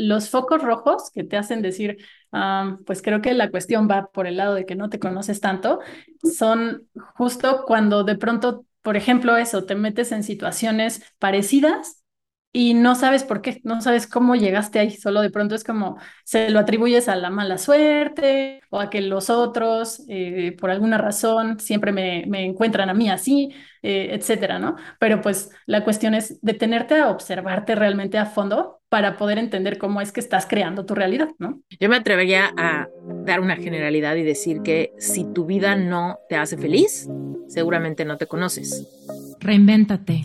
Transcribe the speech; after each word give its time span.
los 0.00 0.30
focos 0.30 0.62
rojos 0.62 1.10
que 1.12 1.24
te 1.24 1.36
hacen 1.36 1.62
decir, 1.62 1.98
ah, 2.32 2.78
pues 2.86 3.02
creo 3.02 3.20
que 3.22 3.34
la 3.34 3.50
cuestión 3.50 3.88
va 3.90 4.10
por 4.12 4.26
el 4.26 4.36
lado 4.36 4.54
de 4.54 4.66
que 4.66 4.76
no 4.76 4.88
te 4.90 4.98
conoces 4.98 5.40
tanto, 5.40 5.80
son 6.22 6.88
justo 7.16 7.64
cuando 7.66 8.04
de 8.04 8.16
pronto, 8.16 8.64
por 8.82 8.96
ejemplo, 8.96 9.36
eso, 9.36 9.64
te 9.64 9.74
metes 9.74 10.12
en 10.12 10.22
situaciones 10.22 11.02
parecidas 11.18 11.99
y 12.52 12.74
no 12.74 12.94
sabes 12.96 13.22
por 13.22 13.42
qué, 13.42 13.60
no 13.62 13.80
sabes 13.80 14.06
cómo 14.06 14.34
llegaste 14.34 14.80
ahí, 14.80 14.90
solo 14.90 15.20
de 15.20 15.30
pronto 15.30 15.54
es 15.54 15.62
como 15.62 15.98
se 16.24 16.50
lo 16.50 16.58
atribuyes 16.58 17.08
a 17.08 17.14
la 17.14 17.30
mala 17.30 17.58
suerte 17.58 18.60
o 18.70 18.80
a 18.80 18.90
que 18.90 19.00
los 19.00 19.30
otros, 19.30 20.02
eh, 20.08 20.56
por 20.58 20.70
alguna 20.70 20.98
razón, 20.98 21.60
siempre 21.60 21.92
me, 21.92 22.24
me, 22.26 22.44
encuentran 22.44 22.90
a 22.90 22.94
mí 22.94 23.08
así, 23.08 23.50
eh, 23.82 24.08
etcétera, 24.12 24.58
¿no? 24.58 24.76
Pero 24.98 25.20
pues 25.20 25.50
la 25.66 25.84
cuestión 25.84 26.14
es 26.14 26.40
detenerte 26.42 26.96
a 26.96 27.10
observarte 27.10 27.76
realmente 27.76 28.18
a 28.18 28.26
fondo 28.26 28.80
para 28.88 29.16
poder 29.16 29.38
entender 29.38 29.78
cómo 29.78 30.00
es 30.00 30.10
que 30.10 30.18
estás 30.18 30.46
creando 30.46 30.84
tu 30.84 30.96
realidad, 30.96 31.28
¿no? 31.38 31.60
Yo 31.78 31.88
me 31.88 31.96
atrevería 31.96 32.52
a 32.56 32.88
dar 33.24 33.40
una 33.40 33.56
generalidad 33.56 34.16
y 34.16 34.24
decir 34.24 34.62
que 34.62 34.92
si 34.98 35.24
tu 35.32 35.46
vida 35.46 35.76
no 35.76 36.18
te 36.28 36.34
hace 36.34 36.58
feliz, 36.58 37.08
seguramente 37.46 38.04
no 38.04 38.16
te 38.16 38.26
conoces. 38.26 38.88
Reinvéntate. 39.38 40.24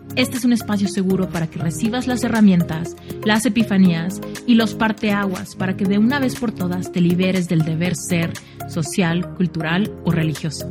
este 0.15 0.37
es 0.37 0.45
un 0.45 0.53
espacio 0.53 0.87
seguro 0.89 1.29
para 1.29 1.47
que 1.47 1.59
recibas 1.59 2.05
las 2.05 2.23
herramientas, 2.23 2.95
las 3.23 3.45
epifanías 3.45 4.19
y 4.45 4.55
los 4.55 4.75
parteaguas 4.75 5.55
para 5.55 5.77
que 5.77 5.85
de 5.85 5.97
una 5.97 6.19
vez 6.19 6.39
por 6.39 6.51
todas 6.51 6.91
te 6.91 6.99
liberes 6.99 7.47
del 7.47 7.63
deber 7.63 7.95
ser 7.95 8.33
social, 8.67 9.33
cultural 9.35 9.93
o 10.03 10.11
religioso. 10.11 10.69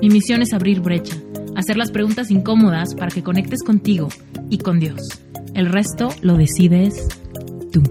Mi 0.00 0.08
misión 0.08 0.42
es 0.42 0.52
abrir 0.52 0.80
brecha, 0.80 1.16
hacer 1.56 1.76
las 1.76 1.90
preguntas 1.90 2.30
incómodas 2.30 2.94
para 2.94 3.10
que 3.10 3.22
conectes 3.22 3.62
contigo 3.62 4.08
y 4.50 4.58
con 4.58 4.78
Dios. 4.78 5.00
El 5.54 5.66
resto 5.66 6.10
lo 6.22 6.36
decides 6.36 7.08
tú. 7.72 7.82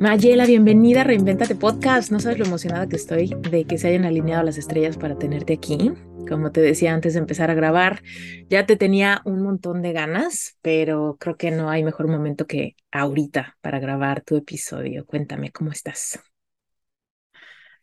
Mayela, 0.00 0.46
bienvenida 0.46 1.02
a 1.02 1.04
Reinventate 1.04 1.56
Podcast. 1.56 2.10
No 2.10 2.20
sabes 2.20 2.38
lo 2.38 2.46
emocionada 2.46 2.88
que 2.88 2.96
estoy 2.96 3.36
de 3.50 3.64
que 3.64 3.76
se 3.76 3.88
hayan 3.88 4.06
alineado 4.06 4.44
las 4.44 4.56
estrellas 4.56 4.96
para 4.96 5.18
tenerte 5.18 5.52
aquí. 5.52 5.92
Como 6.28 6.52
te 6.52 6.60
decía 6.60 6.94
antes 6.94 7.14
de 7.14 7.20
empezar 7.20 7.50
a 7.50 7.54
grabar, 7.54 8.02
ya 8.48 8.66
te 8.66 8.76
tenía 8.76 9.20
un 9.24 9.42
montón 9.42 9.82
de 9.82 9.92
ganas, 9.92 10.56
pero 10.62 11.16
creo 11.18 11.36
que 11.36 11.50
no 11.50 11.70
hay 11.70 11.84
mejor 11.84 12.08
momento 12.08 12.46
que 12.46 12.76
ahorita 12.92 13.56
para 13.60 13.80
grabar 13.80 14.22
tu 14.22 14.36
episodio. 14.36 15.04
Cuéntame, 15.06 15.50
¿cómo 15.52 15.72
estás? 15.72 16.20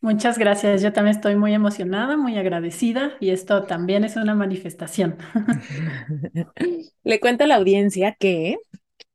Muchas 0.00 0.38
gracias. 0.38 0.80
Yo 0.82 0.92
también 0.92 1.16
estoy 1.16 1.36
muy 1.36 1.54
emocionada, 1.54 2.16
muy 2.16 2.36
agradecida 2.38 3.12
y 3.20 3.30
esto 3.30 3.64
también 3.64 4.04
es 4.04 4.16
una 4.16 4.34
manifestación. 4.34 5.16
Le 7.04 7.20
cuento 7.20 7.44
a 7.44 7.46
la 7.46 7.56
audiencia 7.56 8.14
que 8.18 8.58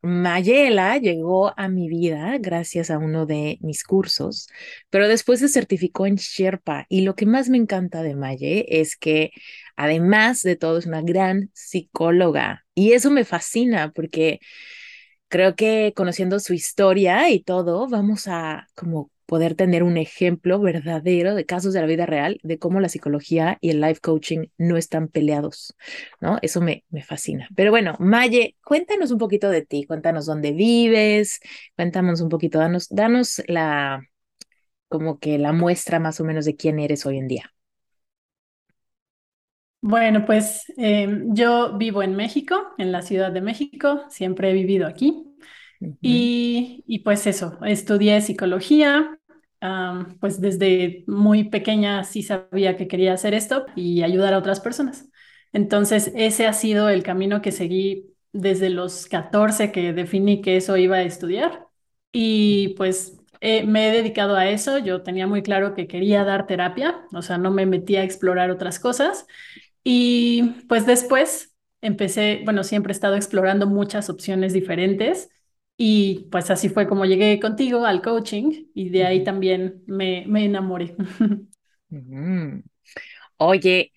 Mayela 0.03 0.97
llegó 0.97 1.57
a 1.57 1.69
mi 1.69 1.87
vida 1.87 2.37
gracias 2.39 2.91
a 2.91 2.97
uno 2.97 3.25
de 3.25 3.57
mis 3.61 3.85
cursos, 3.85 4.49
pero 4.89 5.07
después 5.07 5.39
se 5.39 5.47
certificó 5.47 6.05
en 6.05 6.15
Sherpa 6.17 6.85
y 6.89 7.01
lo 7.01 7.15
que 7.15 7.25
más 7.25 7.47
me 7.49 7.57
encanta 7.57 8.03
de 8.03 8.13
Maye 8.15 8.65
es 8.81 8.97
que 8.97 9.31
además 9.77 10.41
de 10.43 10.57
todo 10.57 10.77
es 10.77 10.85
una 10.87 11.01
gran 11.01 11.51
psicóloga 11.53 12.65
y 12.75 12.91
eso 12.93 13.11
me 13.11 13.23
fascina 13.23 13.91
porque 13.93 14.39
creo 15.29 15.55
que 15.55 15.93
conociendo 15.95 16.39
su 16.39 16.53
historia 16.53 17.29
y 17.29 17.41
todo 17.43 17.87
vamos 17.89 18.27
a 18.27 18.67
como 18.75 19.11
poder 19.33 19.55
tener 19.55 19.81
un 19.81 19.97
ejemplo 19.97 20.59
verdadero 20.59 21.33
de 21.33 21.43
casos 21.43 21.73
de 21.73 21.81
la 21.81 21.87
vida 21.87 22.05
real 22.05 22.39
de 22.43 22.59
cómo 22.59 22.79
la 22.79 22.87
psicología 22.87 23.57
y 23.61 23.71
el 23.71 23.81
life 23.81 23.99
coaching 23.99 24.45
no 24.59 24.77
están 24.77 25.07
peleados, 25.07 25.75
¿no? 26.21 26.37
Eso 26.43 26.61
me, 26.61 26.85
me 26.91 27.01
fascina. 27.01 27.49
Pero 27.55 27.71
bueno, 27.71 27.95
Maye, 27.97 28.55
cuéntanos 28.63 29.09
un 29.09 29.17
poquito 29.17 29.49
de 29.49 29.65
ti, 29.65 29.85
cuéntanos 29.85 30.27
dónde 30.27 30.51
vives, 30.51 31.39
cuéntanos 31.75 32.21
un 32.21 32.29
poquito, 32.29 32.59
danos, 32.59 32.87
danos 32.91 33.41
la, 33.47 34.03
como 34.87 35.17
que 35.17 35.39
la 35.39 35.51
muestra 35.51 35.99
más 35.99 36.19
o 36.19 36.25
menos 36.25 36.45
de 36.45 36.55
quién 36.55 36.77
eres 36.77 37.03
hoy 37.07 37.17
en 37.17 37.27
día. 37.27 37.51
Bueno, 39.81 40.27
pues 40.27 40.63
em, 40.77 41.33
yo 41.33 41.75
vivo 41.75 42.03
en 42.03 42.15
México, 42.15 42.55
en 42.77 42.91
la 42.91 43.01
Ciudad 43.01 43.31
de 43.31 43.41
México, 43.41 44.03
siempre 44.11 44.51
he 44.51 44.53
vivido 44.53 44.85
aquí 44.85 45.25
y, 46.01 46.99
pues 47.03 47.27
eso, 47.27 47.57
estudié 47.65 48.21
psicología, 48.21 49.19
pues 50.19 50.41
desde 50.41 51.03
muy 51.07 51.45
pequeña 51.45 52.03
sí 52.03 52.23
sabía 52.23 52.75
que 52.77 52.87
quería 52.87 53.13
hacer 53.13 53.33
esto 53.33 53.65
y 53.75 54.03
ayudar 54.03 54.33
a 54.33 54.37
otras 54.37 54.59
personas. 54.59 55.09
Entonces, 55.53 56.11
ese 56.15 56.47
ha 56.47 56.53
sido 56.53 56.89
el 56.89 57.03
camino 57.03 57.41
que 57.41 57.51
seguí 57.51 58.13
desde 58.33 58.69
los 58.69 59.05
14 59.07 59.71
que 59.71 59.93
definí 59.93 60.41
que 60.41 60.57
eso 60.57 60.75
iba 60.77 60.97
a 60.97 61.03
estudiar. 61.03 61.67
Y 62.11 62.69
pues 62.77 63.17
eh, 63.41 63.63
me 63.65 63.89
he 63.89 63.91
dedicado 63.91 64.35
a 64.35 64.49
eso. 64.49 64.79
Yo 64.79 65.01
tenía 65.03 65.27
muy 65.27 65.43
claro 65.43 65.75
que 65.75 65.87
quería 65.87 66.23
dar 66.23 66.47
terapia, 66.47 67.05
o 67.13 67.21
sea, 67.21 67.37
no 67.37 67.51
me 67.51 67.65
metí 67.65 67.95
a 67.95 68.03
explorar 68.03 68.51
otras 68.51 68.79
cosas. 68.79 69.25
Y 69.83 70.43
pues 70.67 70.85
después 70.85 71.53
empecé, 71.81 72.41
bueno, 72.45 72.63
siempre 72.63 72.91
he 72.91 72.95
estado 72.95 73.15
explorando 73.15 73.67
muchas 73.67 74.09
opciones 74.09 74.53
diferentes 74.53 75.29
y 75.77 76.27
pues 76.31 76.49
así 76.51 76.69
fue 76.69 76.87
como 76.87 77.05
llegué 77.05 77.39
contigo 77.39 77.85
al 77.85 78.01
coaching 78.01 78.67
y 78.73 78.89
de 78.89 79.05
ahí 79.05 79.23
también 79.23 79.83
me, 79.87 80.25
me 80.27 80.45
enamoré. 80.45 80.95
Oye, 83.37 83.91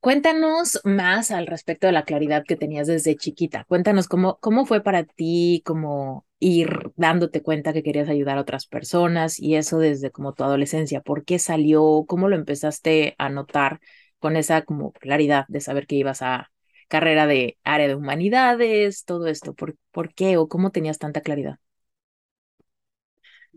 cuéntanos 0.00 0.80
más 0.84 1.30
al 1.30 1.46
respecto 1.46 1.86
de 1.86 1.92
la 1.92 2.04
claridad 2.04 2.44
que 2.46 2.56
tenías 2.56 2.86
desde 2.86 3.16
chiquita. 3.16 3.64
Cuéntanos 3.64 4.08
cómo, 4.08 4.38
cómo 4.40 4.66
fue 4.66 4.82
para 4.82 5.04
ti 5.04 5.62
como 5.64 6.26
ir 6.38 6.70
dándote 6.96 7.42
cuenta 7.42 7.72
que 7.72 7.82
querías 7.82 8.08
ayudar 8.08 8.38
a 8.38 8.40
otras 8.42 8.66
personas 8.66 9.38
y 9.38 9.56
eso 9.56 9.78
desde 9.78 10.10
como 10.10 10.34
tu 10.34 10.44
adolescencia. 10.44 11.00
¿Por 11.00 11.24
qué 11.24 11.38
salió? 11.38 12.04
¿Cómo 12.06 12.28
lo 12.28 12.36
empezaste 12.36 13.14
a 13.18 13.28
notar 13.28 13.80
con 14.18 14.36
esa 14.36 14.62
como 14.62 14.92
claridad 14.92 15.44
de 15.48 15.60
saber 15.60 15.86
que 15.86 15.96
ibas 15.96 16.22
a 16.22 16.50
carrera 16.88 17.26
de 17.26 17.58
área 17.64 17.88
de 17.88 17.94
humanidades, 17.96 19.04
todo 19.04 19.26
esto? 19.28 19.54
¿Por, 19.54 19.76
por 19.90 20.14
qué 20.14 20.36
o 20.36 20.48
cómo 20.48 20.70
tenías 20.70 20.98
tanta 20.98 21.20
claridad? 21.22 21.58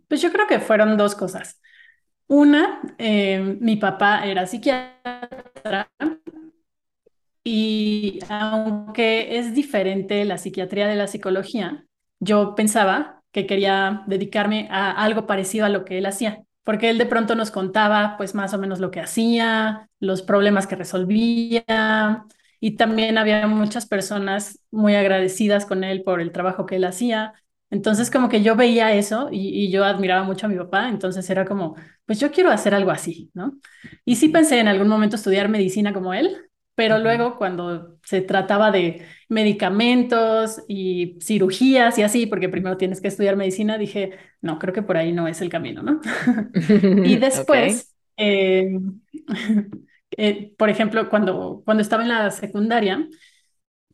Pues 0.08 0.22
yo 0.22 0.32
creo 0.32 0.48
que 0.48 0.60
fueron 0.60 0.98
dos 0.98 1.16
cosas. 1.16 1.62
Una, 2.28 2.82
eh, 2.98 3.58
mi 3.62 3.78
papá 3.78 4.26
era 4.26 4.48
psiquiatra 4.48 5.90
y 7.44 8.20
aunque 8.30 9.38
es 9.38 9.54
diferente 9.54 10.26
la 10.26 10.38
psiquiatría 10.38 10.88
de 10.88 10.96
la 10.96 11.08
psicología, 11.08 11.86
yo 12.20 12.56
pensaba 12.56 13.24
que 13.32 13.46
quería 13.46 14.04
dedicarme 14.08 14.68
a 14.72 14.92
algo 14.92 15.28
parecido 15.28 15.66
a 15.66 15.70
lo 15.70 15.86
que 15.86 15.98
él 16.00 16.06
hacía, 16.08 16.44
porque 16.64 16.90
él 16.90 16.98
de 16.98 17.06
pronto 17.06 17.36
nos 17.36 17.52
contaba 17.52 18.16
pues 18.18 18.34
más 18.34 18.54
o 18.54 18.58
menos 18.58 18.80
lo 18.80 18.90
que 18.92 19.02
hacía, 19.02 19.90
los 20.00 20.22
problemas 20.24 20.66
que 20.68 20.76
resolvía, 20.76 22.26
y 22.66 22.78
también 22.78 23.20
había 23.20 23.46
muchas 23.46 23.86
personas 23.86 24.60
muy 24.72 24.96
agradecidas 24.96 25.68
con 25.68 25.84
él 25.84 26.02
por 26.02 26.20
el 26.20 26.32
trabajo 26.32 26.66
que 26.66 26.78
él 26.78 26.86
hacía. 26.86 27.36
Entonces 27.70 28.10
como 28.10 28.28
que 28.28 28.42
yo 28.42 28.56
veía 28.56 28.92
eso 28.92 29.30
y, 29.32 29.70
yo 29.70 29.86
admiraba 29.86 30.24
mucho 30.24 30.48
a 30.48 30.50
mi 30.50 30.56
papá, 30.56 30.90
entonces 30.90 31.30
era 31.30 31.46
como, 31.46 31.76
pues 32.08 32.20
yo 32.20 32.32
quiero 32.32 32.50
hacer 32.50 32.74
algo 32.74 32.90
así, 32.90 33.30
¿no? 33.36 33.54
Y 34.04 34.16
sí 34.16 34.30
pensé 34.30 34.60
en 34.60 34.68
algún 34.68 34.88
momento 34.88 35.16
estudiar 35.16 35.48
medicina 35.48 35.94
como 35.94 36.16
él, 36.16 36.38
pero 36.74 36.98
luego 36.98 37.38
cuando 37.38 38.00
se 38.04 38.22
trataba 38.22 38.72
de 38.72 39.06
medicamentos 39.30 40.64
y 40.68 41.20
cirugías 41.22 42.00
y 42.00 42.02
así, 42.02 42.26
porque 42.26 42.50
primero 42.50 42.78
tienes 42.78 43.00
que 43.00 43.10
estudiar 43.10 43.36
medicina, 43.36 43.78
dije, 43.78 44.18
no, 44.42 44.58
creo 44.58 44.74
que 44.74 44.82
por 44.82 44.98
ahí 44.98 45.14
no 45.14 45.28
es 45.28 45.40
el 45.40 45.50
camino, 45.50 45.84
¿no? 45.84 46.02
y 47.06 47.16
después, 47.18 47.94
eh, 48.18 48.80
eh, 50.12 50.54
por 50.58 50.70
ejemplo, 50.70 51.10
cuando, 51.10 51.62
cuando 51.66 51.82
estaba 51.82 52.04
en 52.04 52.10
la 52.10 52.32
secundaria, 52.32 53.08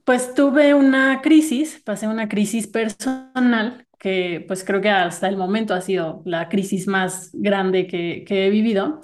pues 0.03 0.33
tuve 0.33 0.73
una 0.73 1.21
crisis, 1.21 1.81
pasé 1.85 2.07
una 2.07 2.27
crisis 2.29 2.67
personal 2.67 3.87
que 3.99 4.43
pues 4.47 4.63
creo 4.63 4.81
que 4.81 4.89
hasta 4.89 5.27
el 5.29 5.37
momento 5.37 5.73
ha 5.75 5.81
sido 5.81 6.23
la 6.25 6.49
crisis 6.49 6.87
más 6.87 7.29
grande 7.33 7.85
que, 7.87 8.23
que 8.27 8.47
he 8.47 8.49
vivido 8.49 9.01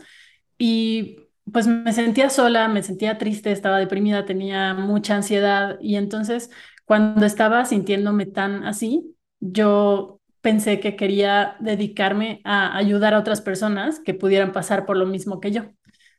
y 0.58 1.18
pues 1.52 1.68
me 1.68 1.94
sentía 1.94 2.30
sola, 2.30 2.68
me 2.68 2.84
sentía 2.84 3.18
triste, 3.18 3.52
estaba 3.52 3.80
deprimida, 3.80 4.26
tenía 4.26 4.74
mucha 4.74 5.16
ansiedad 5.16 5.78
y 5.82 5.96
entonces 5.96 6.50
cuando 6.86 7.26
estaba 7.26 7.66
sintiéndome 7.66 8.26
tan 8.26 8.64
así, 8.66 9.16
yo 9.40 10.20
pensé 10.42 10.80
que 10.80 10.96
quería 10.96 11.58
dedicarme 11.60 12.42
a 12.44 12.76
ayudar 12.76 13.14
a 13.14 13.20
otras 13.20 13.42
personas 13.42 14.00
que 14.00 14.14
pudieran 14.14 14.52
pasar 14.52 14.86
por 14.86 14.98
lo 14.98 15.06
mismo 15.06 15.40
que 15.40 15.52
yo. 15.52 15.77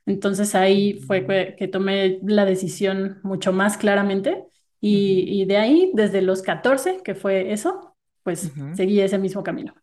Entonces 0.09 0.55
ahí 0.55 0.95
fue 1.07 1.27
que, 1.27 1.57
que 1.59 1.69
tomé 1.69 2.21
la 2.25 2.45
decisión 2.47 3.21
mucho 3.25 3.53
más 3.53 3.77
claramente 3.79 4.45
y, 4.81 5.25
y, 5.43 5.45
de 5.47 5.59
ahí, 5.59 5.93
desde 5.95 6.23
los 6.23 6.43
14, 6.43 7.03
que 7.05 7.15
fue 7.15 7.53
eso, 7.53 7.97
pues 8.25 8.57
Ujú. 8.57 8.65
seguí 8.73 9.01
ese 9.01 9.19
mismo 9.19 9.43
camino. 9.45 9.75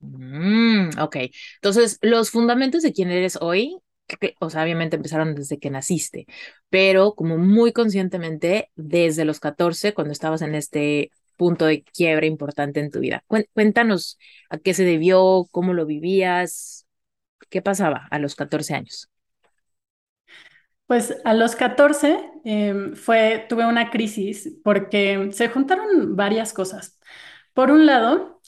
Mm, 0.00 0.90
ok, 1.00 1.16
entonces 1.56 1.98
los 2.02 2.30
fundamentos 2.30 2.82
de 2.82 2.92
quién 2.92 3.10
eres 3.10 3.38
hoy, 3.40 3.78
que- 4.06 4.16
que, 4.18 4.34
o 4.40 4.50
sea, 4.50 4.62
obviamente 4.62 4.96
empezaron 4.96 5.34
desde 5.34 5.58
que 5.58 5.70
naciste, 5.70 6.26
pero 6.68 7.14
como 7.14 7.38
muy 7.38 7.72
conscientemente 7.72 8.70
desde 8.76 9.24
los 9.24 9.40
14, 9.40 9.94
cuando 9.94 10.12
estabas 10.12 10.42
en 10.42 10.54
este 10.54 11.10
punto 11.36 11.64
de 11.66 11.82
quiebre 11.84 12.26
importante 12.26 12.80
en 12.80 12.90
tu 12.90 13.00
vida. 13.00 13.24
Cuéntanos 13.52 14.18
a 14.48 14.58
qué 14.58 14.74
se 14.74 14.84
debió, 14.84 15.46
cómo 15.50 15.74
lo 15.74 15.86
vivías, 15.86 16.86
qué 17.50 17.62
pasaba 17.62 18.08
a 18.10 18.18
los 18.20 18.36
14 18.36 18.74
años. 18.74 19.10
Pues 20.86 21.16
a 21.24 21.34
los 21.34 21.56
14 21.56 22.18
em, 22.44 22.94
fue, 22.94 23.44
tuve 23.48 23.66
una 23.66 23.90
crisis 23.90 24.56
porque 24.62 25.30
se 25.32 25.48
juntaron 25.48 26.14
varias 26.16 26.52
cosas. 26.52 26.98
Por 27.54 27.70
un 27.70 27.86
lado, 27.86 28.40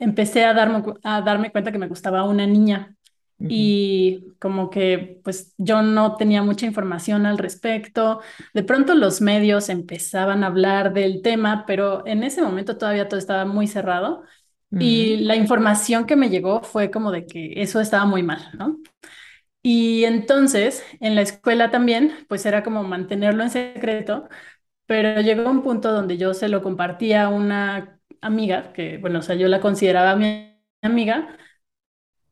empecé 0.00 0.44
a 0.44 0.54
darme, 0.54 0.82
a 1.02 1.22
darme 1.22 1.52
cuenta 1.52 1.72
que 1.72 1.78
me 1.78 1.88
gustaba 1.88 2.24
una 2.24 2.46
niña 2.46 2.96
y 3.38 4.24
como 4.38 4.70
que 4.70 5.20
pues 5.22 5.52
yo 5.58 5.82
no 5.82 6.16
tenía 6.16 6.42
mucha 6.42 6.66
información 6.66 7.26
al 7.26 7.38
respecto. 7.38 8.20
De 8.54 8.62
pronto 8.62 8.94
los 8.94 9.20
medios 9.20 9.68
empezaban 9.68 10.44
a 10.44 10.48
hablar 10.48 10.92
del 10.94 11.20
tema, 11.22 11.64
pero 11.66 12.06
en 12.06 12.22
ese 12.24 12.42
momento 12.42 12.78
todavía 12.78 13.08
todo 13.08 13.18
estaba 13.18 13.44
muy 13.44 13.66
cerrado 13.66 14.22
y 14.70 15.18
la 15.18 15.36
información 15.36 16.04
que 16.06 16.16
me 16.16 16.30
llegó 16.30 16.62
fue 16.62 16.90
como 16.90 17.12
de 17.12 17.26
que 17.26 17.62
eso 17.62 17.80
estaba 17.80 18.06
muy 18.06 18.22
mal, 18.22 18.50
¿no? 18.58 18.78
Y 19.64 20.04
entonces 20.06 20.84
en 21.00 21.16
la 21.16 21.22
escuela 21.22 21.72
también, 21.72 22.12
pues 22.28 22.46
era 22.46 22.62
como 22.64 22.84
mantenerlo 22.84 23.42
en 23.44 23.50
secreto, 23.50 24.28
pero 24.86 25.20
llegó 25.22 25.50
un 25.50 25.62
punto 25.62 25.92
donde 25.92 26.18
yo 26.18 26.34
se 26.34 26.48
lo 26.48 26.62
compartía 26.62 27.24
a 27.24 27.30
una 27.30 28.00
amiga, 28.22 28.72
que 28.74 28.98
bueno, 28.98 29.20
o 29.20 29.22
sea, 29.22 29.36
yo 29.36 29.48
la 29.48 29.60
consideraba 29.60 30.16
mi 30.16 30.58
amiga, 30.82 31.38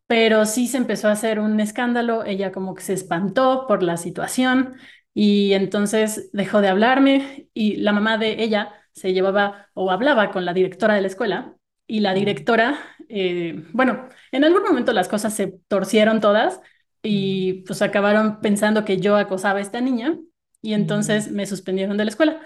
pero 0.06 0.44
sí 0.46 0.66
se 0.68 0.76
empezó 0.78 1.08
a 1.08 1.12
hacer 1.12 1.38
un 1.40 1.58
escándalo, 1.60 2.24
ella 2.24 2.52
como 2.52 2.74
que 2.74 2.82
se 2.82 2.92
espantó 2.94 3.66
por 3.66 3.82
la 3.82 3.96
situación 3.96 4.76
y 5.14 5.52
entonces 5.54 6.30
dejó 6.32 6.60
de 6.60 6.68
hablarme 6.68 7.48
y 7.54 7.76
la 7.76 7.92
mamá 7.92 8.18
de 8.18 8.42
ella 8.42 8.74
se 8.92 9.12
llevaba 9.14 9.68
o 9.74 9.90
hablaba 9.90 10.30
con 10.30 10.44
la 10.44 10.52
directora 10.54 10.94
de 10.94 11.00
la 11.02 11.06
escuela 11.08 11.56
y 11.86 12.00
la 12.00 12.14
directora, 12.14 12.78
eh, 13.08 13.64
bueno, 13.72 14.08
en 14.32 14.44
algún 14.44 14.62
momento 14.62 14.92
las 14.92 15.08
cosas 15.08 15.34
se 15.34 15.48
torcieron 15.68 16.20
todas 16.20 16.60
y 17.02 17.64
pues 17.64 17.82
acabaron 17.82 18.40
pensando 18.40 18.84
que 18.84 18.98
yo 18.98 19.16
acosaba 19.16 19.58
a 19.58 19.62
esta 19.62 19.80
niña 19.80 20.18
y 20.60 20.74
entonces 20.74 21.30
me 21.32 21.46
suspendieron 21.46 21.96
de 21.96 22.04
la 22.04 22.10
escuela. 22.10 22.40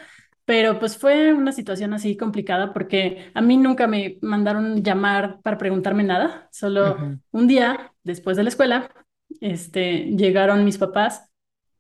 Pero 0.45 0.79
pues 0.79 0.97
fue 0.97 1.33
una 1.35 1.53
situación 1.53 1.93
así 1.93 2.17
complicada 2.17 2.73
porque 2.73 3.31
a 3.35 3.41
mí 3.41 3.57
nunca 3.57 3.87
me 3.89 4.19
mandaron 4.23 4.83
llamar 4.83 5.41
para 5.43 5.59
preguntarme 5.59 6.05
nada, 6.05 6.49
solo 6.53 6.97
un 7.33 7.49
día 7.49 7.93
después 8.05 8.37
de 8.37 8.45
la 8.45 8.51
escuela, 8.51 8.91
este, 9.41 10.05
llegaron 10.17 10.65
mis 10.65 10.79
papás 10.79 11.29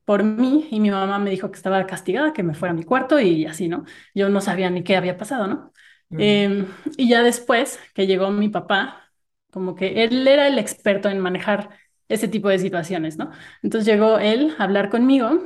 por 0.05 0.25
mí 0.25 0.69
y 0.70 0.81
mi 0.81 0.90
mamá 0.90 1.19
me 1.19 1.31
dijo 1.31 1.50
que 1.50 1.56
estaba 1.56 1.87
castigada, 1.87 2.32
que 2.32 2.43
me 2.43 2.55
fuera 2.55 2.72
a 2.72 2.76
mi 2.76 2.84
cuarto 2.84 3.20
y 3.20 3.46
así, 3.46 3.69
¿no? 3.69 3.84
Yo 4.14 4.29
no 4.29 4.40
sabía 4.40 4.70
ni 4.70 4.82
qué 4.82 4.96
había 4.96 5.17
pasado, 5.17 5.46
¿no? 5.46 5.72
Em, 6.11 6.67
y 6.96 7.08
ya 7.08 7.22
después 7.22 7.81
que 7.94 8.06
llegó 8.06 8.31
mi 8.31 8.49
papá, 8.49 9.11
como 9.50 9.75
que 9.75 10.05
él 10.05 10.26
era 10.29 10.46
el 10.49 10.58
experto 10.58 11.08
en 11.08 11.19
manejar 11.20 11.70
ese 12.08 12.29
tipo 12.29 12.49
de 12.49 12.58
situaciones, 12.58 13.17
¿no? 13.19 13.31
Entonces 13.62 13.87
llegó 13.93 14.19
él 14.19 14.55
a 14.58 14.64
hablar 14.64 14.91
conmigo 14.91 15.41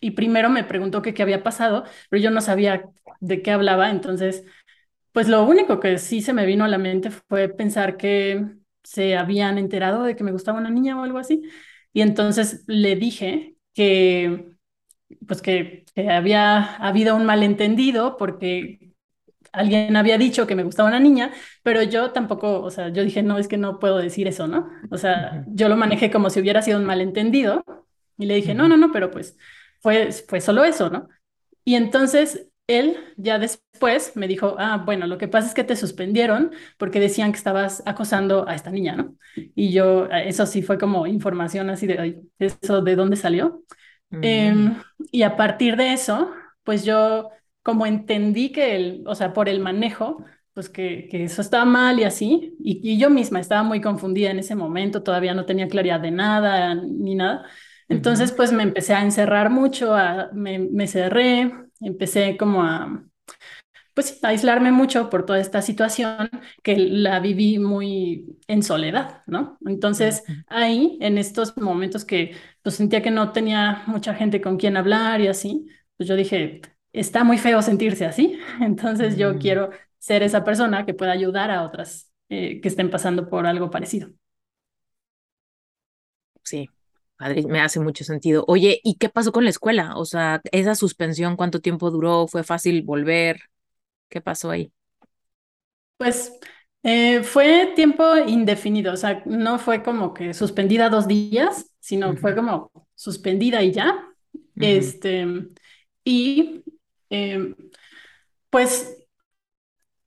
y 0.00 0.12
primero 0.12 0.48
me 0.50 0.64
preguntó 0.64 1.02
qué 1.02 1.14
había 1.22 1.42
pasado, 1.42 1.84
pero 2.08 2.22
yo 2.22 2.30
no 2.30 2.40
sabía 2.40 2.84
de 3.20 3.42
qué 3.42 3.50
hablaba, 3.52 3.90
entonces 3.90 4.44
pues 5.12 5.28
lo 5.28 5.44
único 5.44 5.80
que 5.80 5.98
sí 5.98 6.22
se 6.22 6.32
me 6.32 6.46
vino 6.46 6.64
a 6.64 6.68
la 6.68 6.78
mente 6.78 7.10
fue 7.10 7.48
pensar 7.48 7.96
que 7.96 8.46
se 8.84 9.16
habían 9.16 9.58
enterado 9.58 10.04
de 10.04 10.16
que 10.16 10.24
me 10.24 10.32
gustaba 10.32 10.58
una 10.58 10.70
niña 10.70 10.98
o 11.00 11.04
algo 11.04 11.18
así. 11.18 11.42
Y 11.92 12.02
entonces 12.02 12.64
le 12.68 12.96
dije 12.96 13.56
que, 13.74 14.52
pues 15.26 15.42
que 15.42 15.84
había 16.10 16.76
habido 16.76 17.16
un 17.16 17.26
malentendido 17.26 18.16
porque 18.16 18.89
alguien 19.52 19.96
había 19.96 20.18
dicho 20.18 20.46
que 20.46 20.54
me 20.54 20.64
gustaba 20.64 20.88
una 20.88 21.00
niña, 21.00 21.32
pero 21.62 21.82
yo 21.82 22.12
tampoco, 22.12 22.60
o 22.62 22.70
sea, 22.70 22.88
yo 22.90 23.04
dije, 23.04 23.22
no, 23.22 23.38
es 23.38 23.48
que 23.48 23.56
no 23.58 23.78
puedo 23.78 23.98
decir 23.98 24.28
eso, 24.28 24.46
¿no? 24.48 24.68
O 24.90 24.96
sea, 24.98 25.44
yo 25.48 25.68
lo 25.68 25.76
manejé 25.76 26.10
como 26.10 26.30
si 26.30 26.40
hubiera 26.40 26.62
sido 26.62 26.78
un 26.78 26.84
malentendido 26.86 27.64
y 28.18 28.26
le 28.26 28.34
dije, 28.36 28.54
no, 28.54 28.68
no, 28.68 28.76
no, 28.76 28.92
pero 28.92 29.10
pues 29.10 29.36
fue, 29.80 30.10
fue 30.12 30.40
solo 30.40 30.64
eso, 30.64 30.90
¿no? 30.90 31.08
Y 31.64 31.74
entonces 31.76 32.48
él 32.66 32.96
ya 33.16 33.38
después 33.38 34.12
me 34.16 34.28
dijo, 34.28 34.54
ah, 34.58 34.82
bueno, 34.84 35.06
lo 35.06 35.18
que 35.18 35.28
pasa 35.28 35.48
es 35.48 35.54
que 35.54 35.64
te 35.64 35.76
suspendieron 35.76 36.52
porque 36.78 37.00
decían 37.00 37.32
que 37.32 37.38
estabas 37.38 37.82
acosando 37.86 38.48
a 38.48 38.54
esta 38.54 38.70
niña, 38.70 38.96
¿no? 38.96 39.16
Y 39.34 39.72
yo, 39.72 40.06
eso 40.10 40.46
sí 40.46 40.62
fue 40.62 40.78
como 40.78 41.06
información 41.06 41.70
así 41.70 41.86
de, 41.86 41.98
"Ay, 41.98 42.20
¿eso 42.38 42.82
de 42.82 42.96
dónde 42.96 43.16
salió? 43.16 43.64
Em, 44.20 44.76
y 45.12 45.22
a 45.22 45.36
partir 45.36 45.76
de 45.76 45.92
eso, 45.92 46.32
pues 46.64 46.84
yo 46.84 47.30
como 47.62 47.86
entendí 47.86 48.52
que 48.52 48.76
el, 48.76 49.04
o 49.06 49.14
sea, 49.14 49.32
por 49.32 49.48
el 49.48 49.60
manejo, 49.60 50.24
pues 50.54 50.68
que, 50.68 51.08
que 51.10 51.24
eso 51.24 51.42
estaba 51.42 51.64
mal 51.64 51.98
y 52.00 52.04
así, 52.04 52.56
y, 52.60 52.80
y 52.94 52.98
yo 52.98 53.10
misma 53.10 53.40
estaba 53.40 53.62
muy 53.62 53.80
confundida 53.80 54.30
en 54.30 54.38
ese 54.40 54.54
momento, 54.56 55.02
todavía 55.02 55.34
no 55.34 55.46
tenía 55.46 55.68
claridad 55.68 56.00
de 56.00 56.10
nada 56.10 56.74
ni 56.74 57.14
nada. 57.14 57.46
Entonces, 57.88 58.32
pues 58.32 58.52
me 58.52 58.62
empecé 58.62 58.94
a 58.94 59.02
encerrar 59.02 59.50
mucho, 59.50 59.94
a- 59.94 60.30
me, 60.32 60.58
me 60.58 60.86
cerré, 60.86 61.52
empecé 61.80 62.36
como 62.36 62.62
a, 62.64 63.04
pues 63.94 64.22
aislarme 64.24 64.72
mucho 64.72 65.10
por 65.10 65.26
toda 65.26 65.40
esta 65.40 65.62
situación 65.62 66.30
que 66.62 66.76
la 66.76 67.20
viví 67.20 67.58
muy 67.58 68.38
en 68.48 68.62
soledad, 68.62 69.22
¿no? 69.26 69.58
Entonces, 69.66 70.24
ahí, 70.46 70.98
en 71.00 71.18
estos 71.18 71.56
momentos 71.56 72.04
que 72.04 72.36
pues 72.62 72.76
sentía 72.76 73.02
que 73.02 73.10
no 73.10 73.32
tenía 73.32 73.82
mucha 73.86 74.14
gente 74.14 74.40
con 74.40 74.56
quien 74.58 74.76
hablar 74.76 75.20
y 75.20 75.28
así, 75.28 75.66
pues 75.96 76.08
yo 76.08 76.16
dije, 76.16 76.60
está 76.92 77.24
muy 77.24 77.38
feo 77.38 77.62
sentirse 77.62 78.06
así, 78.06 78.38
entonces 78.60 79.16
yo 79.16 79.38
ujú. 79.38 79.38
quiero 79.38 79.70
ser 79.98 80.22
esa 80.22 80.44
persona 80.44 80.86
que 80.86 80.94
pueda 80.94 81.12
ayudar 81.12 81.50
a 81.50 81.62
otras 81.64 82.12
eh, 82.28 82.60
que 82.60 82.68
estén 82.68 82.90
pasando 82.90 83.28
por 83.28 83.46
algo 83.46 83.70
parecido. 83.70 84.10
Sí, 86.42 86.72
padre, 87.16 87.44
me 87.46 87.60
hace 87.60 87.80
mucho 87.80 88.04
sentido. 88.04 88.44
Oye, 88.48 88.80
¿y 88.82 88.96
qué 88.96 89.08
pasó 89.08 89.32
con 89.32 89.44
la 89.44 89.50
escuela? 89.50 89.96
O 89.96 90.04
sea, 90.04 90.40
esa 90.52 90.74
suspensión, 90.74 91.36
¿cuánto 91.36 91.60
tiempo 91.60 91.90
duró? 91.90 92.26
¿Fue 92.26 92.42
fácil 92.44 92.82
volver? 92.82 93.40
¿Qué 94.08 94.20
pasó 94.20 94.50
ahí? 94.50 94.72
Pues 95.96 96.32
eh, 96.82 97.22
fue 97.22 97.72
tiempo 97.76 98.16
indefinido, 98.16 98.92
o 98.94 98.96
sea, 98.96 99.22
no 99.26 99.58
fue 99.58 99.82
como 99.82 100.14
que 100.14 100.32
suspendida 100.34 100.88
dos 100.88 101.06
días, 101.06 101.70
sino 101.78 102.16
fue 102.16 102.34
como 102.34 102.70
suspendida 102.94 103.62
y 103.62 103.72
ya. 103.72 104.06
Este, 104.58 105.26
y 106.04 106.64
eh, 107.10 107.54
pues 108.50 108.96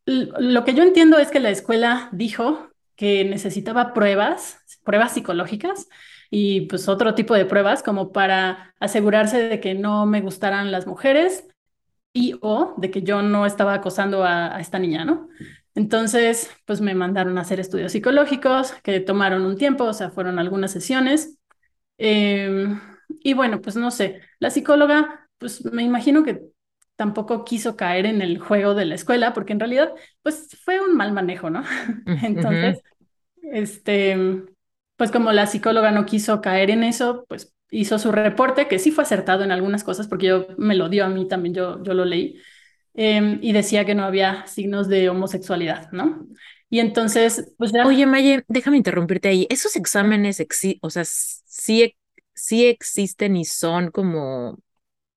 lo 0.06 0.64
que 0.66 0.74
yo 0.74 0.84
entiendo 0.84 1.18
es 1.18 1.30
que 1.32 1.40
la 1.40 1.50
escuela 1.50 2.10
dijo 2.12 2.70
que 2.96 3.26
necesitaba 3.26 3.94
pruebas, 3.94 4.60
pruebas 4.84 5.14
psicológicas 5.14 5.88
y 6.30 6.62
pues 6.62 6.88
otro 6.90 7.16
tipo 7.16 7.36
de 7.36 7.46
pruebas 7.46 7.84
como 7.84 8.12
para 8.12 8.74
asegurarse 8.80 9.48
de 9.48 9.60
que 9.60 9.74
no 9.76 10.06
me 10.06 10.22
gustaran 10.22 10.72
las 10.72 10.88
mujeres 10.88 11.46
y 12.14 12.36
o 12.42 12.76
de 12.78 12.92
que 12.92 13.04
yo 13.04 13.22
no 13.24 13.46
estaba 13.46 13.74
acosando 13.76 14.24
a, 14.24 14.56
a 14.56 14.60
esta 14.62 14.80
niña, 14.80 15.06
¿no? 15.06 15.30
Entonces, 15.76 16.52
pues 16.66 16.82
me 16.82 16.96
mandaron 16.96 17.38
a 17.38 17.42
hacer 17.42 17.60
estudios 17.60 17.92
psicológicos 17.94 18.74
que 18.84 19.00
tomaron 19.00 19.46
un 19.46 19.58
tiempo, 19.58 19.86
o 19.86 19.94
sea, 19.94 20.12
fueron 20.12 20.40
algunas 20.40 20.72
sesiones. 20.72 21.40
Em, 21.98 22.80
y 23.24 23.34
bueno, 23.34 23.62
pues 23.62 23.76
no 23.76 23.92
sé, 23.92 24.22
la 24.40 24.50
psicóloga, 24.52 25.30
pues 25.38 25.64
me 25.66 25.84
imagino 25.84 26.24
que 26.24 26.44
tampoco 26.96 27.46
quiso 27.46 27.76
caer 27.76 28.06
en 28.06 28.22
el 28.22 28.40
juego 28.40 28.76
de 28.76 28.86
la 28.86 28.96
escuela, 28.96 29.34
porque 29.34 29.54
en 29.54 29.60
realidad, 29.60 29.94
pues 30.22 30.50
fue 30.64 30.80
un 30.82 30.96
mal 30.96 31.12
manejo, 31.14 31.50
¿no? 31.50 31.64
Entonces, 32.22 32.82
este, 33.42 34.18
pues 34.98 35.12
como 35.12 35.32
la 35.32 35.48
psicóloga 35.48 35.92
no 35.92 36.06
quiso 36.06 36.42
caer 36.42 36.70
en 36.70 36.84
eso, 36.84 37.26
pues 37.28 37.54
hizo 37.72 38.00
su 38.00 38.12
reporte, 38.12 38.68
que 38.68 38.80
sí 38.80 38.92
fue 38.92 39.04
acertado 39.04 39.44
en 39.44 39.52
algunas 39.52 39.84
cosas, 39.84 40.08
porque 40.08 40.28
yo 40.28 40.48
me 40.58 40.76
lo 40.76 40.90
dio 40.90 41.06
a 41.06 41.10
mí 41.10 41.28
también, 41.28 41.56
yo, 41.56 41.82
yo 41.84 41.94
lo 41.94 42.06
leí, 42.06 42.40
em, 42.94 43.40
y 43.42 43.54
decía 43.54 43.86
que 43.86 43.96
no 43.96 44.04
había 44.06 44.46
signos 44.48 44.88
de 44.88 45.10
homosexualidad, 45.10 45.92
¿no? 45.92 46.28
Y 46.70 46.80
entonces, 46.80 47.54
pues 47.58 47.72
Oye, 47.82 48.06
ya, 48.06 48.08
Maye, 48.08 48.44
déjame 48.48 48.78
interrumpirte 48.78 49.28
ahí. 49.28 49.48
¿Esos 49.50 49.76
exámenes, 49.76 50.40
exi- 50.40 50.80
o 50.82 50.90
sea, 50.90 51.04
sí, 51.06 51.84
e- 51.84 51.98
sí 52.34 52.66
existen 52.66 53.36
y 53.36 53.46
son 53.46 53.92
como 53.92 54.58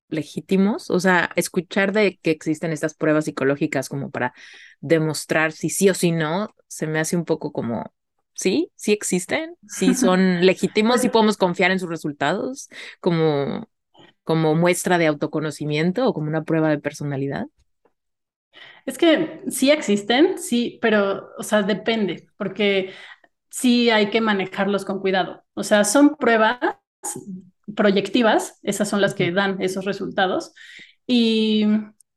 legítimos? 0.09 0.89
O 0.89 0.99
sea, 0.99 1.29
escuchar 1.35 1.91
de 1.93 2.17
que 2.21 2.31
existen 2.31 2.71
estas 2.71 2.93
pruebas 2.95 3.25
psicológicas 3.25 3.89
como 3.89 4.11
para 4.11 4.33
demostrar 4.79 5.51
si 5.51 5.69
sí 5.69 5.89
o 5.89 5.93
si 5.93 6.11
no, 6.11 6.53
se 6.67 6.87
me 6.87 6.99
hace 6.99 7.15
un 7.17 7.25
poco 7.25 7.51
como 7.51 7.93
¿Sí? 8.37 8.71
¿Sí 8.75 8.91
existen? 8.93 9.55
¿Sí 9.67 9.93
son 9.95 10.45
legítimos? 10.45 11.01
¿Sí 11.01 11.09
podemos 11.09 11.37
confiar 11.37 11.71
en 11.71 11.79
sus 11.79 11.89
resultados 11.89 12.69
como, 12.99 13.67
como 14.23 14.53
muestra 14.53 14.99
de 14.99 15.07
autoconocimiento 15.07 16.07
o 16.07 16.13
como 16.13 16.27
una 16.27 16.43
prueba 16.43 16.69
de 16.69 16.77
personalidad? 16.79 17.47
Es 18.85 18.97
que 18.97 19.41
sí 19.49 19.71
existen, 19.71 20.37
sí, 20.37 20.79
pero, 20.81 21.29
o 21.37 21.43
sea, 21.43 21.63
depende, 21.63 22.29
porque 22.37 22.93
sí 23.49 23.89
hay 23.89 24.09
que 24.09 24.21
manejarlos 24.21 24.85
con 24.85 24.99
cuidado. 24.99 25.43
O 25.55 25.63
sea, 25.63 25.83
son 25.83 26.15
pruebas 26.15 26.59
proyectivas, 27.75 28.59
esas 28.63 28.89
son 28.89 29.01
las 29.01 29.13
que 29.13 29.31
dan 29.31 29.61
esos 29.61 29.85
resultados. 29.85 30.53
Y 31.05 31.65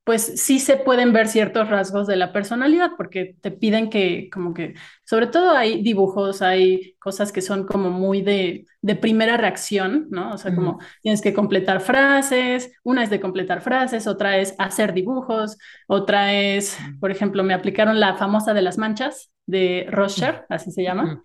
pues 0.05 0.41
sí 0.43 0.59
se 0.59 0.77
pueden 0.77 1.13
ver 1.13 1.29
ciertos 1.29 1.69
rasgos 1.69 2.07
de 2.07 2.17
la 2.17 2.33
personalidad, 2.33 2.93
porque 2.97 3.37
te 3.41 3.51
piden 3.53 3.91
que, 3.91 4.29
como 4.33 4.55
que, 4.55 4.75
sobre 5.05 5.29
todo 5.29 5.53
hay 5.53 5.83
dibujos, 5.83 6.43
hay 6.43 6.97
cosas 6.99 7.31
que 7.33 7.43
son 7.43 7.65
como 7.65 7.91
muy 7.91 8.23
de, 8.23 8.67
de 8.81 8.97
primera 8.97 9.37
reacción, 9.37 10.09
¿no? 10.11 10.33
O 10.35 10.39
sea, 10.39 10.55
como 10.55 10.81
tienes 11.03 11.21
que 11.21 11.35
completar 11.35 11.81
frases, 11.81 12.73
una 12.83 13.05
es 13.05 13.11
de 13.11 13.21
completar 13.21 13.61
frases, 13.61 14.07
otra 14.09 14.39
es 14.39 14.55
hacer 14.59 14.95
dibujos, 14.95 15.59
otra 15.87 16.35
es, 16.35 16.77
por 16.99 17.11
ejemplo, 17.13 17.45
me 17.45 17.55
aplicaron 17.55 18.01
la 18.01 18.17
famosa 18.17 18.53
de 18.55 18.63
las 18.63 18.79
manchas, 18.79 19.31
de 19.51 19.87
Roscher, 19.91 20.45
así 20.49 20.71
se 20.71 20.83
llama. 20.83 21.25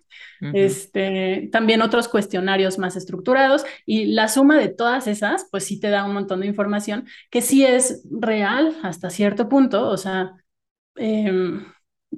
Este, 0.52 1.48
también 1.50 1.82
otros 1.82 2.08
cuestionarios 2.08 2.78
más 2.78 2.96
estructurados 2.96 3.64
y 3.86 4.06
la 4.06 4.28
suma 4.28 4.58
de 4.58 4.68
todas 4.68 5.06
esas, 5.06 5.46
pues 5.50 5.64
sí 5.64 5.80
te 5.80 5.88
da 5.88 6.04
un 6.04 6.12
montón 6.12 6.40
de 6.40 6.46
información 6.46 7.06
que 7.30 7.40
sí 7.40 7.64
es 7.64 8.02
real 8.10 8.76
hasta 8.82 9.10
cierto 9.10 9.48
punto, 9.48 9.88
o 9.88 9.96
sea, 9.96 10.32
em, 10.96 11.64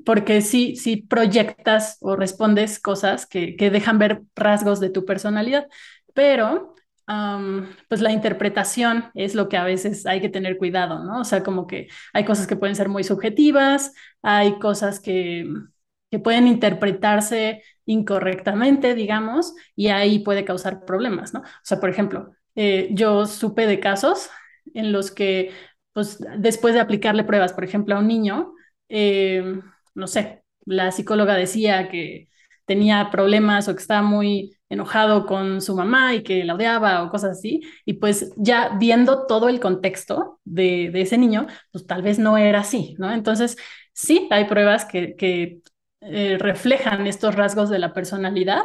porque 0.04 0.40
sí, 0.40 0.76
sí 0.76 0.96
proyectas 0.96 1.98
o 2.00 2.16
respondes 2.16 2.80
cosas 2.80 3.26
que, 3.26 3.56
que 3.56 3.70
dejan 3.70 3.98
ver 3.98 4.22
rasgos 4.34 4.80
de 4.80 4.90
tu 4.90 5.04
personalidad, 5.04 5.68
pero 6.14 6.74
pues 7.88 8.00
la 8.02 8.12
interpretación 8.12 9.10
es 9.14 9.34
lo 9.34 9.48
que 9.48 9.56
a 9.56 9.64
veces 9.64 10.04
hay 10.06 10.20
que 10.20 10.28
tener 10.28 10.58
cuidado, 10.58 11.04
¿no? 11.04 11.20
O 11.20 11.24
sea, 11.24 11.42
como 11.42 11.66
que 11.66 11.88
hay 12.12 12.24
cosas 12.24 12.46
que 12.46 12.56
pueden 12.56 12.76
ser 12.76 12.88
muy 12.88 13.02
subjetivas, 13.02 13.94
hay 14.22 14.58
cosas 14.58 15.00
que, 15.00 15.46
que 16.10 16.18
pueden 16.18 16.46
interpretarse 16.46 17.62
incorrectamente, 17.86 18.94
digamos, 18.94 19.54
y 19.76 19.88
ahí 19.88 20.20
puede 20.20 20.44
causar 20.44 20.84
problemas, 20.84 21.34
¿no? 21.34 21.40
O 21.40 21.44
sea, 21.62 21.80
por 21.80 21.90
ejemplo, 21.90 22.32
eh, 22.54 22.88
yo 22.92 23.26
supe 23.26 23.66
de 23.66 23.80
casos 23.80 24.30
en 24.74 24.92
los 24.92 25.10
que, 25.10 25.52
pues, 25.92 26.18
después 26.38 26.74
de 26.74 26.80
aplicarle 26.80 27.24
pruebas, 27.24 27.52
por 27.52 27.64
ejemplo, 27.64 27.94
a 27.96 27.98
un 28.00 28.08
niño, 28.08 28.54
eh, 28.88 29.60
no 29.94 30.06
sé, 30.06 30.42
la 30.64 30.92
psicóloga 30.92 31.34
decía 31.36 31.88
que 31.88 32.28
tenía 32.66 33.10
problemas 33.10 33.68
o 33.68 33.74
que 33.74 33.80
estaba 33.80 34.02
muy 34.02 34.54
enojado 34.68 35.24
con 35.26 35.62
su 35.62 35.74
mamá 35.74 36.14
y 36.14 36.22
que 36.22 36.44
la 36.44 36.54
odiaba 36.54 37.02
o 37.02 37.10
cosas 37.10 37.38
así, 37.38 37.62
y 37.86 37.94
pues 37.94 38.32
ya 38.36 38.76
viendo 38.78 39.26
todo 39.26 39.48
el 39.48 39.60
contexto 39.60 40.40
de, 40.44 40.90
de 40.92 41.00
ese 41.02 41.16
niño, 41.18 41.46
pues 41.72 41.86
tal 41.86 42.02
vez 42.02 42.18
no 42.18 42.36
era 42.36 42.60
así, 42.60 42.94
¿no? 42.98 43.10
Entonces, 43.12 43.56
sí, 43.94 44.28
hay 44.30 44.44
pruebas 44.44 44.84
que, 44.84 45.16
que 45.16 45.60
eh, 46.00 46.36
reflejan 46.38 47.06
estos 47.06 47.34
rasgos 47.34 47.70
de 47.70 47.78
la 47.78 47.92
personalidad, 47.92 48.62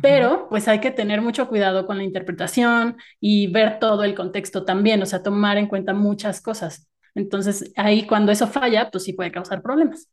pero 0.00 0.48
pues 0.48 0.68
hay 0.68 0.80
que 0.80 0.92
tener 0.92 1.20
mucho 1.20 1.48
cuidado 1.48 1.84
con 1.84 1.98
la 1.98 2.04
interpretación 2.04 2.96
y 3.18 3.48
ver 3.48 3.80
todo 3.80 4.04
el 4.04 4.14
contexto 4.14 4.64
también, 4.64 5.02
o 5.02 5.06
sea, 5.06 5.22
tomar 5.22 5.58
en 5.58 5.66
cuenta 5.66 5.92
muchas 5.92 6.40
cosas. 6.40 6.88
Entonces, 7.16 7.72
ahí 7.76 8.06
cuando 8.06 8.30
eso 8.30 8.46
falla, 8.46 8.90
pues 8.90 9.02
sí 9.04 9.12
puede 9.12 9.32
causar 9.32 9.62
problemas. 9.62 10.08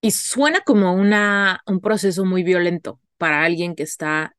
Y 0.00 0.10
suena 0.12 0.60
como 0.60 0.94
una, 0.94 1.60
un 1.66 1.80
proceso 1.80 2.24
muy 2.24 2.42
violento 2.42 3.00
para 3.18 3.44
alguien 3.44 3.74
que 3.74 3.82
está 3.82 4.34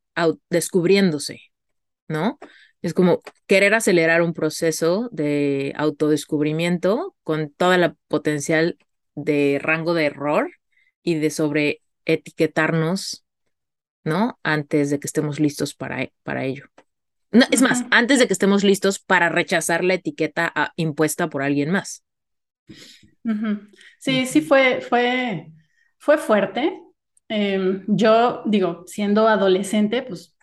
descubriéndose, 0.50 1.42
¿no? 2.08 2.40
Es 2.82 2.94
como 2.94 3.22
querer 3.48 3.74
acelerar 3.74 4.22
un 4.22 4.34
proceso 4.34 5.10
de 5.12 5.74
autodescubrimiento 5.78 7.16
con 7.24 7.52
toda 7.52 7.78
la 7.78 7.96
potencial 8.08 8.78
de 9.16 9.60
rango 9.62 9.94
de 9.94 10.06
error 10.06 10.57
y 11.08 11.16
de 11.16 11.30
sobre 11.30 11.82
etiquetarnos, 12.04 13.24
¿no? 14.04 14.38
Antes 14.44 14.90
de 14.90 15.00
que 15.00 15.08
estemos 15.08 15.40
listos 15.40 15.74
para, 15.74 16.10
para 16.24 16.44
ello. 16.44 16.66
No, 17.32 17.46
es 17.50 17.62
más, 17.62 17.86
antes 17.92 18.20
de 18.20 18.28
que 18.28 18.34
estemos 18.34 18.66
listos 18.66 19.00
para 19.00 19.30
rechazar 19.30 19.86
la 19.86 19.94
etiqueta 19.94 20.52
ah, 20.54 20.74
impuesta 20.76 21.30
por 21.30 21.44
alguien 21.44 21.72
más. 21.72 22.04
Sí, 24.00 24.26
sí 24.26 24.42
fue, 24.42 24.82
fue, 24.82 25.48
fue 25.98 26.18
fuerte. 26.18 26.78
Em, 27.30 27.86
yo 27.88 28.44
digo, 28.46 28.84
siendo 28.86 29.30
adolescente, 29.30 30.02
pues 30.02 30.36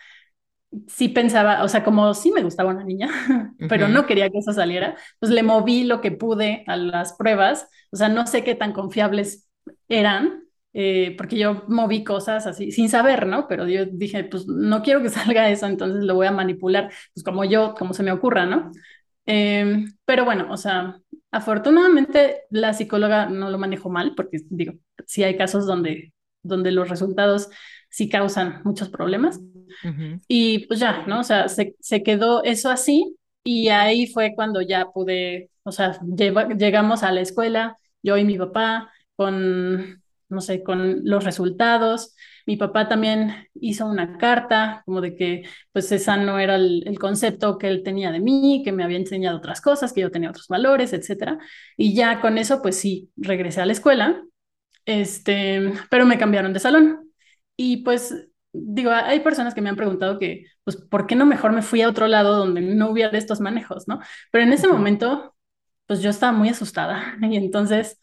sí 0.88 1.11
pensaba, 1.11 1.62
o 1.62 1.68
sea, 1.68 1.85
como 1.85 2.14
sí 2.14 2.33
me 2.33 2.42
gustaba 2.42 2.71
una 2.71 2.85
niña, 2.85 3.11
pero 3.68 3.88
no 3.88 4.06
quería 4.06 4.30
que 4.30 4.38
eso 4.38 4.54
saliera, 4.54 4.97
pues 5.21 5.30
le 5.30 5.42
moví 5.42 5.85
lo 5.85 6.00
que 6.00 6.11
pude 6.11 6.64
a 6.66 6.78
las 6.78 7.12
pruebas, 7.12 7.68
o 7.92 7.97
sea, 7.97 8.09
no 8.09 8.26
sé 8.26 8.44
qué 8.44 8.54
tan 8.54 8.73
confiables 8.73 9.47
eran, 9.88 10.44
eh, 10.75 11.14
porque 11.16 11.38
yo 11.38 11.64
moví 11.69 12.02
cosas 12.04 12.47
así 12.47 12.73
sin 12.73 12.88
saber, 12.88 13.26
¿no? 13.26 13.47
Pero 13.49 13.69
yo 13.69 13.87
dije, 13.87 14.25
pues 14.25 14.47
no 14.49 14.83
quiero 14.83 15.02
que 15.02 15.09
salga 15.11 15.49
eso, 15.50 15.66
entonces 15.66 16.04
lo 16.04 16.14
voy 16.16 16.26
a 16.26 16.33
manipular, 16.33 16.93
pues 17.14 17.25
como 17.25 17.45
yo, 17.45 17.75
como 17.75 17.95
se 17.95 18.02
me 18.02 18.12
ocurra, 18.12 18.45
¿no? 18.45 18.73
Em, 19.26 19.95
pero 20.04 20.25
bueno, 20.25 20.49
o 20.50 20.57
sea, 20.57 20.99
afortunadamente 21.31 22.43
la 22.50 22.75
psicóloga 22.75 23.26
no 23.26 23.50
lo 23.50 23.59
manejó 23.59 23.88
mal, 23.88 24.14
porque 24.14 24.38
digo, 24.50 24.75
sí 25.07 25.23
hay 25.23 25.37
casos 25.37 25.66
donde, 25.66 26.12
donde 26.43 26.73
los 26.73 26.88
resultados 26.88 27.49
sí 27.88 28.09
causan 28.09 28.61
muchos 28.64 28.88
problemas. 28.90 29.40
Y 30.28 30.66
pues 30.66 30.81
ya, 30.81 31.04
¿no? 31.07 31.21
O 31.21 31.25
sea, 31.25 31.49
se, 31.49 31.75
se 31.81 32.02
quedó 32.02 32.45
eso 32.45 32.71
así 32.71 33.16
y 33.43 33.69
ahí 33.69 34.07
fue 34.07 34.35
cuando 34.35 34.61
ya 34.62 34.87
pude, 34.93 35.50
o 35.64 35.73
sea, 35.73 35.99
llegamos 36.57 37.02
a 37.02 37.12
la 37.12 37.21
escuela, 37.21 37.76
yo 38.02 38.16
y 38.16 38.25
mi 38.25 38.38
papá, 38.38 38.93
con 39.16 40.02
no 40.35 40.41
sé, 40.41 40.62
con 40.62 41.05
los 41.05 41.25
resultados. 41.25 42.14
Mi 42.47 42.57
papá 42.57 42.88
también 42.88 43.49
hizo 43.55 43.87
una 43.87 44.19
carta 44.19 44.83
como 44.85 45.00
de 45.00 45.14
que 45.17 45.45
pues 45.73 45.91
esa 45.93 46.17
no 46.17 46.38
era 46.38 46.57
el, 46.57 46.99
concepto 47.00 47.59
que 47.59 47.69
él 47.69 47.83
tenía 47.83 48.12
de 48.12 48.21
mí, 48.21 48.62
que 48.64 48.73
me 48.73 48.85
había 48.85 48.99
enseñado 48.99 49.38
otras 49.38 49.61
cosas, 49.61 49.93
que 49.93 50.03
yo 50.03 50.11
tenía 50.11 50.31
otros 50.31 50.49
valores, 50.49 50.93
etcétera. 50.93 51.38
Y 51.76 51.95
ya 51.95 52.21
con 52.21 52.38
eso 52.38 52.61
pues 52.62 52.76
sí, 52.79 53.11
regresé 53.17 53.61
a 53.62 53.67
la 53.67 53.73
escuela, 53.73 54.23
este, 54.87 55.73
pero 55.91 56.07
me 56.07 56.19
cambiaron 56.19 56.53
de 56.53 56.61
salón. 56.61 57.11
Y 57.57 57.79
pues 57.79 58.14
digo, 58.53 58.91
hay 58.93 59.21
personas 59.21 59.55
que 59.55 59.61
me 59.61 59.69
han 59.71 59.76
preguntado 59.76 60.19
que 60.19 60.47
pues 60.64 60.76
¿por 60.76 61.07
qué 61.07 61.17
no 61.17 61.26
mejor 61.26 61.53
me 61.53 61.62
fui 61.62 61.83
a 61.83 61.88
otro 61.88 62.07
lado 62.09 62.37
donde 62.37 62.61
no 62.61 62.91
hubiera 62.91 63.17
estos 63.19 63.41
manejos, 63.41 63.88
¿no? 63.88 64.00
Pero 64.31 64.45
en 64.45 64.53
ese 64.53 64.69
momento 64.69 65.35
pues 65.87 66.00
yo 66.03 66.11
estaba 66.11 66.33
muy 66.33 66.49
asustada 66.49 67.17
y 67.23 67.37
entonces 67.37 68.00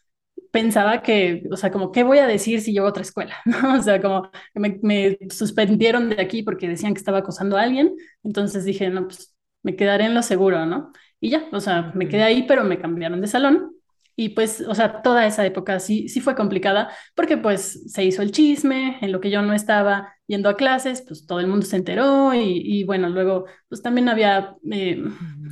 pensaba 0.52 1.02
que, 1.02 1.44
o 1.50 1.56
sea, 1.56 1.72
como, 1.72 1.90
¿qué 1.90 2.04
voy 2.04 2.18
a 2.18 2.26
decir 2.28 2.60
si 2.60 2.72
llevo 2.72 2.86
a 2.86 2.90
otra 2.90 3.02
escuela? 3.02 3.36
¿No? 3.46 3.78
O 3.78 3.82
sea, 3.82 4.00
como 4.00 4.30
me, 4.54 4.78
me, 4.82 5.18
suspendieron 5.30 6.10
de 6.10 6.22
aquí 6.22 6.42
porque 6.44 6.68
decían 6.68 6.94
que 6.94 6.98
estaba 6.98 7.18
acosando 7.18 7.56
a 7.56 7.62
alguien, 7.62 7.96
entonces 8.22 8.64
dije, 8.64 8.88
no, 8.90 9.08
pues 9.08 9.34
me 9.62 9.76
quedaré 9.76 10.04
en 10.04 10.14
lo 10.14 10.22
seguro, 10.22 10.66
¿no? 10.66 10.92
Y 11.20 11.30
ya, 11.30 11.48
o 11.52 11.60
sea, 11.60 11.92
me 11.94 12.08
quedé 12.08 12.22
ahí, 12.22 12.44
pero 12.46 12.64
me 12.64 12.78
cambiaron 12.78 13.20
de 13.20 13.28
salón. 13.28 13.76
Y 14.14 14.30
pues, 14.30 14.60
o 14.68 14.74
sea, 14.74 15.02
toda 15.02 15.26
esa 15.26 15.46
época 15.46 15.80
sí, 15.80 16.08
sí 16.08 16.20
fue 16.20 16.34
complicada 16.34 16.90
porque 17.14 17.38
pues 17.38 17.90
se 17.90 18.04
hizo 18.04 18.20
el 18.22 18.30
chisme, 18.30 18.98
en 19.00 19.10
lo 19.10 19.20
que 19.20 19.30
yo 19.30 19.40
no 19.40 19.54
estaba 19.54 20.14
yendo 20.26 20.50
a 20.50 20.56
clases, 20.56 21.02
pues 21.02 21.26
todo 21.26 21.40
el 21.40 21.46
mundo 21.46 21.64
se 21.64 21.76
enteró 21.76 22.34
y, 22.34 22.60
y 22.62 22.84
bueno, 22.84 23.08
luego 23.08 23.46
pues 23.68 23.80
también 23.82 24.10
había 24.10 24.56
eh, 24.70 25.02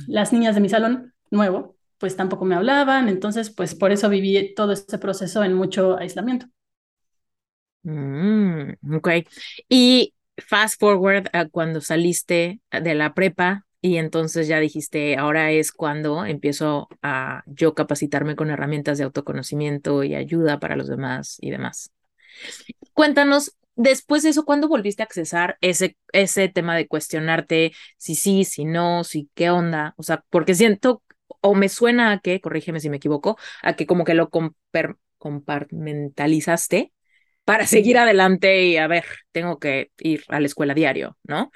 las 0.07 0.31
niñas 0.31 0.53
de 0.55 0.61
mi 0.61 0.69
salón 0.69 1.13
nuevo, 1.31 1.75
pues 2.01 2.17
tampoco 2.17 2.45
me 2.45 2.55
hablaban, 2.55 3.09
entonces 3.09 3.51
pues 3.51 3.75
por 3.75 3.93
eso 3.93 4.09
viví 4.09 4.53
todo 4.55 4.73
este 4.73 4.99
proceso 4.99 5.45
en 5.45 5.53
mucho 5.55 5.97
aislamiento. 5.97 6.47
Mm, 7.83 8.73
ok. 8.95 9.09
Y 9.69 10.13
fast 10.37 10.79
forward 10.79 11.27
a 11.33 11.47
cuando 11.49 11.81
saliste 11.81 12.61
de 12.71 12.95
la 12.95 13.13
prepa 13.13 13.65
y 13.81 13.97
entonces 13.97 14.47
ya 14.47 14.59
dijiste, 14.59 15.17
ahora 15.17 15.51
es 15.51 15.71
cuando 15.71 16.25
empiezo 16.25 16.87
a 17.01 17.43
yo 17.47 17.73
capacitarme 17.73 18.35
con 18.35 18.51
herramientas 18.51 18.97
de 18.99 19.05
autoconocimiento 19.05 20.03
y 20.03 20.13
ayuda 20.15 20.59
para 20.59 20.75
los 20.75 20.87
demás 20.87 21.37
y 21.41 21.49
demás. 21.51 21.91
Cuéntanos, 22.93 23.55
después 23.75 24.23
de 24.23 24.29
eso, 24.29 24.45
¿cuándo 24.45 24.67
volviste 24.67 25.03
a 25.03 25.05
accesar 25.05 25.57
ese, 25.61 25.97
ese 26.13 26.49
tema 26.49 26.75
de 26.75 26.87
cuestionarte 26.87 27.73
si 27.97 28.15
sí, 28.15 28.43
si 28.45 28.65
no, 28.65 29.03
si 29.03 29.29
qué 29.33 29.49
onda? 29.49 29.93
O 29.97 30.03
sea, 30.03 30.23
porque 30.29 30.55
siento 30.55 31.03
o 31.41 31.55
me 31.55 31.69
suena 31.69 32.11
a 32.11 32.19
que, 32.19 32.41
corrígeme 32.41 32.79
si 32.79 32.89
me 32.89 32.97
equivoco, 32.97 33.37
a 33.63 33.75
que 33.75 33.85
como 33.85 34.03
que 34.05 34.13
lo 34.13 34.29
compartmentalizaste 35.17 36.93
para 37.45 37.67
seguir 37.67 37.97
adelante 37.97 38.65
y 38.65 38.77
a 38.77 38.87
ver, 38.87 39.05
tengo 39.31 39.59
que 39.59 39.91
ir 39.99 40.23
a 40.29 40.39
la 40.39 40.45
escuela 40.47 40.73
diario, 40.73 41.17
¿no? 41.23 41.51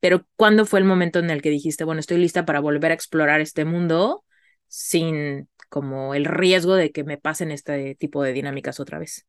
Pero 0.00 0.26
¿cuándo 0.36 0.66
fue 0.66 0.80
el 0.80 0.84
momento 0.86 1.18
en 1.18 1.30
el 1.30 1.42
que 1.42 1.50
dijiste, 1.50 1.84
bueno, 1.84 2.00
estoy 2.00 2.18
lista 2.18 2.44
para 2.44 2.60
volver 2.60 2.90
a 2.92 2.94
explorar 2.94 3.40
este 3.40 3.64
mundo 3.64 4.24
sin 4.68 5.48
como 5.70 6.14
el 6.14 6.24
riesgo 6.26 6.74
de 6.74 6.92
que 6.92 7.04
me 7.04 7.18
pasen 7.18 7.50
este 7.50 7.94
tipo 7.96 8.22
de 8.22 8.32
dinámicas 8.32 8.80
otra 8.80 8.98
vez? 8.98 9.26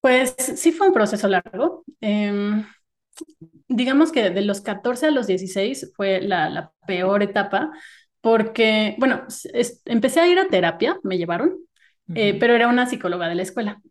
Pues 0.00 0.34
sí 0.36 0.72
fue 0.72 0.88
un 0.88 0.92
proceso 0.94 1.28
largo. 1.28 1.84
Em, 2.00 2.64
digamos 3.68 4.12
que 4.12 4.30
de 4.30 4.42
los 4.42 4.60
14 4.60 5.06
a 5.06 5.10
los 5.10 5.26
16 5.26 5.92
fue 5.96 6.20
la, 6.20 6.48
la 6.50 6.72
peor 6.86 7.22
etapa 7.22 7.70
porque, 8.20 8.96
bueno, 8.98 9.24
empecé 9.84 10.20
a 10.20 10.28
ir 10.28 10.38
a 10.38 10.48
terapia, 10.48 10.98
me 11.02 11.18
llevaron, 11.18 11.58
eh, 12.14 12.38
pero 12.38 12.54
era 12.54 12.68
una 12.68 12.86
psicóloga 12.86 13.28
de 13.28 13.34
la 13.34 13.42
escuela. 13.42 13.82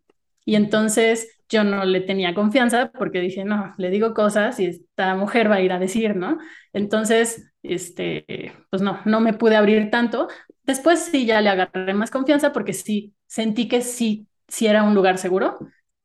Y 0.44 0.56
entonces 0.56 1.38
yo 1.48 1.64
no 1.64 1.84
le 1.84 2.00
tenía 2.00 2.34
confianza 2.34 2.90
porque 2.92 3.20
dije, 3.20 3.44
no, 3.44 3.72
le 3.78 3.90
digo 3.90 4.12
cosas 4.12 4.58
y 4.60 4.66
esta 4.66 5.14
mujer 5.14 5.50
va 5.50 5.56
a 5.56 5.60
ir 5.60 5.72
a 5.72 5.78
decir, 5.78 6.16
¿no? 6.16 6.38
Entonces, 6.72 7.52
este, 7.62 8.52
pues 8.70 8.82
no, 8.82 9.00
no 9.04 9.20
me 9.20 9.34
pude 9.34 9.56
abrir 9.56 9.90
tanto. 9.90 10.28
Después 10.64 11.00
sí 11.00 11.26
ya 11.26 11.40
le 11.40 11.50
agarré 11.50 11.94
más 11.94 12.10
confianza 12.10 12.52
porque 12.52 12.72
sí 12.72 13.14
sentí 13.26 13.68
que 13.68 13.82
sí, 13.82 14.26
sí 14.48 14.66
era 14.66 14.82
un 14.82 14.94
lugar 14.94 15.18
seguro, 15.18 15.58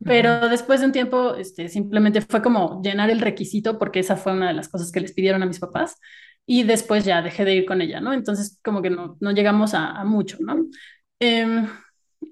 pero 0.03 0.47
después 0.47 0.79
de 0.79 0.85
un 0.85 0.91
tiempo, 0.91 1.35
este, 1.35 1.67
simplemente 1.67 2.21
fue 2.21 2.41
como 2.41 2.81
llenar 2.81 3.09
el 3.09 3.19
requisito 3.19 3.77
porque 3.77 3.99
esa 3.99 4.15
fue 4.15 4.33
una 4.33 4.47
de 4.47 4.53
las 4.53 4.69
cosas 4.69 4.91
que 4.91 5.01
les 5.01 5.13
pidieron 5.13 5.43
a 5.43 5.45
mis 5.45 5.59
papás 5.59 5.97
y 6.45 6.63
después 6.63 7.05
ya 7.05 7.21
dejé 7.21 7.45
de 7.45 7.55
ir 7.55 7.65
con 7.65 7.81
ella, 7.81 7.99
¿no? 7.99 8.13
Entonces 8.13 8.59
como 8.63 8.81
que 8.81 8.89
no, 8.89 9.17
no 9.19 9.31
llegamos 9.31 9.73
a, 9.73 10.03
mucho, 10.05 10.37
¿no? 10.39 10.65
Em, 11.19 11.67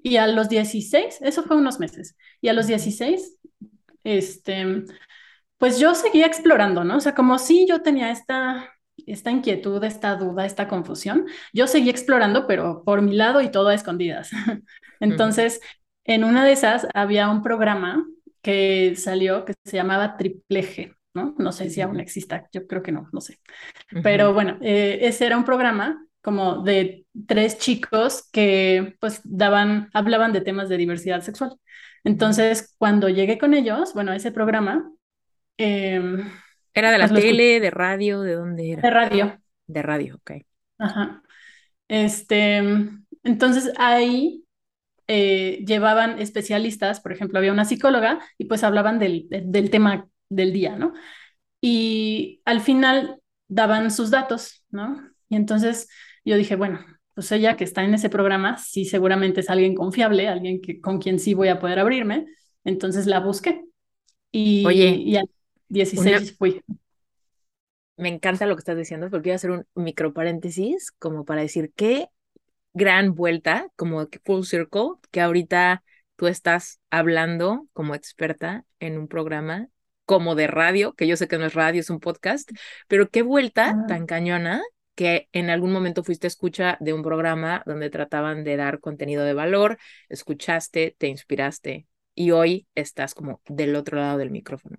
y 0.02 0.16
a 0.16 0.26
los 0.26 0.48
16, 0.48 1.18
eso 1.20 1.42
fue 1.44 1.56
unos 1.56 1.78
meses, 1.78 2.16
y 2.40 2.48
a 2.48 2.52
los 2.52 2.66
16, 2.66 3.38
este, 4.04 4.84
pues 5.58 5.78
yo 5.78 5.94
seguía 5.94 6.26
explorando, 6.26 6.84
¿no? 6.84 6.96
O 6.96 7.00
sea, 7.00 7.14
como 7.14 7.38
si 7.38 7.66
yo 7.68 7.82
tenía 7.82 8.10
esta, 8.10 8.72
esta 9.06 9.30
inquietud, 9.30 9.82
esta 9.84 10.16
duda, 10.16 10.46
esta 10.46 10.68
confusión, 10.68 11.26
yo 11.52 11.66
seguía 11.66 11.90
explorando, 11.90 12.46
pero 12.46 12.82
por 12.84 13.02
mi 13.02 13.14
lado 13.14 13.40
y 13.40 13.50
todo 13.50 13.68
a 13.68 13.74
escondidas. 13.74 14.30
Entonces, 15.00 15.60
en 16.08 16.24
una 16.24 16.42
de 16.44 16.52
esas 16.52 16.88
había 16.94 17.28
un 17.28 17.42
programa 17.42 18.04
que 18.40 18.94
salió 18.96 19.44
que 19.44 19.52
se 19.62 19.76
llamaba 19.76 20.16
Triple 20.16 20.62
G, 20.62 20.96
¿no? 21.12 21.34
No 21.38 21.52
sé 21.52 21.68
si 21.68 21.82
aún 21.82 22.00
exista, 22.00 22.48
yo 22.50 22.66
creo 22.66 22.82
que 22.82 22.92
no, 22.92 23.10
no 23.12 23.20
sé. 23.20 23.38
Pero 24.02 24.32
bueno, 24.32 24.56
eh, 24.62 25.00
ese 25.02 25.26
era 25.26 25.36
un 25.36 25.44
programa 25.44 26.02
como 26.22 26.62
de 26.62 27.04
tres 27.26 27.58
chicos 27.58 28.26
que 28.32 28.96
pues 29.00 29.20
daban, 29.22 29.90
hablaban 29.92 30.32
de 30.32 30.40
temas 30.40 30.70
de 30.70 30.78
diversidad 30.78 31.20
sexual. 31.20 31.56
Entonces, 32.04 32.74
cuando 32.78 33.10
llegué 33.10 33.36
con 33.36 33.52
ellos, 33.52 33.92
bueno, 33.92 34.14
ese 34.14 34.32
programa... 34.32 34.90
Em, 35.58 36.26
¿Era 36.72 36.90
de 36.90 36.98
la 36.98 37.08
pues, 37.08 37.20
tele, 37.20 37.60
de 37.60 37.70
radio, 37.70 38.22
de 38.22 38.32
dónde 38.32 38.72
era? 38.72 38.80
De 38.82 38.90
radio. 38.90 39.38
De 39.66 39.82
radio, 39.82 40.16
ok. 40.16 40.30
Ajá. 40.78 41.22
Este, 41.86 42.62
entonces 43.24 43.72
ahí 43.76 44.44
eh, 45.08 45.64
llevaban 45.66 46.18
especialistas, 46.20 47.00
por 47.00 47.12
ejemplo, 47.12 47.38
había 47.38 47.52
una 47.52 47.64
psicóloga 47.64 48.20
y 48.36 48.44
pues 48.44 48.62
hablaban 48.62 48.98
del, 48.98 49.26
del 49.28 49.70
tema 49.70 50.06
del 50.28 50.52
día, 50.52 50.76
¿no? 50.76 50.92
Y 51.60 52.42
al 52.44 52.60
final 52.60 53.20
daban 53.48 53.90
sus 53.90 54.10
datos, 54.10 54.64
¿no? 54.70 55.02
Y 55.28 55.36
entonces 55.36 55.88
yo 56.24 56.36
dije, 56.36 56.56
bueno, 56.56 56.84
pues 57.14 57.32
ella 57.32 57.56
que 57.56 57.64
está 57.64 57.82
en 57.82 57.94
ese 57.94 58.10
programa, 58.10 58.58
sí 58.58 58.84
seguramente 58.84 59.40
es 59.40 59.50
alguien 59.50 59.74
confiable, 59.74 60.28
alguien 60.28 60.60
que, 60.60 60.80
con 60.80 61.00
quien 61.00 61.18
sí 61.18 61.34
voy 61.34 61.48
a 61.48 61.58
poder 61.58 61.78
abrirme. 61.78 62.26
Entonces 62.64 63.06
la 63.06 63.20
busqué. 63.20 63.64
Y, 64.30 64.64
Oye, 64.66 64.90
y 64.90 65.16
al 65.16 65.28
16 65.68 66.36
fui. 66.36 66.62
Me 67.96 68.08
encanta 68.08 68.46
lo 68.46 68.54
que 68.54 68.60
estás 68.60 68.76
diciendo 68.76 69.08
porque 69.10 69.30
voy 69.30 69.32
a 69.32 69.36
hacer 69.36 69.50
un 69.50 69.66
micro 69.74 70.12
paréntesis 70.12 70.92
como 70.92 71.24
para 71.24 71.40
decir 71.40 71.72
que 71.74 72.08
gran 72.78 73.14
vuelta, 73.14 73.68
como 73.76 74.06
full 74.24 74.44
circle, 74.44 74.92
que 75.10 75.20
ahorita 75.20 75.82
tú 76.16 76.28
estás 76.28 76.80
hablando 76.90 77.68
como 77.74 77.94
experta 77.94 78.64
en 78.80 78.96
un 78.96 79.08
programa 79.08 79.68
como 80.06 80.34
de 80.34 80.46
radio, 80.46 80.94
que 80.94 81.06
yo 81.06 81.16
sé 81.16 81.28
que 81.28 81.36
no 81.36 81.44
es 81.44 81.54
radio, 81.54 81.80
es 81.80 81.90
un 81.90 82.00
podcast, 82.00 82.50
pero 82.86 83.10
qué 83.10 83.20
vuelta 83.20 83.74
ah. 83.76 83.86
tan 83.86 84.06
cañona 84.06 84.62
que 84.94 85.28
en 85.32 85.50
algún 85.50 85.72
momento 85.72 86.02
fuiste 86.02 86.26
escucha 86.26 86.78
de 86.80 86.92
un 86.92 87.02
programa 87.02 87.62
donde 87.66 87.90
trataban 87.90 88.42
de 88.42 88.56
dar 88.56 88.80
contenido 88.80 89.24
de 89.24 89.34
valor, 89.34 89.78
escuchaste, 90.08 90.96
te 90.98 91.08
inspiraste 91.08 91.86
y 92.14 92.30
hoy 92.30 92.66
estás 92.74 93.14
como 93.14 93.42
del 93.46 93.76
otro 93.76 93.98
lado 93.98 94.18
del 94.18 94.30
micrófono. 94.30 94.76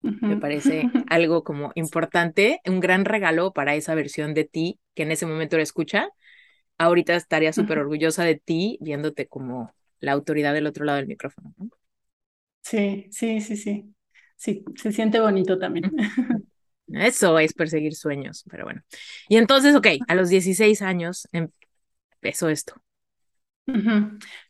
Me 0.00 0.36
parece 0.36 0.84
algo 1.08 1.44
como 1.44 1.72
importante, 1.74 2.60
un 2.66 2.80
gran 2.80 3.04
regalo 3.04 3.52
para 3.52 3.74
esa 3.74 3.94
versión 3.94 4.34
de 4.34 4.44
ti 4.44 4.80
que 4.94 5.04
en 5.04 5.12
ese 5.12 5.26
momento 5.26 5.56
la 5.56 5.62
escucha 5.62 6.08
ahorita 6.78 7.14
estaría 7.16 7.52
súper 7.52 7.78
orgullosa 7.78 8.24
de 8.24 8.36
ti 8.36 8.78
viéndote 8.80 9.26
como 9.28 9.72
la 10.00 10.12
autoridad 10.12 10.54
del 10.54 10.66
otro 10.66 10.84
lado 10.84 10.98
del 10.98 11.06
micrófono. 11.08 11.54
Sí, 12.62 13.08
sí, 13.10 13.40
sí, 13.40 13.56
sí. 13.56 13.94
Sí, 14.36 14.64
se 14.76 14.92
siente 14.92 15.20
bonito 15.20 15.58
también. 15.58 15.94
Eso 16.88 17.38
es 17.38 17.54
perseguir 17.54 17.94
sueños, 17.94 18.44
pero 18.50 18.64
bueno. 18.64 18.82
Y 19.28 19.36
entonces, 19.38 19.74
ok, 19.74 19.86
a 20.06 20.14
los 20.14 20.28
16 20.28 20.82
años 20.82 21.28
empezó 22.20 22.48
esto. 22.48 22.74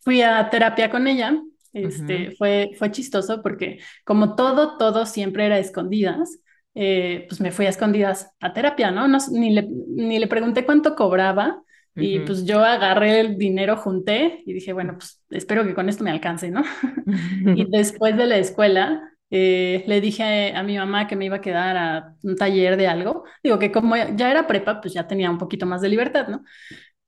Fui 0.01 0.23
a 0.23 0.49
terapia 0.51 0.91
con 0.91 1.07
ella. 1.07 1.41
Este, 1.73 2.31
fue, 2.39 2.71
fue 2.79 2.93
chistoso 2.93 3.43
porque 3.43 3.81
como 4.05 4.37
todo, 4.37 4.77
todo 4.79 5.07
siempre 5.07 5.47
era 5.47 5.59
escondidas, 5.59 6.39
eh, 6.77 7.27
pues 7.29 7.41
me 7.41 7.51
fui 7.51 7.67
a 7.67 7.71
escondidas 7.71 8.31
a 8.41 8.53
terapia, 8.53 8.93
¿no? 8.93 9.09
no 9.09 9.19
ni, 9.33 9.51
le, 9.53 9.67
ni 9.69 10.21
le 10.21 10.29
pregunté 10.29 10.65
cuánto 10.65 10.95
cobraba, 10.95 11.61
y 11.97 12.21
pues 12.21 12.45
yo 12.45 12.65
agarré 12.65 13.21
el 13.21 13.39
dinero, 13.39 13.77
junté 13.77 14.43
y 14.47 14.53
dije, 14.53 14.73
bueno, 14.73 14.97
pues 14.99 15.23
espero 15.31 15.65
que 15.65 15.75
con 15.75 15.89
esto 15.89 16.03
me 16.03 16.11
alcance, 16.11 16.51
¿no? 16.51 16.65
y 17.57 17.65
después 17.71 18.17
de 18.17 18.27
la 18.27 18.39
escuela, 18.39 19.15
eh, 19.31 19.85
le 19.87 20.01
dije 20.01 20.53
a, 20.55 20.63
mi 20.63 20.77
mamá 20.77 21.07
que 21.07 21.17
me 21.17 21.25
iba 21.27 21.37
a 21.37 21.41
quedar 21.41 21.77
a 21.77 22.15
un 22.23 22.37
taller 22.37 22.77
de 22.77 22.89
algo. 22.89 23.25
Digo 23.43 23.59
que 23.59 23.71
como 23.71 23.97
ya 23.97 24.31
era 24.31 24.47
prepa, 24.47 24.81
pues 24.81 24.95
ya 24.95 25.07
tenía 25.07 25.31
un 25.31 25.39
poquito 25.39 25.67
más 25.67 25.81
de 25.81 25.89
libertad, 25.89 26.29
¿no? 26.29 26.45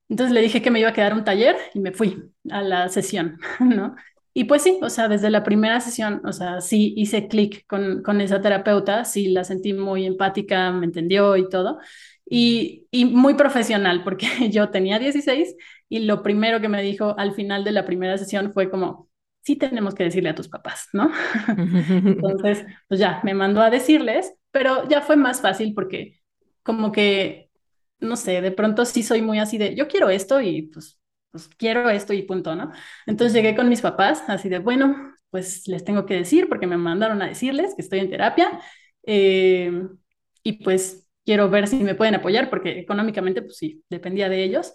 Entonces 0.09 0.33
le 0.33 0.41
dije 0.41 0.63
que 0.63 0.71
me 0.71 0.81
iba 0.81 0.91
a 0.91 0.93
quedar 0.93 1.15
un 1.15 1.25
taller 1.25 1.57
y 1.75 1.81
me 1.81 1.93
fui 1.93 2.31
a 2.51 2.63
la 2.63 2.89
sesión, 2.89 3.39
¿no? 3.61 3.97
Y 4.35 4.45
pues 4.45 4.63
sí, 4.63 4.79
o 4.83 4.91
sea, 4.91 5.09
desde 5.09 5.31
la 5.31 5.43
primera 5.43 5.81
sesión, 5.81 6.21
o 6.25 6.33
sea, 6.33 6.61
sí 6.61 6.93
hice 6.97 7.27
clic 7.27 7.65
con, 7.67 8.03
con 8.03 8.21
esa 8.21 8.41
terapeuta, 8.41 9.05
sí 9.05 9.29
la 9.29 9.45
sentí 9.45 9.73
muy 9.73 10.05
empática, 10.05 10.71
me 10.73 10.85
entendió 10.85 11.37
y 11.37 11.49
todo 11.49 11.79
y, 12.29 12.89
muy 13.07 13.35
profesional, 13.35 14.03
porque 14.05 14.27
yo 14.51 14.71
tenía 14.71 14.99
16 14.99 15.57
y 15.89 16.01
lo 16.01 16.23
primero 16.23 16.61
que 16.61 16.69
me 16.69 16.83
dijo 16.83 17.15
al 17.19 17.33
final 17.35 17.65
de 17.65 17.73
la 17.73 17.85
primera 17.87 18.19
sesión 18.19 18.53
fue 18.53 18.69
como, 18.71 19.09
sí 19.43 19.57
tenemos 19.57 19.95
que 19.95 20.05
decirle 20.05 20.31
a 20.31 20.35
tus 20.35 20.49
papás, 20.49 20.89
¿no? 20.93 21.11
Entonces, 21.49 22.67
pues 22.89 22.99
ya, 23.01 23.21
me 23.23 23.35
mandó 23.35 23.63
a 23.63 23.71
decirles, 23.71 24.35
pero 24.51 24.89
ya 24.89 25.03
fue 25.03 25.17
más 25.17 25.41
fácil 25.41 25.73
porque 25.75 26.21
como 26.63 26.91
que, 26.91 27.51
no 28.01 28.17
sé, 28.17 28.41
de 28.41 28.51
pronto 28.51 28.85
sí 28.85 29.03
soy 29.03 29.23
muy 29.23 29.39
así 29.39 29.59
de, 29.59 29.77
yo 29.77 29.87
quiero 29.89 30.11
esto 30.11 30.41
y 30.41 30.63
pues, 30.63 31.01
pues 31.31 31.49
quiero 31.57 31.89
esto 31.91 32.13
y 32.13 32.23
punto, 32.23 32.57
¿no? 32.57 32.73
Entonces 33.07 33.35
llegué 33.35 33.55
con 33.55 33.69
mis 33.69 33.83
papás 33.83 34.25
así 34.27 34.49
de, 34.49 34.59
bueno, 34.59 35.15
pues 35.31 35.69
les 35.69 35.85
tengo 35.85 36.07
que 36.07 36.15
decir 36.15 36.49
porque 36.49 36.67
me 36.67 36.77
mandaron 36.77 37.23
a 37.23 37.29
decirles 37.29 37.75
que 37.77 37.83
estoy 37.83 38.01
en 38.01 38.11
terapia 38.11 38.61
eh, 39.05 39.87
y 40.43 40.65
pues 40.65 41.06
quiero 41.27 41.51
ver 41.51 41.67
si 41.69 41.77
me 41.77 41.95
pueden 41.95 42.15
apoyar, 42.15 42.49
porque 42.49 42.79
económicamente, 42.79 43.43
pues 43.43 43.59
sí, 43.59 43.85
dependía 43.91 44.29
de 44.31 44.45
ellos. 44.45 44.73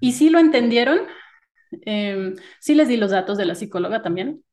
Y 0.00 0.12
sí 0.12 0.28
lo 0.30 0.38
entendieron, 0.38 1.00
em, 1.82 2.36
sí 2.60 2.74
les 2.74 2.88
di 2.88 2.96
los 2.96 3.12
datos 3.12 3.38
de 3.38 3.46
la 3.46 3.54
psicóloga 3.54 4.02
también, 4.02 4.44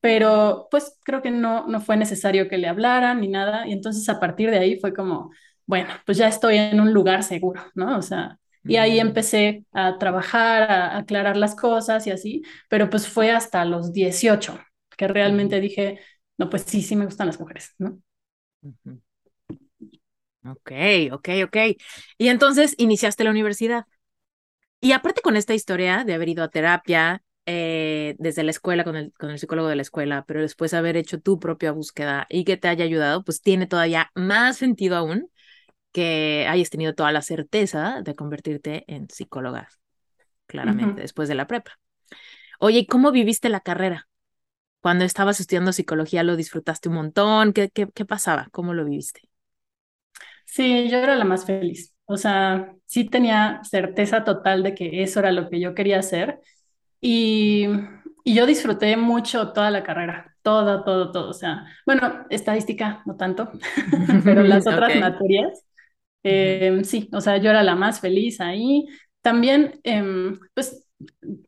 pero 0.00 0.68
pues 0.70 0.98
creo 1.04 1.22
que 1.22 1.30
no, 1.30 1.66
no 1.68 1.80
fue 1.80 1.96
necesario 1.96 2.48
que 2.48 2.58
le 2.58 2.68
hablaran 2.68 3.20
ni 3.20 3.28
nada. 3.28 3.66
Y 3.68 3.72
entonces 3.72 4.08
a 4.08 4.20
partir 4.20 4.50
de 4.50 4.58
ahí 4.58 4.80
fue 4.80 4.94
como, 4.94 5.30
bueno, 5.66 5.90
pues 6.06 6.18
ya 6.18 6.28
estoy 6.28 6.58
en 6.58 6.80
un 6.80 6.92
lugar 6.92 7.22
seguro, 7.22 7.62
¿no? 7.74 7.98
O 7.98 8.02
sea, 8.02 8.38
y 8.64 8.76
ahí 8.76 8.98
empecé 9.00 9.64
a 9.72 9.98
trabajar, 9.98 10.62
a, 10.70 10.98
aclarar 10.98 11.36
las 11.36 11.54
cosas 11.54 12.06
y 12.06 12.10
así, 12.10 12.42
pero 12.68 12.90
pues 12.90 13.08
fue 13.08 13.30
hasta 13.30 13.64
los 13.64 13.92
18 13.92 14.58
que 14.96 15.08
realmente 15.08 15.60
dije, 15.60 16.00
no, 16.38 16.50
pues 16.50 16.62
sí, 16.62 16.82
sí 16.82 16.96
me 16.96 17.06
gustan 17.06 17.26
las 17.26 17.40
mujeres, 17.40 17.74
¿no? 17.78 18.00
Ok, 20.46 20.72
ok, 21.12 21.28
ok. 21.44 21.56
Y 22.18 22.28
entonces 22.28 22.74
iniciaste 22.78 23.24
la 23.24 23.30
universidad. 23.30 23.84
Y 24.80 24.92
aparte 24.92 25.20
con 25.22 25.36
esta 25.36 25.54
historia 25.54 26.04
de 26.04 26.14
haber 26.14 26.28
ido 26.30 26.44
a 26.44 26.48
terapia 26.50 27.22
eh, 27.46 28.16
desde 28.18 28.42
la 28.44 28.50
escuela 28.50 28.84
con 28.84 28.96
el, 28.96 29.12
con 29.14 29.30
el 29.30 29.38
psicólogo 29.38 29.68
de 29.68 29.76
la 29.76 29.82
escuela, 29.82 30.24
pero 30.26 30.40
después 30.42 30.74
haber 30.74 30.96
hecho 30.96 31.20
tu 31.20 31.38
propia 31.38 31.72
búsqueda 31.72 32.26
y 32.30 32.44
que 32.44 32.56
te 32.56 32.68
haya 32.68 32.84
ayudado, 32.84 33.24
pues 33.24 33.42
tiene 33.42 33.66
todavía 33.66 34.10
más 34.14 34.58
sentido 34.58 34.96
aún 34.96 35.30
que 35.92 36.46
hayas 36.48 36.70
tenido 36.70 36.94
toda 36.94 37.12
la 37.12 37.22
certeza 37.22 38.02
de 38.02 38.14
convertirte 38.16 38.84
en 38.88 39.08
psicóloga, 39.10 39.68
claramente, 40.46 41.02
después 41.02 41.28
de 41.28 41.36
la 41.36 41.46
prepa. 41.48 41.78
Oye, 42.60 42.80
¿y 42.80 42.86
cómo 42.86 43.12
viviste 43.12 43.48
la 43.50 43.60
carrera? 43.60 44.08
Cuando 44.82 45.04
estabas 45.06 45.40
estudiando 45.40 45.72
psicología, 45.74 46.24
¿lo 46.24 46.36
disfrutaste 46.36 46.90
un 46.90 46.96
montón? 46.96 47.54
¿Qué, 47.54 47.70
qué, 47.70 47.88
qué 47.94 48.06
pasaba? 48.06 48.48
¿Cómo 48.52 48.74
lo 48.74 48.84
viviste? 48.86 49.29
Sí, 50.52 50.88
yo 50.90 50.98
era 50.98 51.16
la 51.16 51.24
más 51.24 51.44
feliz. 51.46 51.94
O 52.06 52.16
sea, 52.16 52.74
sí 52.86 53.04
tenía 53.04 53.60
certeza 53.64 54.24
total 54.24 54.62
de 54.62 54.74
que 54.74 55.02
eso 55.02 55.20
era 55.20 55.32
lo 55.32 55.48
que 55.48 55.60
yo 55.60 55.74
quería 55.74 55.98
hacer. 56.00 56.40
Y 57.00 57.68
y 58.24 58.34
yo 58.34 58.46
disfruté 58.46 58.96
mucho 58.96 59.52
toda 59.52 59.70
la 59.70 59.82
carrera, 59.82 60.36
todo, 60.42 60.84
todo, 60.84 61.10
todo. 61.12 61.30
O 61.30 61.32
sea, 61.34 61.66
bueno, 61.86 62.26
estadística 62.30 63.02
no 63.06 63.16
tanto, 63.16 63.50
pero 64.24 64.42
las 64.42 64.66
otras 64.68 64.94
materias, 64.96 65.64
em, 66.22 66.84
sí, 66.84 67.08
o 67.12 67.20
sea, 67.20 67.38
yo 67.38 67.50
era 67.50 67.62
la 67.62 67.74
más 67.76 68.00
feliz 68.00 68.40
ahí. 68.40 68.86
También, 69.22 69.80
em, 69.84 70.38
pues, 70.54 70.88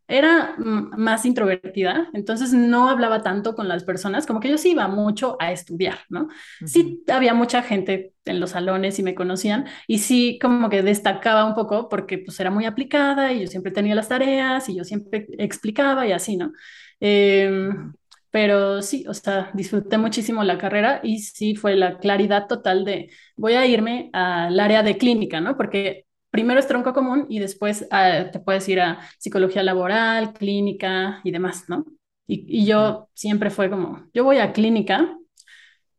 era 0.09 0.55
más 0.59 1.25
introvertida, 1.25 2.09
entonces 2.13 2.53
no 2.53 2.89
hablaba 2.89 3.23
tanto 3.23 3.55
con 3.55 3.69
las 3.69 3.85
personas, 3.85 4.27
como 4.27 4.41
que 4.41 4.49
yo 4.51 4.59
sí 4.59 4.73
iba 4.73 4.89
mucho 4.89 5.37
a 5.41 5.53
estudiar, 5.53 5.99
¿no? 6.09 6.29
Sí, 6.65 7.03
había 7.09 7.35
mucha 7.35 7.63
gente 7.63 8.15
en 8.25 8.41
los 8.41 8.51
salones 8.51 8.99
y 8.99 9.03
me 9.03 9.15
conocían, 9.15 9.67
y 9.87 9.99
sí, 9.99 10.39
como 10.41 10.69
que 10.69 10.83
destacaba 10.83 11.45
un 11.45 11.55
poco 11.55 11.89
porque 11.89 12.19
pues 12.19 12.39
era 12.41 12.51
muy 12.51 12.67
aplicada 12.67 13.33
y 13.33 13.41
yo 13.43 13.47
siempre 13.47 13.73
tenía 13.73 13.95
las 13.95 14.09
tareas 14.09 14.69
y 14.69 14.77
yo 14.77 14.85
siempre 14.85 15.27
explicaba 15.39 16.07
y 16.07 16.13
así, 16.13 16.37
¿no? 16.37 16.53
Em, 17.01 17.93
pero 18.31 18.81
sí, 18.83 19.05
o 19.09 19.15
sea, 19.15 19.51
disfruté 19.55 19.99
muchísimo 19.99 20.43
la 20.45 20.59
carrera 20.59 21.01
y 21.03 21.19
sí 21.21 21.55
fue 21.57 21.77
la 21.77 21.99
claridad 21.99 22.47
total 22.47 22.85
de 22.85 23.11
voy 23.37 23.55
a 23.55 23.67
irme 23.67 24.11
al 24.13 24.59
área 24.61 24.83
de 24.83 24.97
clínica, 24.97 25.41
¿no? 25.41 25.57
Porque 25.57 26.07
primero 26.33 26.59
es 26.59 26.67
tronco 26.67 26.95
común 26.95 27.27
y 27.29 27.39
después 27.39 27.87
ah, 27.93 28.31
te 28.33 28.41
puedes 28.41 28.69
ir 28.69 28.81
a 28.81 29.01
psicología 29.19 29.63
laboral, 29.63 30.33
clínica 30.33 31.21
y 31.23 31.31
demás, 31.31 31.67
¿no? 31.69 31.85
Y, 32.27 32.65
yo 32.65 33.11
siempre 33.13 33.51
fue 33.51 33.69
como, 33.69 34.09
yo 34.15 34.25
voy 34.25 34.39
a 34.39 34.53
clínica 34.53 35.17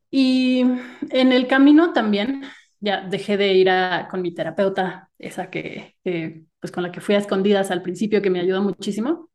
y 0.10 0.62
en 1.12 1.32
el 1.32 1.48
camino 1.48 1.94
también 1.94 2.44
ya 2.80 3.02
dejé 3.02 3.38
de 3.38 3.54
ir 3.54 3.70
a, 3.70 4.08
con 4.10 4.22
mi 4.22 4.34
terapeuta, 4.34 5.10
esa 5.20 5.50
que, 5.52 5.96
pues 6.60 6.72
con 6.72 6.84
la 6.84 6.92
que 6.92 7.00
fui 7.00 7.16
a 7.16 7.20
escondidas 7.20 7.70
al 7.70 7.84
principio, 7.84 8.22
que 8.22 8.32
me 8.32 8.40
ayudó 8.40 8.62
muchísimo. 8.64 9.30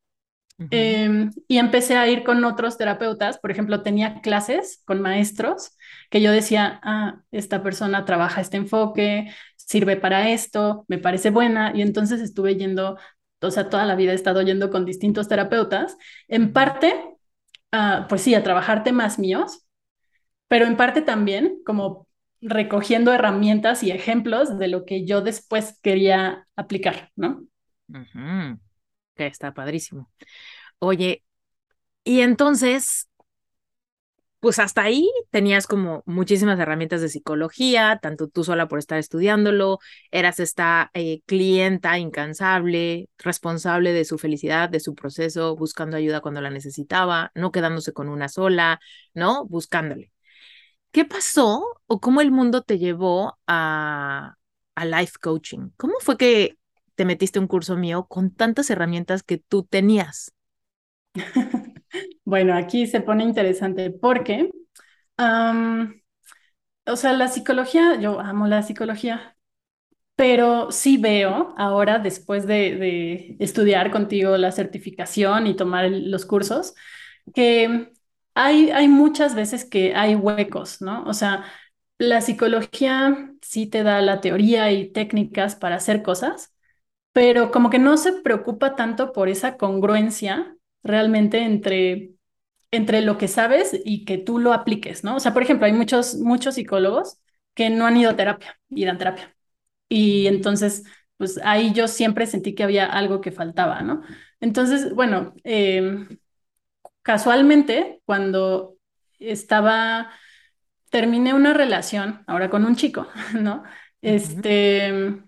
Eh, 0.72 1.30
y 1.46 1.58
empecé 1.58 1.96
a 1.96 2.08
ir 2.08 2.24
con 2.24 2.44
otros 2.44 2.76
terapeutas, 2.76 3.38
por 3.38 3.52
ejemplo, 3.52 3.84
tenía 3.84 4.20
clases 4.20 4.82
con 4.84 5.00
maestros 5.00 5.76
que 6.11 6.20
yo 6.20 6.32
decía, 6.32 6.80
ah, 6.82 7.20
esta 7.30 7.62
persona 7.62 8.04
trabaja 8.04 8.40
este 8.40 8.56
enfoque, 8.56 9.32
sirve 9.68 9.96
para 9.98 10.31
esto, 10.33 10.87
me 10.88 10.98
parece 10.98 11.31
buena, 11.31 11.72
y 11.76 11.83
entonces 11.83 12.22
estuve 12.22 12.57
yendo, 12.57 12.98
o 13.42 13.52
sea, 13.52 13.70
toda 13.70 13.87
la 13.87 13.96
vida 13.96 14.12
he 14.12 14.16
estado 14.16 14.42
yendo 14.42 14.70
con 14.70 14.87
distintos 14.87 15.28
terapeutas, 15.28 15.96
en 16.28 16.52
parte, 16.54 16.94
ah, 17.72 18.07
pues 18.09 18.22
sí, 18.22 18.35
a 18.35 18.42
trabajar 18.44 18.85
temas 18.85 19.18
míos, 19.18 19.66
pero 20.48 20.66
en 20.66 20.76
parte 20.76 21.02
también 21.02 21.61
como 21.66 22.09
recogiendo 22.40 23.12
herramientas 23.12 23.83
y 23.83 23.90
ejemplos 23.92 24.59
de 24.59 24.68
lo 24.68 24.85
que 24.85 25.07
yo 25.07 25.22
después 25.22 25.78
quería 25.83 26.46
aplicar, 26.57 27.11
¿no? 27.16 27.44
Ujú, 27.88 28.59
Que 29.16 29.26
está 29.26 29.54
padrísimo. 29.54 30.11
Oye, 30.81 31.24
y 32.04 32.20
entonces, 32.22 33.07
pues 34.40 34.59
hasta 34.61 34.83
ahí 34.83 35.11
tenías 35.31 35.66
como 35.66 36.03
muchísimas 36.07 36.59
herramientas 36.61 37.01
de 37.01 37.09
psicología, 37.09 37.98
tanto 38.01 38.29
tú 38.29 38.44
sola 38.44 38.68
por 38.68 38.79
estar 38.79 38.98
estudiándolo, 38.98 39.79
eras 40.12 40.38
esta 40.40 40.90
eh, 40.94 41.22
clienta 41.27 41.98
incansable, 41.98 43.09
responsable 43.18 43.92
de 43.92 44.05
su 44.05 44.18
felicidad, 44.18 44.68
de 44.70 44.81
su 44.81 44.94
proceso, 44.94 45.57
buscando 45.57 45.96
ayuda 45.96 46.20
cuando 46.20 46.40
la 46.40 46.51
necesitaba, 46.51 47.33
no 47.35 47.51
quedándose 47.53 47.92
con 47.92 48.09
una 48.09 48.29
sola, 48.29 48.81
¿no? 49.14 49.44
Buscándole. 49.46 50.12
¿Qué 50.92 51.05
pasó 51.05 51.64
o 51.87 52.01
cómo 52.01 52.20
el 52.20 52.31
mundo 52.33 52.62
te 52.62 52.79
llevó 52.79 53.38
a, 53.46 54.37
a 54.74 54.85
life 54.85 55.14
coaching? 55.20 55.70
¿Cómo 55.77 55.94
fue 56.01 56.16
que 56.16 56.59
te 56.94 57.05
metiste 57.05 57.38
un 57.38 57.46
curso 57.46 57.77
mío 57.77 58.07
con 58.09 58.31
tantas 58.35 58.70
herramientas 58.70 59.22
que 59.22 59.38
tú 59.38 59.64
tenías? 59.64 60.33
Bueno, 62.28 62.54
aquí 62.54 62.86
se 62.86 63.00
pone 63.00 63.24
interesante 63.24 63.90
porque, 63.90 64.50
o 66.86 66.96
sea, 66.96 67.12
la 67.14 67.28
psicología, 67.28 67.98
yo 68.00 68.20
amo 68.20 68.46
la 68.46 68.62
psicología, 68.62 69.34
pero 70.16 70.72
sí 70.72 70.98
veo 70.98 71.54
ahora, 71.58 71.98
después 71.98 72.46
de, 72.46 73.36
estudiar 73.40 73.90
contigo 73.90 74.36
la 74.38 74.52
certificación 74.52 75.46
y 75.46 75.56
tomar 75.56 75.90
los 75.90 76.26
cursos, 76.26 76.74
que 77.34 77.92
hay, 78.34 78.70
hay 78.70 78.88
muchas 78.88 79.34
veces 79.34 79.64
que 79.64 79.94
hay 79.94 80.14
huecos, 80.14 80.82
¿no? 80.82 81.04
O 81.06 81.14
sea, 81.14 81.44
la 81.98 82.20
psicología 82.20 83.32
sí 83.42 83.66
te 83.68 83.82
da 83.84 84.02
la 84.02 84.20
teoría 84.20 84.72
y 84.72 84.92
técnicas 84.92 85.56
para 85.56 85.76
hacer 85.76 86.02
cosas, 86.02 86.54
pero 87.12 87.50
como 87.52 87.70
que 87.70 87.78
no 87.78 87.96
se 87.96 88.12
preocupa 88.12 88.76
tanto 88.76 89.12
por 89.12 89.28
esa 89.30 89.56
congruencia 89.56 90.56
realmente 90.82 91.40
entre 91.44 92.17
entre 92.70 93.00
lo 93.02 93.18
que 93.18 93.28
sabes 93.28 93.76
y 93.85 94.04
que 94.04 94.18
tú 94.18 94.38
lo 94.38 94.52
apliques, 94.52 95.04
¿no? 95.04 95.16
O 95.16 95.20
sea, 95.20 95.33
por 95.33 95.42
ejemplo, 95.42 95.66
hay 95.66 95.72
muchos, 95.72 96.16
muchos 96.16 96.54
psicólogos 96.57 97.20
que 97.54 97.70
no 97.70 97.87
han 97.87 97.96
ido 97.96 98.11
a 98.11 98.16
terapia 98.16 98.59
y 98.68 98.85
dan 98.85 98.98
terapia. 98.98 99.35
Y 99.88 100.26
entonces, 100.26 100.85
pues 101.16 101.40
ahí 101.44 101.72
yo 101.72 101.88
siempre 101.88 102.26
sentí 102.26 102.54
que 102.54 102.64
había 102.64 102.87
algo 102.87 103.20
que 103.20 103.33
faltaba, 103.33 103.83
¿no? 103.83 104.02
Entonces, 104.40 104.94
bueno, 104.94 105.35
eh, 105.44 106.07
casualmente, 107.02 108.00
cuando 108.04 108.76
estaba, 109.18 110.11
terminé 110.90 111.35
una 111.35 111.54
relación 111.54 112.24
ahora 112.26 112.50
con 112.50 112.64
un 112.64 112.76
chico, 112.76 113.09
¿no? 113.35 113.62
Este, 114.02 115.22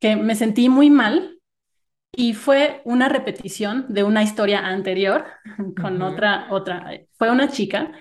que 0.00 0.16
me 0.16 0.34
sentí 0.34 0.68
muy 0.68 0.90
mal 0.90 1.37
y 2.18 2.34
fue 2.34 2.82
una 2.84 3.08
repetición 3.08 3.86
de 3.88 4.02
una 4.02 4.24
historia 4.24 4.66
anterior 4.66 5.24
con 5.80 6.02
otra, 6.02 6.48
otra, 6.50 6.90
fue 7.16 7.30
una 7.30 7.48
chica 7.48 7.92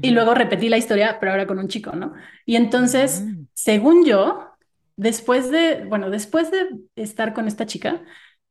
y 0.00 0.10
luego 0.10 0.34
repetí 0.34 0.68
la 0.68 0.76
historia, 0.76 1.18
pero 1.20 1.30
ahora 1.32 1.46
con 1.46 1.60
un 1.60 1.68
chico, 1.68 1.92
¿no? 1.92 2.14
Y 2.44 2.56
entonces, 2.56 3.28
ujú, 3.28 3.46
según 3.54 4.04
yo, 4.04 4.50
después 4.96 5.50
de, 5.52 5.84
bueno, 5.86 6.10
después 6.10 6.50
de 6.50 6.68
estar 6.96 7.32
con 7.32 7.46
esta 7.46 7.64
chica, 7.64 8.02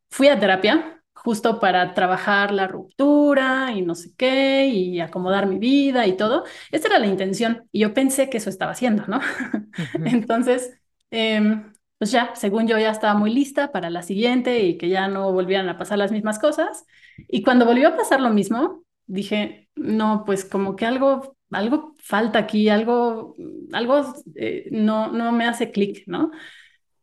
fui 0.10 0.30
a 0.30 0.40
terapia 0.40 1.02
justo 1.14 1.60
para 1.60 1.94
trabajar 1.94 2.52
la 2.54 2.68
ruptura 2.68 3.72
y 3.74 3.82
no 3.82 3.96
sé 3.96 4.12
qué, 4.18 4.68
y 4.68 5.02
acomodar 5.02 5.48
mi 5.48 5.60
vida 5.60 6.08
y 6.08 6.16
todo. 6.18 6.46
Esa 6.72 6.88
era 6.88 7.00
la 7.00 7.08
intención 7.08 7.68
y 7.74 7.82
yo 7.82 7.94
pensé 7.94 8.30
que 8.30 8.38
eso 8.38 8.50
estaba 8.50 8.72
haciendo, 8.72 9.06
¿no? 9.08 9.20
Entonces, 10.04 10.80
em, 11.12 11.74
pues 12.00 12.12
ya, 12.12 12.34
según 12.36 12.68
yo 12.68 12.80
ya 12.80 12.92
estaba 12.92 13.14
muy 13.14 13.34
lista 13.34 13.72
para 13.74 13.90
la 13.90 14.04
siguiente 14.04 14.62
y 14.64 14.78
que 14.78 14.90
ya 14.90 15.10
no 15.10 15.34
volvieran 15.34 15.68
a 15.70 15.78
pasar 15.78 15.98
las 15.98 16.14
mismas 16.14 16.40
cosas. 16.40 16.86
Y 17.28 17.44
cuando 17.44 17.66
volvió 17.66 17.90
a 17.90 17.98
pasar 17.98 18.22
lo 18.22 18.30
mismo, 18.30 18.84
dije, 19.06 19.70
no, 19.76 20.24
pues 20.26 20.46
como 20.46 20.78
que 20.78 20.86
algo, 20.86 21.36
algo 21.52 21.96
falta 22.00 22.40
aquí, 22.40 22.70
algo, 22.70 23.36
algo 23.74 24.16
eh, 24.36 24.70
no, 24.72 25.12
no 25.12 25.34
me 25.34 25.46
hace 25.46 25.72
clic, 25.72 26.04
¿no? 26.08 26.32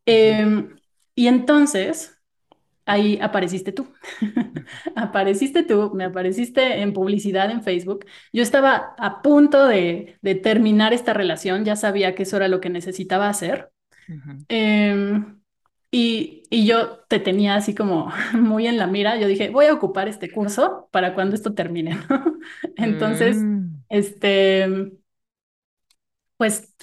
Em, 0.06 0.76
y 1.14 1.26
entonces 1.28 2.18
ahí 2.87 3.18
apareciste 3.20 3.72
tú. 3.72 3.88
Apareciste 4.96 5.62
tú, 5.64 5.92
me 5.94 6.04
apareciste 6.04 6.80
en 6.82 6.92
publicidad 6.92 7.50
en 7.50 7.62
Facebook. 7.62 8.06
Yo 8.32 8.42
estaba 8.42 8.94
a 8.98 9.22
punto 9.22 9.66
de, 9.66 10.18
de 10.22 10.35
terminar 10.37 10.92
esta 10.94 11.12
relación, 11.12 11.64
ya 11.64 11.76
sabía 11.76 12.14
que 12.14 12.22
eso 12.24 12.37
era 12.37 12.48
lo 12.48 12.61
que 12.61 12.70
necesitaba 12.70 13.28
hacer. 13.28 13.70
Em, 14.49 15.40
y, 15.90 16.45
y 16.51 16.66
yo 16.66 17.01
te 17.09 17.21
tenía 17.21 17.57
así 17.57 17.75
como 17.75 18.12
muy 18.35 18.66
en 18.66 18.79
la 18.79 18.87
mira. 18.87 19.19
Yo 19.19 19.29
dije, 19.29 19.51
voy 19.51 19.66
a 19.66 19.75
ocupar 19.75 20.09
este 20.09 20.31
curso 20.31 20.88
para 20.92 21.14
cuando 21.14 21.35
esto 21.37 21.55
termine, 21.55 21.97
¿no? 22.11 22.38
Entonces, 22.77 23.49
mm, 23.49 23.85
este, 23.88 24.92
pues 26.37 26.75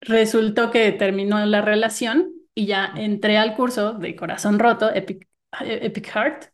resultó 0.00 0.70
que 0.70 0.92
terminó 0.92 1.44
la 1.46 1.62
relación 1.62 2.32
y 2.54 2.66
ya 2.66 2.92
entré 2.96 3.38
al 3.38 3.56
curso 3.56 3.94
de 3.94 4.16
Corazón 4.16 4.58
Roto, 4.58 4.92
Epic, 4.94 5.28
Epic 5.60 6.08
Heart. 6.14 6.46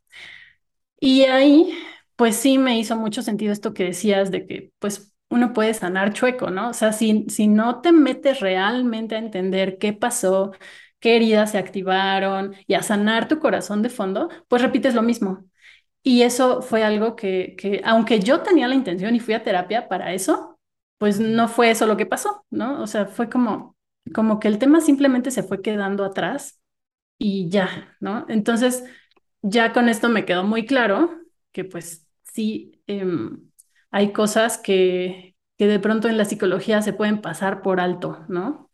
Y 1.00 1.22
ahí, 1.24 1.76
pues 2.16 2.36
sí 2.36 2.58
me 2.58 2.78
hizo 2.78 2.96
mucho 2.96 3.22
sentido 3.22 3.52
esto 3.52 3.74
que 3.74 3.84
decías 3.84 4.30
de 4.30 4.46
que, 4.46 4.72
pues, 4.78 5.13
uno 5.34 5.52
puede 5.52 5.74
sanar 5.74 6.12
chueco, 6.12 6.50
¿no? 6.50 6.70
O 6.70 6.72
sea, 6.74 6.92
si, 6.92 7.26
si 7.28 7.48
no 7.48 7.80
te 7.80 7.92
metes 7.92 8.40
realmente 8.40 9.14
a 9.16 9.18
entender 9.18 9.78
qué 9.78 9.92
pasó, 9.92 10.52
qué 11.00 11.16
heridas 11.16 11.50
se 11.52 11.58
activaron 11.58 12.54
y 12.66 12.74
a 12.74 12.82
sanar 12.82 13.28
tu 13.28 13.38
corazón 13.40 13.82
de 13.82 13.90
fondo, 13.90 14.28
pues 14.48 14.62
repites 14.62 14.94
lo 14.94 15.02
mismo. 15.02 15.44
Y 16.02 16.22
eso 16.22 16.62
fue 16.62 16.84
algo 16.84 17.16
que, 17.16 17.56
que, 17.58 17.80
aunque 17.84 18.20
yo 18.20 18.42
tenía 18.42 18.68
la 18.68 18.74
intención 18.74 19.14
y 19.14 19.20
fui 19.20 19.34
a 19.34 19.42
terapia 19.42 19.88
para 19.88 20.12
eso, 20.14 20.58
pues 20.98 21.18
no 21.20 21.48
fue 21.48 21.70
eso 21.70 21.86
lo 21.86 21.96
que 21.96 22.06
pasó, 22.06 22.44
¿no? 22.50 22.82
O 22.82 22.86
sea, 22.86 23.06
fue 23.06 23.28
como, 23.30 23.76
como 24.14 24.38
que 24.40 24.48
el 24.48 24.58
tema 24.58 24.80
simplemente 24.80 25.30
se 25.30 25.42
fue 25.42 25.62
quedando 25.62 26.04
atrás 26.04 26.60
y 27.18 27.48
ya, 27.50 27.96
¿no? 28.00 28.26
Entonces, 28.28 28.84
ya 29.42 29.72
con 29.72 29.88
esto 29.88 30.08
me 30.08 30.24
quedó 30.24 30.44
muy 30.44 30.66
claro 30.66 31.10
que 31.52 31.64
pues 31.64 32.06
sí, 32.32 32.82
em, 32.86 33.50
hay 33.94 34.12
cosas 34.12 34.58
que, 34.58 35.36
que 35.56 35.68
de 35.68 35.78
pronto 35.78 36.08
en 36.08 36.18
la 36.18 36.24
psicología 36.24 36.82
se 36.82 36.92
pueden 36.92 37.20
pasar 37.20 37.62
por 37.62 37.78
alto, 37.78 38.24
¿no? 38.28 38.68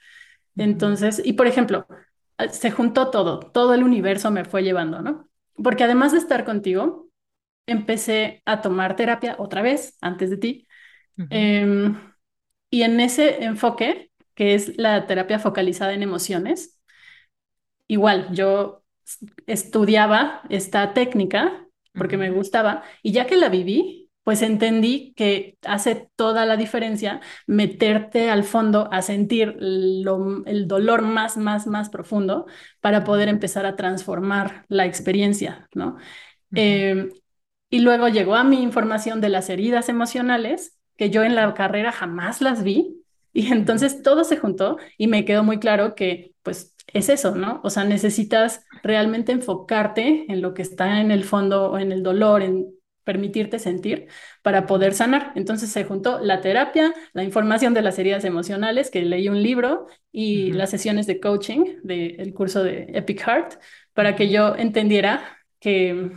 Entonces, 0.57 1.21
y 1.23 1.35
por 1.35 1.47
ejemplo, 1.47 1.87
se 2.51 2.71
juntó 2.71 3.11
todo, 3.11 3.39
todo 3.39 3.75
el 3.75 3.83
universo 3.83 4.31
me 4.31 4.47
fue 4.47 4.63
llevando, 4.63 5.03
¿no? 5.03 5.29
Porque 5.63 5.85
además 5.85 6.13
de 6.13 6.19
estar 6.19 6.47
contigo, 6.47 7.11
empecé 7.67 8.43
a 8.47 8.63
tomar 8.63 8.97
terapia 8.97 9.37
otra 9.39 9.61
vez, 9.61 9.99
antes 10.01 10.31
de 10.31 10.39
ti. 10.39 10.67
Em, 11.29 12.01
y 12.71 12.81
en 12.81 12.99
ese 12.99 13.45
enfoque, 13.45 14.11
que 14.35 14.55
es 14.55 14.79
la 14.79 15.07
terapia 15.07 15.39
focalizada 15.39 15.93
en 15.93 16.03
emociones, 16.03 16.81
igual 17.89 18.33
yo 18.33 18.85
estudiaba 19.47 20.41
esta 20.49 20.95
técnica 20.95 21.67
porque 21.93 22.17
me 22.17 22.31
gustaba 22.31 22.85
y 23.03 23.13
ya 23.13 23.27
que 23.27 23.37
la 23.37 23.51
viví, 23.51 24.00
pues 24.31 24.43
entendí 24.43 25.13
que 25.17 25.59
hace 25.65 26.09
toda 26.15 26.47
la 26.47 26.57
diferencia 26.57 27.21
meterte 27.49 28.31
al 28.31 28.45
fondo 28.45 28.89
a 28.93 29.03
sentir 29.03 29.57
lo- 29.61 30.45
el 30.47 30.69
dolor 30.69 31.03
más, 31.03 31.37
más, 31.37 31.67
más 31.67 31.91
profundo 31.91 32.47
para 32.81 33.03
poder 33.05 33.29
empezar 33.29 33.67
a 33.67 33.75
transformar 33.75 34.67
la 34.69 34.87
experiencia, 34.87 35.69
¿no? 35.75 35.97
Eh, 36.55 37.11
y 37.71 37.81
luego 37.81 38.09
llegó 38.09 38.35
a 38.37 38.45
mi 38.45 38.63
información 38.63 39.21
de 39.21 39.29
las 39.31 39.49
heridas 39.51 39.89
emocionales, 39.89 40.79
que 40.97 41.11
yo 41.11 41.25
en 41.25 41.35
la 41.35 41.55
carrera 41.55 41.93
jamás 41.93 42.41
las 42.41 42.63
vi. 42.65 42.97
Y 43.33 43.53
entonces 43.53 44.03
todo 44.03 44.25
se 44.25 44.37
juntó 44.39 44.79
y 44.99 45.09
me 45.09 45.25
quedó 45.25 45.45
muy 45.45 45.61
claro 45.61 45.95
que 45.95 46.35
pues 46.43 46.75
es 46.89 47.09
eso, 47.09 47.35
¿no? 47.37 47.61
O 47.65 47.71
sea, 47.71 47.85
necesitas 47.85 48.65
realmente 48.83 49.33
enfocarte 49.33 50.27
en 50.33 50.43
lo 50.43 50.55
que 50.55 50.63
está 50.63 51.01
en 51.01 51.11
el 51.13 51.25
fondo 51.25 51.71
o 51.73 51.79
en 51.79 51.93
el 51.93 52.03
dolor, 52.03 52.43
en 52.43 52.75
permitirte 53.11 53.59
sentir 53.59 54.07
para 54.43 54.67
poder 54.67 54.93
sanar. 54.95 55.33
Entonces 55.35 55.71
se 55.71 55.85
juntó 55.85 56.21
la 56.21 56.41
terapia, 56.41 56.95
la 57.13 57.25
información 57.25 57.75
de 57.75 57.83
las 57.83 57.99
heridas 57.99 58.25
emocionales, 58.25 58.89
que 58.91 59.03
leí 59.03 59.29
un 59.29 59.43
libro, 59.43 59.89
y 60.13 60.53
las 60.53 60.71
sesiones 60.71 61.07
de 61.09 61.19
coaching 61.19 61.63
del 61.83 62.33
curso 62.35 62.63
de 62.63 62.87
Epic 62.95 63.21
Heart, 63.27 63.55
para 63.95 64.15
que 64.15 64.29
yo 64.29 64.55
entendiera 64.57 65.23
que 65.59 66.13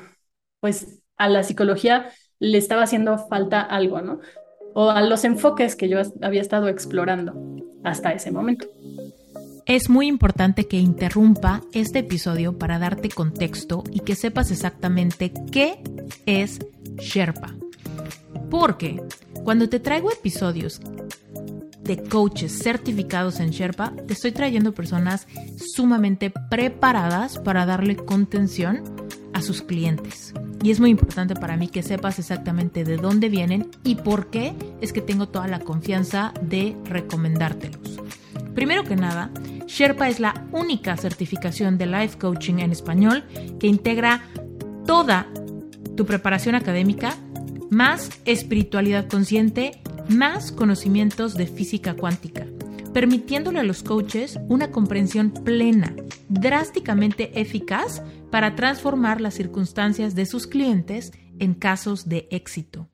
pues 0.60 1.02
a 1.18 1.30
la 1.30 1.42
psicología 1.42 2.12
le 2.40 2.58
estaba 2.60 2.84
haciendo 2.84 3.18
falta 3.18 3.62
algo, 3.62 4.02
¿no? 4.02 4.20
O 4.76 4.92
a 4.92 5.02
los 5.02 5.24
enfoques 5.24 5.76
que 5.76 5.90
yo 5.90 6.00
había 6.22 6.42
estado 6.42 6.68
explorando 6.68 7.34
hasta 7.84 8.12
ese 8.14 8.32
momento. 8.32 8.68
Es 9.66 9.90
muy 9.90 10.08
importante 10.08 10.68
que 10.68 10.78
interrumpa 10.78 11.62
este 11.74 12.00
episodio 12.00 12.58
para 12.58 12.80
darte 12.80 13.08
contexto 13.08 13.84
y 13.92 14.02
que 14.02 14.16
sepas 14.16 14.52
exactamente 14.52 15.32
qué 15.54 15.82
es 16.26 16.60
Sherpa. 16.98 17.56
Porque 18.50 19.02
cuando 19.44 19.68
te 19.70 19.80
traigo 19.80 20.12
episodios 20.12 20.80
de 21.82 22.02
coaches 22.02 22.58
certificados 22.58 23.40
en 23.40 23.50
Sherpa, 23.50 23.94
te 24.08 24.14
estoy 24.14 24.32
trayendo 24.32 24.74
personas 24.74 25.28
sumamente 25.58 26.32
preparadas 26.50 27.38
para 27.38 27.66
darle 27.66 27.96
contención 27.96 28.84
a 29.34 29.42
sus 29.42 29.62
clientes. 29.62 30.34
Y 30.64 30.72
es 30.72 30.80
muy 30.80 30.92
importante 30.92 31.36
para 31.36 31.58
mí 31.58 31.68
que 31.68 31.84
sepas 31.84 32.20
exactamente 32.20 32.86
de 32.86 32.96
dónde 32.96 33.28
vienen 33.28 33.70
y 33.84 33.96
por 33.96 34.30
qué 34.30 34.54
es 34.80 34.94
que 34.94 35.02
tengo 35.02 35.28
toda 35.28 35.48
la 35.48 35.60
confianza 35.60 36.34
de 36.42 36.78
recomendártelos. 36.86 38.00
Primero 38.56 38.86
que 38.86 38.96
nada, 38.96 39.30
Sherpa 39.68 40.08
es 40.08 40.22
la 40.22 40.48
única 40.52 40.96
certificación 40.96 41.78
de 41.78 41.88
life 41.88 42.18
coaching 42.18 42.60
en 42.60 42.72
español 42.72 43.26
que 43.60 43.68
integra 43.68 44.24
toda 44.86 45.28
tu 45.96 46.06
preparación 46.06 46.56
académica, 46.56 47.16
más 47.70 48.10
espiritualidad 48.26 49.08
consciente, 49.08 49.82
más 50.10 50.52
conocimientos 50.52 51.36
de 51.36 51.48
física 51.48 51.96
cuántica, 51.96 52.46
permitiéndole 52.94 53.60
a 53.60 53.64
los 53.64 53.84
coaches 53.84 54.40
una 54.50 54.72
comprensión 54.72 55.32
plena, 55.32 55.96
drásticamente 56.30 57.40
eficaz 57.40 58.02
para 58.32 58.56
transformar 58.56 59.22
las 59.22 59.34
circunstancias 59.34 60.16
de 60.16 60.26
sus 60.26 60.48
clientes 60.48 61.12
en 61.40 61.54
casos 61.54 62.08
de 62.08 62.28
éxito. 62.32 62.90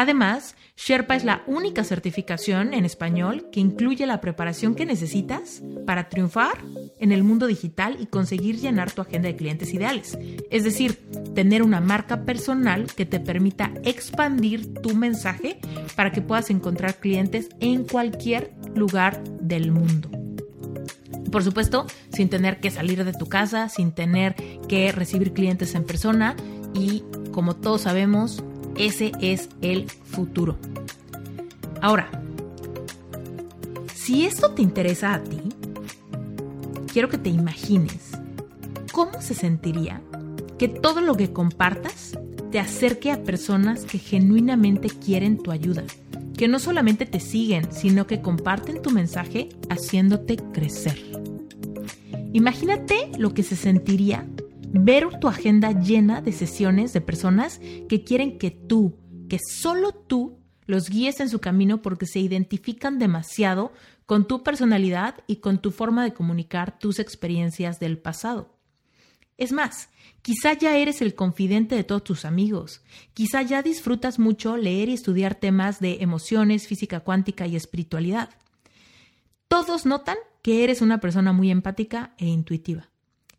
Además, 0.00 0.56
Sherpa 0.78 1.14
es 1.14 1.24
la 1.24 1.42
única 1.46 1.84
certificación 1.84 2.72
en 2.72 2.86
español 2.86 3.50
que 3.52 3.60
incluye 3.60 4.06
la 4.06 4.22
preparación 4.22 4.74
que 4.74 4.86
necesitas 4.86 5.62
para 5.84 6.08
triunfar 6.08 6.64
en 6.98 7.12
el 7.12 7.22
mundo 7.22 7.46
digital 7.46 7.98
y 8.00 8.06
conseguir 8.06 8.58
llenar 8.58 8.90
tu 8.90 9.02
agenda 9.02 9.28
de 9.28 9.36
clientes 9.36 9.74
ideales. 9.74 10.18
Es 10.50 10.64
decir, 10.64 10.94
tener 11.34 11.62
una 11.62 11.82
marca 11.82 12.24
personal 12.24 12.86
que 12.86 13.04
te 13.04 13.20
permita 13.20 13.74
expandir 13.84 14.72
tu 14.72 14.96
mensaje 14.96 15.60
para 15.96 16.12
que 16.12 16.22
puedas 16.22 16.48
encontrar 16.48 16.94
clientes 16.94 17.50
en 17.60 17.84
cualquier 17.84 18.54
lugar 18.74 19.22
del 19.38 19.70
mundo. 19.70 20.08
Por 21.30 21.44
supuesto, 21.44 21.84
sin 22.10 22.30
tener 22.30 22.58
que 22.58 22.70
salir 22.70 23.04
de 23.04 23.12
tu 23.12 23.26
casa, 23.26 23.68
sin 23.68 23.92
tener 23.92 24.34
que 24.66 24.92
recibir 24.92 25.34
clientes 25.34 25.74
en 25.74 25.84
persona 25.84 26.36
y, 26.72 27.02
como 27.32 27.56
todos 27.56 27.82
sabemos, 27.82 28.42
ese 28.76 29.12
es 29.20 29.48
el 29.60 29.88
futuro. 29.88 30.56
Ahora, 31.80 32.10
si 33.94 34.24
esto 34.26 34.52
te 34.52 34.62
interesa 34.62 35.14
a 35.14 35.22
ti, 35.22 35.40
quiero 36.92 37.08
que 37.08 37.18
te 37.18 37.30
imagines 37.30 38.10
cómo 38.92 39.20
se 39.20 39.34
sentiría 39.34 40.02
que 40.58 40.68
todo 40.68 41.00
lo 41.00 41.16
que 41.16 41.32
compartas 41.32 42.18
te 42.50 42.58
acerque 42.58 43.12
a 43.12 43.22
personas 43.22 43.84
que 43.84 43.98
genuinamente 43.98 44.88
quieren 44.88 45.38
tu 45.38 45.52
ayuda, 45.52 45.84
que 46.36 46.48
no 46.48 46.58
solamente 46.58 47.06
te 47.06 47.20
siguen, 47.20 47.72
sino 47.72 48.06
que 48.06 48.20
comparten 48.20 48.82
tu 48.82 48.90
mensaje 48.90 49.48
haciéndote 49.68 50.36
crecer. 50.52 50.98
Imagínate 52.32 53.10
lo 53.18 53.32
que 53.34 53.42
se 53.42 53.56
sentiría 53.56 54.26
ver 54.72 55.18
tu 55.20 55.28
agenda 55.28 55.72
llena 55.72 56.20
de 56.20 56.32
sesiones 56.32 56.92
de 56.92 57.00
personas 57.00 57.60
que 57.88 58.04
quieren 58.04 58.38
que 58.38 58.50
tú, 58.50 58.96
que 59.28 59.38
solo 59.38 59.92
tú, 59.92 60.38
los 60.66 60.88
guíes 60.88 61.18
en 61.20 61.28
su 61.28 61.40
camino 61.40 61.82
porque 61.82 62.06
se 62.06 62.20
identifican 62.20 62.98
demasiado 62.98 63.72
con 64.06 64.26
tu 64.26 64.42
personalidad 64.42 65.16
y 65.26 65.36
con 65.36 65.60
tu 65.60 65.72
forma 65.72 66.04
de 66.04 66.14
comunicar 66.14 66.78
tus 66.78 66.98
experiencias 66.98 67.80
del 67.80 67.98
pasado. 67.98 68.56
Es 69.36 69.52
más, 69.52 69.88
quizá 70.22 70.52
ya 70.52 70.76
eres 70.76 71.00
el 71.00 71.14
confidente 71.14 71.74
de 71.74 71.82
todos 71.82 72.04
tus 72.04 72.24
amigos, 72.24 72.82
quizá 73.14 73.42
ya 73.42 73.62
disfrutas 73.62 74.18
mucho 74.18 74.56
leer 74.56 74.88
y 74.88 74.94
estudiar 74.94 75.34
temas 75.34 75.80
de 75.80 75.98
emociones, 76.02 76.66
física 76.68 77.00
cuántica 77.00 77.46
y 77.46 77.56
espiritualidad. 77.56 78.30
Todos 79.48 79.86
notan 79.86 80.18
que 80.42 80.62
eres 80.62 80.82
una 80.82 81.00
persona 81.00 81.32
muy 81.32 81.50
empática 81.50 82.14
e 82.18 82.26
intuitiva. 82.26 82.89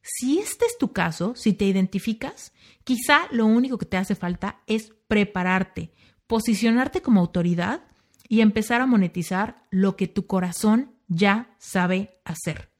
Si 0.01 0.39
este 0.39 0.65
es 0.65 0.77
tu 0.77 0.93
caso, 0.93 1.35
si 1.35 1.53
te 1.53 1.65
identificas, 1.65 2.53
quizá 2.83 3.27
lo 3.31 3.45
único 3.45 3.77
que 3.77 3.85
te 3.85 3.97
hace 3.97 4.15
falta 4.15 4.61
es 4.67 4.93
prepararte, 5.07 5.91
posicionarte 6.27 7.01
como 7.01 7.19
autoridad 7.19 7.83
y 8.27 8.41
empezar 8.41 8.81
a 8.81 8.87
monetizar 8.87 9.63
lo 9.69 9.95
que 9.95 10.07
tu 10.07 10.25
corazón 10.25 10.95
ya 11.07 11.55
sabe 11.59 12.19
hacer. 12.25 12.71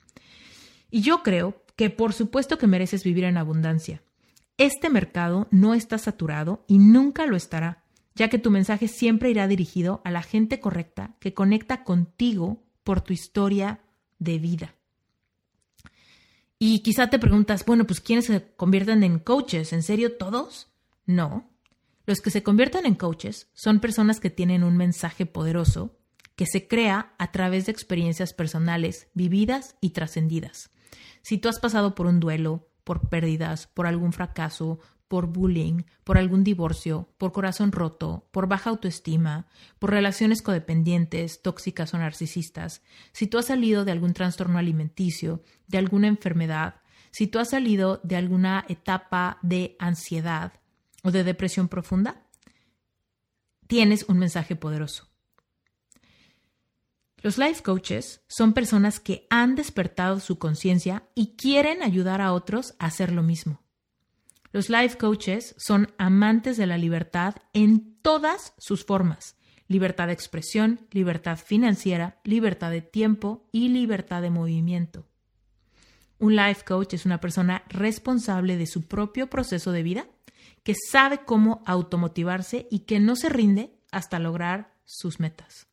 Y 0.89 1.01
yo 1.01 1.21
creo 1.23 1.63
que 1.75 1.89
por 1.89 2.13
supuesto 2.13 2.57
que 2.57 2.67
mereces 2.67 3.03
vivir 3.03 3.23
en 3.25 3.37
abundancia. 3.37 4.01
Este 4.57 4.89
mercado 4.89 5.47
no 5.51 5.73
está 5.73 5.97
saturado 5.97 6.63
y 6.67 6.77
nunca 6.77 7.25
lo 7.25 7.35
estará, 7.35 7.83
ya 8.15 8.29
que 8.29 8.37
tu 8.37 8.51
mensaje 8.51 8.87
siempre 8.87 9.29
irá 9.29 9.47
dirigido 9.47 10.01
a 10.05 10.11
la 10.11 10.21
gente 10.21 10.59
correcta 10.59 11.15
que 11.19 11.33
conecta 11.33 11.83
contigo 11.83 12.63
por 12.83 13.01
tu 13.01 13.13
historia 13.13 13.81
de 14.19 14.37
vida. 14.37 14.75
Y 16.63 16.81
quizá 16.81 17.09
te 17.09 17.17
preguntas, 17.17 17.65
bueno, 17.65 17.87
pues 17.87 18.01
¿quiénes 18.01 18.25
se 18.25 18.53
convierten 18.55 19.01
en 19.01 19.17
coaches? 19.17 19.73
¿En 19.73 19.81
serio 19.81 20.15
todos? 20.15 20.67
No. 21.07 21.49
Los 22.05 22.21
que 22.21 22.29
se 22.29 22.43
convierten 22.43 22.85
en 22.85 22.93
coaches 22.93 23.49
son 23.55 23.79
personas 23.79 24.19
que 24.19 24.29
tienen 24.29 24.63
un 24.63 24.77
mensaje 24.77 25.25
poderoso 25.25 25.97
que 26.35 26.45
se 26.45 26.67
crea 26.67 27.15
a 27.17 27.31
través 27.31 27.65
de 27.65 27.71
experiencias 27.71 28.33
personales 28.33 29.07
vividas 29.15 29.75
y 29.81 29.89
trascendidas. 29.89 30.69
Si 31.23 31.39
tú 31.39 31.49
has 31.49 31.57
pasado 31.57 31.95
por 31.95 32.05
un 32.05 32.19
duelo, 32.19 32.69
por 32.83 33.09
pérdidas, 33.09 33.65
por 33.65 33.87
algún 33.87 34.13
fracaso, 34.13 34.77
por 35.11 35.27
bullying, 35.27 35.83
por 36.05 36.17
algún 36.17 36.45
divorcio, 36.45 37.09
por 37.17 37.33
corazón 37.33 37.73
roto, 37.73 38.29
por 38.31 38.47
baja 38.47 38.69
autoestima, 38.69 39.45
por 39.77 39.89
relaciones 39.89 40.41
codependientes, 40.41 41.41
tóxicas 41.41 41.93
o 41.93 41.97
narcisistas, 41.97 42.81
si 43.11 43.27
tú 43.27 43.37
has 43.37 43.47
salido 43.47 43.83
de 43.83 43.91
algún 43.91 44.13
trastorno 44.13 44.57
alimenticio, 44.57 45.43
de 45.67 45.79
alguna 45.79 46.07
enfermedad, 46.07 46.75
si 47.11 47.27
tú 47.27 47.39
has 47.39 47.49
salido 47.49 47.99
de 48.05 48.15
alguna 48.15 48.63
etapa 48.69 49.37
de 49.41 49.75
ansiedad 49.79 50.53
o 51.03 51.11
de 51.11 51.25
depresión 51.25 51.67
profunda, 51.67 52.23
tienes 53.67 54.05
un 54.07 54.17
mensaje 54.17 54.55
poderoso. 54.55 55.09
Los 57.17 57.37
life 57.37 57.63
coaches 57.63 58.23
son 58.29 58.53
personas 58.53 59.01
que 59.01 59.27
han 59.29 59.55
despertado 59.55 60.21
su 60.21 60.39
conciencia 60.39 61.03
y 61.15 61.35
quieren 61.35 61.83
ayudar 61.83 62.21
a 62.21 62.31
otros 62.31 62.75
a 62.79 62.85
hacer 62.85 63.11
lo 63.11 63.23
mismo. 63.23 63.61
Los 64.51 64.69
life 64.69 64.97
coaches 64.97 65.55
son 65.57 65.93
amantes 65.97 66.57
de 66.57 66.67
la 66.67 66.77
libertad 66.77 67.35
en 67.53 67.95
todas 68.01 68.53
sus 68.57 68.85
formas. 68.85 69.37
Libertad 69.67 70.07
de 70.07 70.13
expresión, 70.13 70.85
libertad 70.91 71.37
financiera, 71.37 72.19
libertad 72.25 72.71
de 72.71 72.81
tiempo 72.81 73.47
y 73.53 73.69
libertad 73.69 74.21
de 74.21 74.29
movimiento. 74.29 75.07
Un 76.19 76.35
life 76.35 76.65
coach 76.65 76.93
es 76.93 77.05
una 77.05 77.21
persona 77.21 77.63
responsable 77.69 78.57
de 78.57 78.67
su 78.67 78.87
propio 78.87 79.27
proceso 79.27 79.71
de 79.71 79.83
vida 79.83 80.07
que 80.63 80.75
sabe 80.91 81.21
cómo 81.25 81.63
automotivarse 81.65 82.67
y 82.69 82.79
que 82.79 82.99
no 82.99 83.15
se 83.15 83.29
rinde 83.29 83.73
hasta 83.91 84.19
lograr 84.19 84.75
sus 84.83 85.19
metas. 85.19 85.67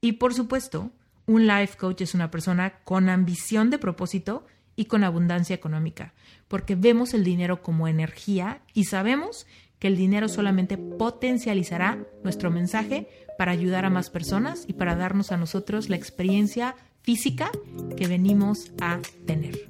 Y 0.00 0.12
por 0.12 0.34
supuesto, 0.34 0.92
un 1.26 1.46
life 1.46 1.76
coach 1.76 2.02
es 2.02 2.14
una 2.14 2.30
persona 2.30 2.82
con 2.84 3.08
ambición 3.08 3.70
de 3.70 3.78
propósito 3.78 4.46
y 4.80 4.86
con 4.86 5.04
abundancia 5.04 5.54
económica, 5.54 6.14
porque 6.48 6.74
vemos 6.74 7.12
el 7.12 7.22
dinero 7.22 7.60
como 7.60 7.86
energía 7.86 8.62
y 8.72 8.84
sabemos 8.84 9.46
que 9.78 9.88
el 9.88 9.96
dinero 9.98 10.26
solamente 10.26 10.78
potencializará 10.78 11.98
nuestro 12.24 12.50
mensaje 12.50 13.06
para 13.36 13.52
ayudar 13.52 13.84
a 13.84 13.90
más 13.90 14.08
personas 14.08 14.64
y 14.66 14.72
para 14.72 14.96
darnos 14.96 15.32
a 15.32 15.36
nosotros 15.36 15.90
la 15.90 15.96
experiencia 15.96 16.76
física 17.10 17.50
que 17.96 18.06
venimos 18.06 18.70
a 18.80 19.00
tener. 19.26 19.68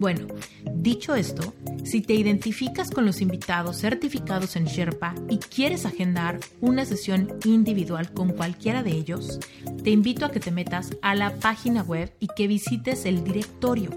Bueno, 0.00 0.26
dicho 0.72 1.14
esto, 1.14 1.52
si 1.84 2.00
te 2.00 2.14
identificas 2.14 2.90
con 2.90 3.04
los 3.04 3.20
invitados 3.20 3.76
certificados 3.76 4.56
en 4.56 4.64
Sherpa 4.64 5.14
y 5.28 5.36
quieres 5.36 5.84
agendar 5.84 6.40
una 6.62 6.86
sesión 6.86 7.34
individual 7.44 8.14
con 8.14 8.30
cualquiera 8.30 8.82
de 8.82 8.92
ellos, 8.92 9.38
te 9.84 9.90
invito 9.90 10.24
a 10.24 10.30
que 10.30 10.40
te 10.40 10.50
metas 10.50 10.96
a 11.02 11.14
la 11.14 11.36
página 11.36 11.82
web 11.82 12.10
y 12.18 12.28
que 12.28 12.46
visites 12.46 13.04
el 13.04 13.24
directorio 13.24 13.90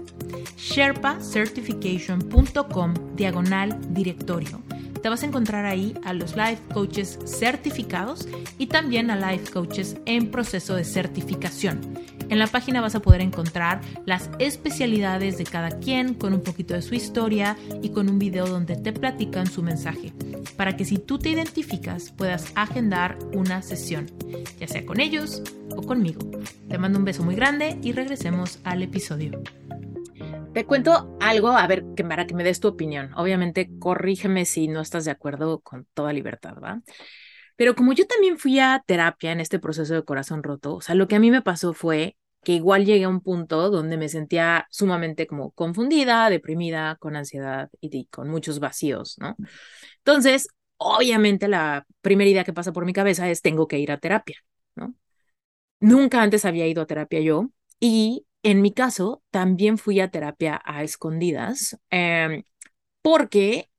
sherpacertification.com 0.58 2.94
diagonal 3.16 3.80
directorio 3.94 4.62
te 5.02 5.08
vas 5.08 5.22
a 5.22 5.26
encontrar 5.26 5.66
ahí 5.66 5.94
a 6.04 6.12
los 6.12 6.36
life 6.36 6.62
coaches 6.72 7.18
certificados 7.26 8.28
y 8.58 8.66
también 8.66 9.10
a 9.10 9.32
life 9.32 9.50
coaches 9.50 9.96
en 10.06 10.30
proceso 10.30 10.74
de 10.74 10.84
certificación. 10.84 11.80
En 12.28 12.38
la 12.38 12.46
página 12.46 12.80
vas 12.80 12.94
a 12.94 13.02
poder 13.02 13.20
encontrar 13.20 13.82
las 14.06 14.30
especialidades 14.38 15.36
de 15.36 15.44
cada 15.44 15.78
quien 15.80 16.14
con 16.14 16.32
un 16.32 16.42
poquito 16.42 16.72
de 16.72 16.80
su 16.80 16.94
historia 16.94 17.58
y 17.82 17.90
con 17.90 18.08
un 18.08 18.18
video 18.18 18.46
donde 18.46 18.76
te 18.76 18.92
platican 18.92 19.46
su 19.46 19.62
mensaje, 19.62 20.14
para 20.56 20.76
que 20.76 20.86
si 20.86 20.96
tú 20.96 21.18
te 21.18 21.28
identificas 21.28 22.10
puedas 22.10 22.52
agendar 22.54 23.18
una 23.34 23.60
sesión, 23.60 24.06
ya 24.58 24.66
sea 24.66 24.86
con 24.86 25.00
ellos 25.00 25.42
o 25.76 25.82
conmigo. 25.82 26.20
Te 26.68 26.78
mando 26.78 26.98
un 26.98 27.04
beso 27.04 27.22
muy 27.22 27.34
grande 27.34 27.78
y 27.82 27.92
regresemos 27.92 28.60
al 28.64 28.82
episodio. 28.82 29.42
Te 30.52 30.66
cuento 30.66 31.16
algo, 31.18 31.48
a 31.48 31.66
ver, 31.66 31.82
para 32.06 32.26
que 32.26 32.34
me 32.34 32.44
des 32.44 32.60
tu 32.60 32.68
opinión. 32.68 33.12
Obviamente, 33.14 33.70
corrígeme 33.78 34.44
si 34.44 34.68
no 34.68 34.82
estás 34.82 35.06
de 35.06 35.10
acuerdo 35.10 35.60
con 35.60 35.86
toda 35.94 36.12
libertad, 36.12 36.56
¿va? 36.62 36.82
Pero 37.56 37.74
como 37.74 37.94
yo 37.94 38.06
también 38.06 38.38
fui 38.38 38.58
a 38.58 38.82
terapia 38.86 39.32
en 39.32 39.40
este 39.40 39.58
proceso 39.58 39.94
de 39.94 40.04
corazón 40.04 40.42
roto, 40.42 40.76
o 40.76 40.80
sea, 40.82 40.94
lo 40.94 41.08
que 41.08 41.16
a 41.16 41.20
mí 41.20 41.30
me 41.30 41.40
pasó 41.40 41.72
fue 41.72 42.16
que 42.44 42.52
igual 42.52 42.84
llegué 42.84 43.04
a 43.04 43.08
un 43.08 43.20
punto 43.20 43.70
donde 43.70 43.96
me 43.96 44.10
sentía 44.10 44.66
sumamente 44.70 45.26
como 45.26 45.52
confundida, 45.52 46.28
deprimida, 46.28 46.96
con 46.96 47.16
ansiedad 47.16 47.70
y 47.80 48.06
con 48.06 48.28
muchos 48.28 48.58
vacíos, 48.58 49.16
¿no? 49.18 49.36
Entonces, 49.98 50.48
obviamente 50.76 51.48
la 51.48 51.86
primera 52.02 52.28
idea 52.28 52.44
que 52.44 52.52
pasa 52.52 52.72
por 52.72 52.84
mi 52.84 52.92
cabeza 52.92 53.30
es 53.30 53.40
tengo 53.40 53.68
que 53.68 53.78
ir 53.78 53.92
a 53.92 53.98
terapia, 53.98 54.36
¿no? 54.74 54.94
Nunca 55.80 56.20
antes 56.20 56.44
había 56.44 56.66
ido 56.66 56.82
a 56.82 56.86
terapia 56.86 57.20
yo 57.20 57.50
y 57.80 58.26
en 58.42 58.62
mi 58.62 58.72
caso, 58.72 59.22
también 59.30 59.78
fui 59.78 60.00
a 60.00 60.10
terapia 60.10 60.60
a 60.64 60.82
escondidas, 60.82 61.78
em, 61.90 62.44
porque 63.02 63.70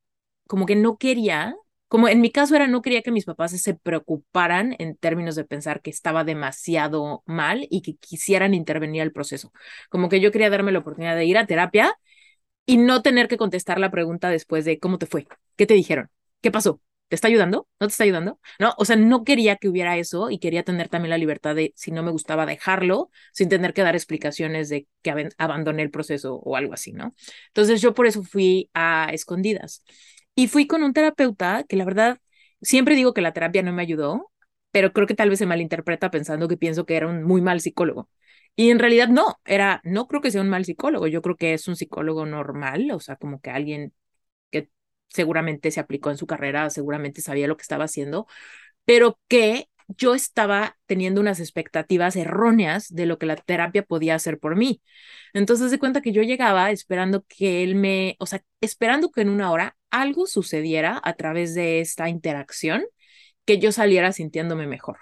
como 0.48 0.66
que 0.66 0.76
no 0.76 0.98
quería, 0.98 1.56
como 1.88 2.08
en 2.10 2.22
mi 2.22 2.32
caso 2.32 2.56
era, 2.56 2.68
no 2.68 2.82
quería 2.82 3.02
que 3.04 3.12
mis 3.12 3.26
papás 3.26 3.52
se 3.54 3.76
preocuparan 3.76 4.76
en 4.80 4.98
términos 4.98 5.36
de 5.36 5.46
pensar 5.46 5.82
que 5.82 5.90
estaba 5.92 6.24
demasiado 6.24 7.24
mal 7.26 7.68
y 7.70 7.82
que 7.84 7.96
quisieran 7.98 8.54
intervenir 8.54 9.02
al 9.04 9.12
proceso. 9.14 9.52
Como 9.90 10.10
que 10.10 10.22
yo 10.22 10.32
quería 10.32 10.50
darme 10.50 10.72
la 10.74 10.80
oportunidad 10.80 11.16
de 11.16 11.26
ir 11.26 11.38
a 11.38 11.48
terapia 11.48 11.96
y 12.66 12.78
no 12.78 13.02
tener 13.02 13.28
que 13.28 13.38
contestar 13.38 13.80
la 13.80 13.92
pregunta 13.92 14.30
después 14.30 14.66
de 14.66 14.80
cómo 14.80 14.98
te 14.98 15.06
fue, 15.08 15.28
qué 15.56 15.66
te 15.68 15.74
dijeron, 15.74 16.10
qué 16.42 16.52
pasó, 16.52 16.82
¿Te 17.10 17.16
está 17.16 17.28
ayudando? 17.28 17.68
¿No 17.80 17.88
te 17.88 17.92
está 17.92 18.06
ayudando? 18.06 18.40
No, 18.60 18.74
o 18.78 18.86
sea, 18.86 18.96
no 18.96 19.24
quería 19.24 19.58
que 19.58 19.70
hubiera 19.70 19.98
eso 19.98 20.32
y 20.32 20.40
quería 20.40 20.64
tener 20.64 20.90
también 20.90 21.12
la 21.12 21.18
libertad 21.20 21.54
de, 21.56 21.72
si 21.76 21.92
no 21.92 22.02
me 22.02 22.10
gustaba, 22.12 22.46
dejarlo 22.48 23.12
sin 23.34 23.50
tener 23.50 23.74
que 23.74 23.84
dar 23.84 23.96
explicaciones 23.96 24.70
de 24.70 24.88
que 25.04 25.30
abandoné 25.38 25.84
el 25.84 25.92
proceso 25.92 26.36
o 26.38 26.56
algo 26.56 26.74
así, 26.74 26.92
¿no? 26.92 27.14
Entonces 27.50 27.82
yo 27.82 27.94
por 27.94 28.08
eso 28.08 28.24
fui 28.24 28.70
a 28.74 29.10
escondidas 29.14 29.84
y 30.36 30.48
fui 30.48 30.66
con 30.66 30.82
un 30.84 30.94
terapeuta 30.94 31.64
que 31.70 31.76
la 31.76 31.86
verdad, 31.86 32.18
siempre 32.62 32.96
digo 32.96 33.14
que 33.14 33.22
la 33.22 33.34
terapia 33.34 33.62
no 33.62 33.74
me 33.74 33.84
ayudó, 33.84 34.32
pero 34.72 34.92
creo 34.92 35.06
que 35.06 35.14
tal 35.16 35.30
vez 35.30 35.38
se 35.40 35.46
malinterpreta 35.46 36.10
pensando 36.10 36.48
que 36.48 36.58
pienso 36.58 36.86
que 36.86 36.96
era 36.96 37.08
un 37.08 37.24
muy 37.24 37.42
mal 37.42 37.62
psicólogo. 37.62 38.10
Y 38.56 38.70
en 38.72 38.80
realidad 38.80 39.08
no, 39.10 39.40
era, 39.46 39.82
no 39.84 40.08
creo 40.08 40.22
que 40.22 40.32
sea 40.32 40.42
un 40.42 40.50
mal 40.50 40.66
psicólogo, 40.66 41.08
yo 41.08 41.22
creo 41.22 41.36
que 41.38 41.54
es 41.54 41.68
un 41.68 41.76
psicólogo 41.76 42.26
normal, 42.26 42.90
o 42.92 43.00
sea, 43.00 43.16
como 43.18 43.40
que 43.42 43.50
alguien 43.52 43.94
seguramente 45.10 45.72
se 45.72 45.80
aplicó 45.80 46.12
en 46.12 46.18
su 46.18 46.28
carrera, 46.28 46.70
seguramente 46.70 47.22
sabía 47.22 47.48
lo 47.48 47.58
que 47.58 47.64
estaba 47.64 47.86
haciendo, 47.86 48.28
pero 48.86 49.20
que 49.28 49.70
yo 49.88 50.16
estaba 50.16 50.78
teniendo 50.86 51.22
unas 51.22 51.40
expectativas 51.40 52.16
erróneas 52.16 52.88
de 52.94 53.06
lo 53.06 53.18
que 53.18 53.26
la 53.26 53.36
terapia 53.36 53.84
podía 53.84 54.16
hacer 54.16 54.40
por 54.40 54.56
mí. 54.56 54.82
Entonces 55.34 55.72
de 55.72 55.80
cuenta 55.80 56.02
que 56.02 56.12
yo 56.12 56.24
llegaba 56.24 56.72
esperando 56.72 57.26
que 57.28 57.64
él 57.64 57.76
me, 57.76 58.16
o 58.20 58.26
sea, 58.26 58.44
esperando 58.62 59.12
que 59.12 59.22
en 59.22 59.30
una 59.30 59.52
hora 59.52 59.78
algo 59.92 60.28
sucediera 60.28 61.00
a 61.04 61.14
través 61.14 61.54
de 61.54 61.82
esta 61.82 62.10
interacción, 62.10 62.84
que 63.46 63.60
yo 63.60 63.72
saliera 63.72 64.12
sintiéndome 64.14 64.68
mejor. 64.68 65.00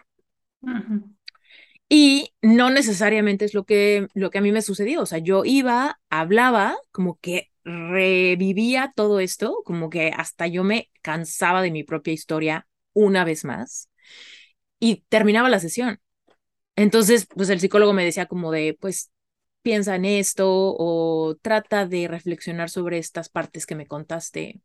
Y 1.90 2.34
no 2.42 2.70
necesariamente 2.70 3.46
es 3.46 3.54
lo 3.54 3.66
que, 3.66 4.08
lo 4.14 4.30
que 4.32 4.38
a 4.38 4.42
mí 4.42 4.52
me 4.52 4.62
sucedió. 4.62 5.02
O 5.02 5.06
sea, 5.06 5.20
yo 5.20 5.44
iba, 5.46 6.00
hablaba, 6.10 6.78
como 6.92 7.20
que 7.20 7.51
revivía 7.63 8.93
todo 8.95 9.19
esto, 9.19 9.62
como 9.65 9.89
que 9.89 10.10
hasta 10.15 10.47
yo 10.47 10.63
me 10.63 10.89
cansaba 11.02 11.62
de 11.62 11.71
mi 11.71 11.84
propia 11.84 12.13
historia 12.13 12.67
una 12.93 13.24
vez 13.24 13.45
más 13.45 13.89
y 14.80 15.04
terminaba 15.10 15.50
la 15.50 15.60
sesión. 15.60 16.00
Entonces, 16.76 17.28
pues 17.28 17.50
el 17.50 17.60
psicólogo 17.60 17.93
me 17.93 18.06
decía 18.06 18.28
como 18.28 18.52
de, 18.52 18.78
pues 18.80 19.12
piensa 19.62 19.95
en 19.95 20.06
esto 20.06 20.47
o 20.50 21.38
trata 21.41 21.86
de 21.86 22.08
reflexionar 22.08 22.69
sobre 22.69 22.97
estas 22.97 23.30
partes 23.30 23.65
que 23.65 23.76
me 23.76 23.88
contaste, 23.88 24.62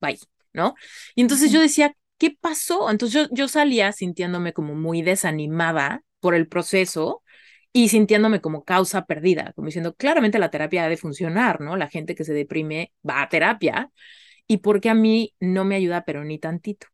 bye, 0.00 0.18
¿no? 0.52 0.74
Y 1.14 1.22
entonces 1.22 1.52
yo 1.52 1.60
decía, 1.60 1.96
¿qué 2.18 2.36
pasó? 2.40 2.90
Entonces 2.90 3.28
yo, 3.28 3.34
yo 3.34 3.48
salía 3.48 3.92
sintiéndome 3.92 4.52
como 4.52 4.74
muy 4.74 5.02
desanimada 5.02 6.02
por 6.20 6.34
el 6.34 6.48
proceso 6.48 7.22
y 7.72 7.88
sintiéndome 7.88 8.40
como 8.40 8.64
causa 8.64 9.06
perdida, 9.06 9.52
como 9.54 9.66
diciendo, 9.66 9.94
claramente 9.94 10.38
la 10.38 10.50
terapia 10.50 10.84
ha 10.84 10.88
de 10.88 10.96
funcionar, 10.96 11.60
¿no? 11.60 11.76
La 11.76 11.88
gente 11.88 12.14
que 12.14 12.24
se 12.24 12.32
deprime 12.32 12.92
va 13.08 13.22
a 13.22 13.28
terapia 13.28 13.90
y 14.46 14.58
porque 14.58 14.88
a 14.88 14.94
mí 14.94 15.34
no 15.40 15.64
me 15.64 15.76
ayuda, 15.76 16.04
pero 16.04 16.24
ni 16.24 16.38
tantito. 16.38 16.86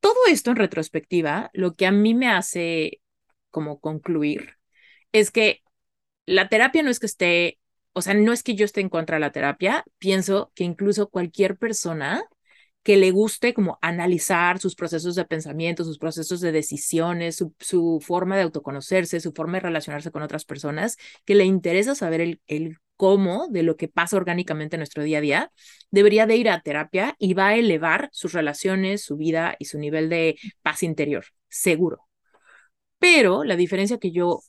Todo 0.00 0.16
esto 0.28 0.50
en 0.50 0.56
retrospectiva, 0.56 1.50
lo 1.52 1.74
que 1.74 1.86
a 1.86 1.92
mí 1.92 2.14
me 2.14 2.28
hace 2.28 3.00
como 3.50 3.80
concluir 3.80 4.56
es 5.12 5.30
que 5.30 5.62
la 6.26 6.48
terapia 6.48 6.82
no 6.82 6.90
es 6.90 6.98
que 7.00 7.06
esté, 7.06 7.58
o 7.92 8.02
sea, 8.02 8.14
no 8.14 8.32
es 8.32 8.42
que 8.42 8.54
yo 8.54 8.64
esté 8.64 8.80
en 8.80 8.88
contra 8.88 9.16
de 9.16 9.20
la 9.20 9.32
terapia, 9.32 9.84
pienso 9.98 10.52
que 10.54 10.64
incluso 10.64 11.08
cualquier 11.08 11.56
persona 11.56 12.22
que 12.82 12.96
le 12.96 13.10
guste 13.10 13.54
como 13.54 13.78
analizar 13.80 14.58
sus 14.58 14.74
procesos 14.74 15.14
de 15.14 15.24
pensamiento, 15.24 15.84
sus 15.84 15.98
procesos 15.98 16.40
de 16.40 16.52
decisiones, 16.52 17.36
su, 17.36 18.00
forma 18.00 18.36
de 18.36 18.42
autoconocerse, 18.42 19.20
su 19.20 19.32
forma 19.32 19.54
de 19.54 19.60
relacionarse 19.60 20.10
con 20.10 20.22
otras 20.22 20.44
personas, 20.44 20.96
que 21.24 21.34
le 21.34 21.44
interesa 21.44 21.94
saber 21.94 22.40
el, 22.46 22.78
cómo 22.96 23.48
de 23.48 23.62
lo 23.62 23.76
que 23.76 23.88
pasa 23.88 24.16
orgánicamente 24.16 24.76
en 24.76 24.80
nuestro 24.80 25.02
día 25.02 25.18
a 25.18 25.20
día, 25.20 25.52
debería 25.90 26.26
de 26.26 26.36
ir 26.36 26.48
a 26.48 26.60
terapia 26.60 27.16
y 27.18 27.34
va 27.34 27.48
a 27.48 27.56
elevar 27.56 28.08
sus 28.12 28.32
relaciones, 28.32 29.02
su 29.02 29.16
vida 29.16 29.56
y 29.58 29.64
su 29.66 29.78
nivel 29.78 30.08
de 30.08 30.38
paz 30.62 30.82
interior, 30.82 31.24
seguro. 31.48 32.06
Pero 32.98 33.42
la 33.44 33.56
diferencia 33.56 33.98
que 33.98 34.12
yo 34.12 34.42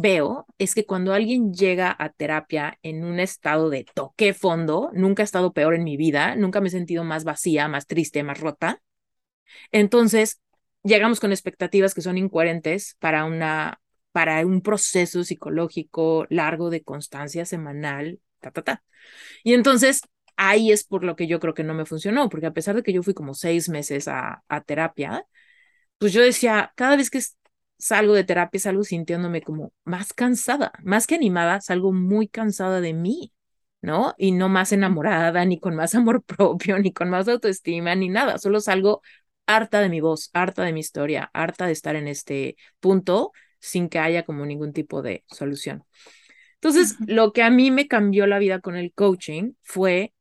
veo 0.00 0.46
es 0.58 0.74
que 0.74 0.86
cuando 0.86 1.12
alguien 1.14 1.52
llega 1.54 1.94
a 1.98 2.10
terapia 2.10 2.78
en 2.82 3.04
un 3.04 3.20
estado 3.20 3.70
de 3.70 3.84
toque 3.94 4.34
fondo, 4.34 4.90
nunca 4.94 5.22
he 5.22 5.24
estado 5.24 5.52
peor 5.52 5.74
en 5.74 5.84
mi 5.84 5.96
vida, 5.96 6.36
nunca 6.36 6.60
me 6.60 6.68
he 6.68 6.70
sentido 6.70 7.04
más 7.04 7.24
vacía, 7.24 7.68
más 7.68 7.86
triste, 7.86 8.22
más 8.22 8.40
rota. 8.40 8.82
Entonces, 9.72 10.40
llegamos 10.82 11.20
con 11.20 11.32
expectativas 11.32 11.94
que 11.94 12.02
son 12.02 12.18
incoherentes 12.18 12.96
para 13.00 13.24
una 13.24 13.80
para 14.12 14.44
un 14.44 14.60
proceso 14.60 15.22
psicológico 15.22 16.26
largo 16.30 16.68
de 16.70 16.82
constancia 16.82 17.44
semanal, 17.44 18.20
ta 18.40 18.50
ta 18.50 18.62
ta. 18.62 18.82
Y 19.44 19.54
entonces 19.54 20.02
ahí 20.36 20.72
es 20.72 20.84
por 20.84 21.04
lo 21.04 21.16
que 21.16 21.26
yo 21.28 21.40
creo 21.40 21.54
que 21.54 21.64
no 21.64 21.74
me 21.74 21.86
funcionó, 21.86 22.28
porque 22.28 22.46
a 22.46 22.52
pesar 22.52 22.76
de 22.76 22.82
que 22.82 22.92
yo 22.92 23.02
fui 23.02 23.14
como 23.14 23.34
seis 23.34 23.68
meses 23.68 24.08
a, 24.08 24.42
a 24.48 24.62
terapia, 24.62 25.24
pues 25.98 26.12
yo 26.12 26.22
decía, 26.22 26.72
cada 26.76 26.96
vez 26.96 27.10
que 27.10 27.20
salgo 27.80 28.14
de 28.14 28.24
terapia, 28.24 28.60
salgo 28.60 28.84
sintiéndome 28.84 29.42
como 29.42 29.72
más 29.84 30.12
cansada, 30.12 30.72
más 30.82 31.06
que 31.06 31.16
animada, 31.16 31.60
salgo 31.60 31.92
muy 31.92 32.28
cansada 32.28 32.80
de 32.80 32.94
mí, 32.94 33.32
¿no? 33.82 34.14
Y 34.18 34.32
no 34.32 34.48
más 34.48 34.72
enamorada, 34.72 35.44
ni 35.44 35.58
con 35.60 35.74
más 35.76 35.94
amor 35.94 36.22
propio, 36.24 36.78
ni 36.78 36.92
con 36.92 37.10
más 37.10 37.28
autoestima, 37.28 37.94
ni 37.94 38.08
nada, 38.08 38.38
solo 38.38 38.60
salgo 38.60 39.02
harta 39.46 39.80
de 39.80 39.88
mi 39.88 40.00
voz, 40.00 40.30
harta 40.32 40.62
de 40.64 40.72
mi 40.72 40.80
historia, 40.80 41.30
harta 41.34 41.66
de 41.66 41.72
estar 41.72 41.96
en 41.96 42.08
este 42.08 42.56
punto 42.80 43.32
sin 43.58 43.88
que 43.88 43.98
haya 43.98 44.24
como 44.24 44.46
ningún 44.46 44.72
tipo 44.72 45.02
de 45.02 45.24
solución. 45.28 45.84
Entonces, 46.54 46.96
lo 47.06 47.32
que 47.32 47.42
a 47.42 47.50
mí 47.50 47.70
me 47.70 47.88
cambió 47.88 48.26
la 48.26 48.38
vida 48.38 48.60
con 48.60 48.76
el 48.76 48.92
coaching 48.92 49.52
fue 49.62 50.12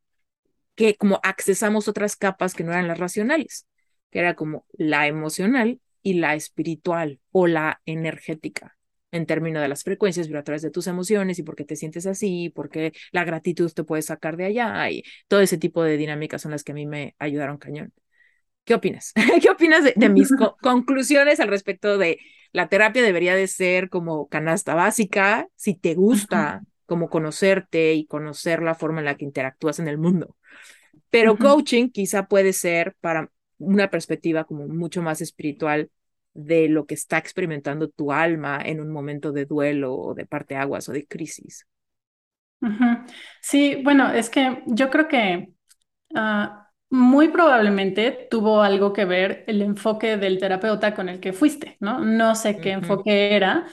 que 0.76 0.96
como 0.96 1.20
accesamos 1.24 1.88
otras 1.88 2.16
capas 2.16 2.54
que 2.54 2.64
no 2.64 2.72
eran 2.72 2.88
las 2.88 3.00
racionales, 3.00 3.68
que 4.12 4.20
era 4.20 4.36
como 4.36 4.66
la 4.74 5.08
emocional 5.08 5.80
y 6.02 6.14
la 6.14 6.36
espiritual 6.36 7.20
o 7.32 7.48
la 7.48 7.82
energética 7.86 8.78
en 9.12 9.26
términos 9.26 9.62
de 9.62 9.68
las 9.68 9.84
frecuencias 9.84 10.28
vibratorias 10.28 10.62
de 10.62 10.72
tus 10.72 10.88
emociones 10.88 11.40
y 11.40 11.44
por 11.44 11.56
qué 11.56 11.66
te 11.66 11.76
sientes 11.76 12.06
así, 12.06 12.50
por 12.50 12.70
qué 12.70 12.94
la 13.12 13.24
gratitud 13.24 13.72
te 13.72 13.84
puede 13.84 14.02
sacar 14.02 14.38
de 14.38 14.46
allá 14.46 14.90
y 14.92 15.04
todo 15.28 15.42
ese 15.42 15.58
tipo 15.58 15.84
de 15.84 15.98
dinámicas 15.98 16.42
son 16.42 16.52
las 16.52 16.64
que 16.64 16.72
a 16.72 16.76
mí 16.76 16.86
me 16.86 17.16
ayudaron 17.20 17.58
cañón. 17.58 17.94
¿Qué 18.64 18.76
opinas? 18.76 19.14
¿Qué 19.42 19.50
opinas 19.50 19.84
de, 19.84 20.10
mis 20.10 20.30
conclusiones 20.62 21.40
al 21.40 21.48
respecto 21.48 21.98
de 21.98 22.20
la 22.52 22.68
terapia 22.68 23.02
debería 23.02 23.36
de 23.36 23.48
ser 23.48 23.90
como 23.90 24.28
canasta 24.28 24.76
básica, 24.76 25.48
si 25.56 25.76
te 25.76 25.96
gusta, 25.96 26.62
como 26.86 27.10
conocerte 27.10 27.94
y 27.94 28.06
conocer 28.06 28.62
la 28.62 28.76
forma 28.76 29.00
en 29.00 29.06
la 29.06 29.16
que 29.16 29.26
interactúas 29.26 29.80
en 29.80 29.88
el 29.88 29.98
mundo? 29.98 30.36
Pero 31.10 31.38
coaching 31.38 31.90
quizá 31.90 32.28
puede 32.28 32.54
ser 32.54 32.96
para 33.02 33.32
una 33.60 33.90
perspectiva 33.90 34.46
como 34.46 34.68
mucho 34.68 35.02
más 35.02 35.22
espiritual 35.22 35.92
de 36.34 36.70
lo 36.70 36.86
que 36.86 36.96
está 36.96 37.18
experimentando 37.18 37.90
tu 37.90 38.12
alma 38.12 38.62
en 38.64 38.82
un 38.82 38.92
momento 38.92 39.32
de 39.32 39.46
duelo 39.46 39.96
o 39.96 40.14
de 40.16 40.26
parte 40.26 40.56
aguas 40.56 40.90
o 40.90 40.94
de 40.94 41.06
crisis. 41.08 41.68
Sí, 43.42 43.82
bueno, 43.84 44.12
es 44.12 44.30
que 44.30 44.64
yo 44.68 44.90
creo 44.90 45.08
que 45.08 45.50
ah, 46.16 46.70
muy 46.90 47.30
probablemente 47.30 48.28
tuvo 48.30 48.62
algo 48.62 48.94
que 48.94 49.06
ver 49.06 49.44
el 49.48 49.62
enfoque 49.62 50.18
del 50.18 50.40
terapeuta 50.40 50.96
con 50.96 51.10
el 51.10 51.20
que 51.20 51.34
fuiste, 51.34 51.78
¿no? 51.80 52.00
No 52.00 52.36
sé 52.36 52.60
qué 52.60 52.72
enfoque 52.72 53.36
era, 53.36 53.68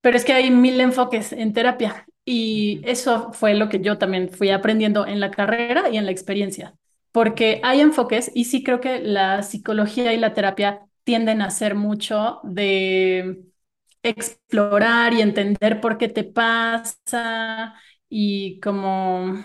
pero 0.00 0.16
es 0.16 0.24
que 0.24 0.32
hay 0.32 0.50
mil 0.50 0.80
enfoques 0.80 1.32
en 1.32 1.52
terapia 1.52 2.06
y 2.24 2.80
eso 2.84 3.32
fue 3.32 3.54
lo 3.54 3.68
que 3.68 3.80
yo 3.80 3.98
también 3.98 4.30
fui 4.30 4.50
aprendiendo 4.50 5.06
en 5.06 5.20
la 5.20 5.30
carrera 5.30 5.88
y 5.90 5.98
en 5.98 6.06
la 6.06 6.12
experiencia, 6.12 6.74
porque 7.16 7.60
hay 7.64 7.80
enfoques 7.80 8.30
y 8.34 8.44
sí 8.44 8.62
creo 8.62 8.78
que 8.82 9.00
la 9.00 9.42
psicología 9.42 10.12
y 10.12 10.18
la 10.18 10.34
terapia 10.34 10.86
tienden 11.02 11.40
a 11.40 11.48
ser 11.50 11.74
mucho 11.74 12.40
de 12.44 13.42
explorar 14.02 15.14
y 15.14 15.22
entender 15.22 15.80
por 15.80 15.96
qué 15.98 16.08
te 16.10 16.24
pasa 16.24 17.74
y 18.10 18.60
como, 18.60 19.42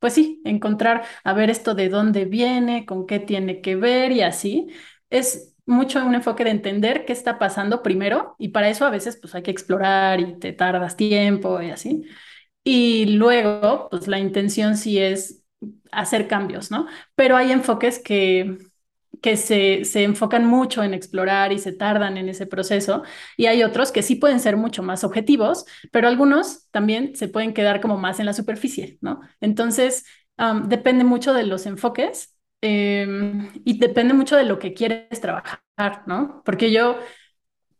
pues 0.00 0.12
sí, 0.14 0.42
encontrar 0.44 1.04
a 1.24 1.32
ver 1.32 1.48
esto 1.50 1.74
de 1.74 1.88
dónde 1.88 2.26
viene, 2.26 2.84
con 2.86 3.06
qué 3.06 3.18
tiene 3.20 3.62
que 3.62 3.74
ver 3.76 4.12
y 4.12 4.20
así. 4.22 4.68
Es 5.10 5.56
mucho 5.66 6.04
un 6.04 6.14
enfoque 6.14 6.44
de 6.44 6.50
entender 6.50 7.06
qué 7.06 7.14
está 7.14 7.38
pasando 7.38 7.82
primero 7.82 8.36
y 8.38 8.48
para 8.50 8.68
eso 8.68 8.84
a 8.86 8.90
veces 8.90 9.16
pues 9.20 9.34
hay 9.34 9.42
que 9.42 9.50
explorar 9.50 10.20
y 10.20 10.38
te 10.38 10.52
tardas 10.52 10.96
tiempo 10.96 11.62
y 11.62 11.70
así. 11.70 12.04
Y 12.64 13.06
luego, 13.16 13.88
pues 13.90 14.08
la 14.08 14.18
intención 14.18 14.76
sí 14.76 14.98
es 14.98 15.37
hacer 15.92 16.28
cambios, 16.28 16.70
¿no? 16.70 16.86
Pero 17.14 17.36
hay 17.36 17.52
enfoques 17.52 17.98
que 17.98 18.58
que 19.22 19.36
se, 19.36 19.84
se, 19.84 20.04
enfocan 20.04 20.46
mucho 20.46 20.82
en 20.82 20.94
explorar 20.94 21.52
y 21.52 21.58
se 21.58 21.72
tardan 21.72 22.16
en 22.16 22.28
ese 22.28 22.46
proceso, 22.46 23.02
y 23.36 23.46
hay 23.46 23.62
otros 23.62 23.92
que 23.92 24.02
sí 24.02 24.14
pueden 24.16 24.40
ser 24.40 24.56
mucho 24.56 24.82
más 24.82 25.04
objetivos, 25.04 25.64
pero 25.90 26.08
algunos 26.08 26.68
también 26.70 27.16
se 27.16 27.28
pueden 27.28 27.52
quedar 27.54 27.80
como 27.80 27.98
más 27.98 28.20
en 28.20 28.26
la 28.26 28.32
superficie, 28.32 28.98
¿no? 29.00 29.20
Entonces, 29.40 30.04
depende 30.66 31.04
mucho 31.04 31.34
de 31.34 31.44
los 31.44 31.66
enfoques 31.66 32.36
em, 32.60 33.50
y 33.64 33.78
depende 33.78 34.14
mucho 34.14 34.36
de 34.36 34.44
lo 34.44 34.58
que 34.58 34.72
quieres 34.74 35.20
trabajar, 35.20 35.60
¿no? 36.06 36.42
Porque 36.44 36.72
yo... 36.72 36.98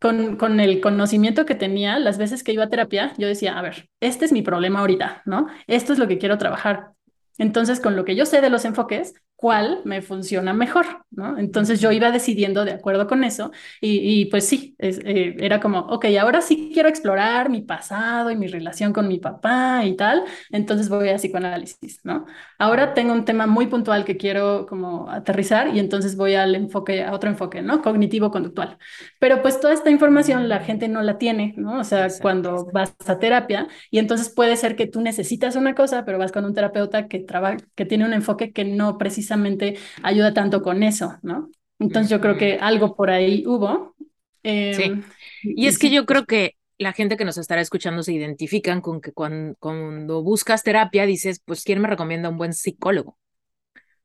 Con, 0.01 0.37
con 0.37 0.61
el 0.61 0.79
conocimiento 0.79 1.45
que 1.45 1.55
tenía, 1.55 1.99
las 1.99 2.17
veces 2.17 2.41
que 2.41 2.53
iba 2.53 2.63
a 2.63 2.69
terapia, 2.69 3.13
yo 3.17 3.27
decía, 3.27 3.59
a 3.59 3.61
ver, 3.61 3.89
este 3.99 4.23
es 4.23 4.31
mi 4.31 4.41
problema 4.41 4.79
ahorita, 4.79 5.23
¿no? 5.25 5.47
Esto 5.67 5.91
es 5.91 5.99
lo 5.99 6.07
que 6.07 6.17
quiero 6.17 6.37
trabajar. 6.37 6.93
Entonces, 7.39 7.79
con 7.79 7.95
lo 7.95 8.05
que 8.05 8.15
yo 8.15 8.27
sé 8.27 8.41
de 8.41 8.51
los 8.51 8.65
enfoques, 8.65 9.15
cuál 9.39 9.79
me 9.85 10.01
funciona 10.01 10.51
mejor, 10.51 10.85
¿no? 11.11 11.37
Entonces 11.37 11.79
yo 11.79 11.93
iba 11.93 12.11
decidiendo 12.11 12.65
de 12.65 12.73
acuerdo 12.73 13.07
con 13.07 13.23
eso 13.23 13.51
y, 13.79 14.25
pues 14.25 14.45
sí, 14.45 14.75
eh, 14.79 15.33
era 15.39 15.61
como, 15.61 15.79
ok, 15.79 16.07
ahora 16.19 16.41
sí 16.41 16.71
quiero 16.73 16.89
explorar 16.89 17.49
mi 17.49 17.61
pasado 17.61 18.31
y 18.31 18.35
mi 18.35 18.47
relación 18.47 18.91
con 18.91 19.07
mi 19.07 19.17
papá 19.17 19.85
y 19.85 19.95
tal, 19.95 20.25
entonces 20.51 20.89
voy 20.89 21.07
a 21.07 21.15
psicoanálisis, 21.15 22.01
¿no? 22.03 22.25
Ahora 22.57 22.93
tengo 22.93 23.13
un 23.13 23.23
tema 23.23 23.47
muy 23.47 23.67
puntual 23.67 24.03
que 24.03 24.17
quiero 24.17 24.65
como 24.67 25.09
aterrizar 25.09 25.73
y 25.73 25.79
entonces 25.79 26.17
voy 26.17 26.35
al 26.35 26.53
enfoque, 26.55 27.05
a 27.05 27.13
otro 27.13 27.29
enfoque, 27.29 27.61
¿no? 27.61 27.81
Cognitivo-conductual. 27.81 28.77
Pero 29.19 29.41
pues 29.41 29.61
toda 29.61 29.73
esta 29.73 29.89
información 29.89 30.49
la 30.49 30.59
gente 30.59 30.89
no 30.89 31.01
la 31.01 31.17
tiene, 31.17 31.53
¿no? 31.55 31.79
O 31.79 31.85
sea, 31.85 32.09
cuando 32.21 32.65
vas 32.73 32.93
a 33.07 33.19
terapia 33.19 33.69
y 33.89 33.99
entonces 33.99 34.27
puede 34.29 34.57
ser 34.57 34.75
que 34.75 34.85
tú 34.85 34.99
necesitas 34.99 35.55
una 35.55 35.75
cosa, 35.75 36.03
pero 36.03 36.17
vas 36.17 36.33
con 36.33 36.43
un 36.43 36.53
terapeuta 36.53 37.07
que, 37.07 37.25
que 37.75 37.85
tiene 37.85 38.03
un 38.03 38.11
enfoque 38.11 38.51
que 38.51 38.65
no 38.65 38.97
precisa 38.97 39.28
precisamente 39.29 39.77
ayuda 40.03 40.33
tanto 40.33 40.61
con 40.61 40.83
eso, 40.83 41.17
¿no? 41.21 41.49
Entonces 41.77 42.09
yo 42.09 42.19
creo 42.19 42.37
que 42.37 42.57
algo 42.59 42.95
por 42.95 43.09
ahí 43.09 43.45
hubo. 43.45 43.95
Em, 44.43 44.73
sí. 44.73 45.01
Y, 45.43 45.67
es 45.67 45.77
que 45.77 45.89
yo 45.89 46.05
creo 46.05 46.25
que 46.25 46.55
la 46.77 46.93
gente 46.93 47.15
que 47.15 47.25
nos 47.25 47.37
estará 47.37 47.61
escuchando 47.61 48.03
se 48.03 48.13
identifican 48.13 48.81
con 48.81 49.01
que 49.01 49.11
cuando, 49.13 50.23
buscas 50.23 50.63
terapia 50.63 51.05
dices, 51.05 51.41
pues, 51.45 51.63
¿quién 51.63 51.79
me 51.81 51.87
recomienda 51.87 52.29
un 52.29 52.37
buen 52.37 52.53
psicólogo? 52.53 53.17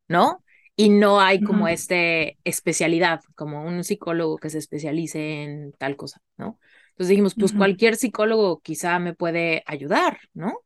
¿No? 0.06 0.44
Y 0.76 0.90
no 0.90 1.20
hay 1.20 1.40
como 1.40 1.68
este 1.68 2.36
especialidad, 2.42 3.20
como 3.36 3.64
un 3.64 3.84
psicólogo 3.84 4.38
que 4.38 4.50
se 4.50 4.58
especialice 4.58 5.44
en 5.44 5.72
tal 5.78 5.96
cosa, 5.96 6.20
¿no? 6.36 6.58
Entonces 6.90 7.10
dijimos, 7.10 7.34
pues 7.38 7.52
cualquier 7.52 7.94
psicólogo 7.94 8.60
quizá 8.60 8.98
me 8.98 9.14
puede 9.14 9.62
ayudar, 9.66 10.18
¿no? 10.32 10.58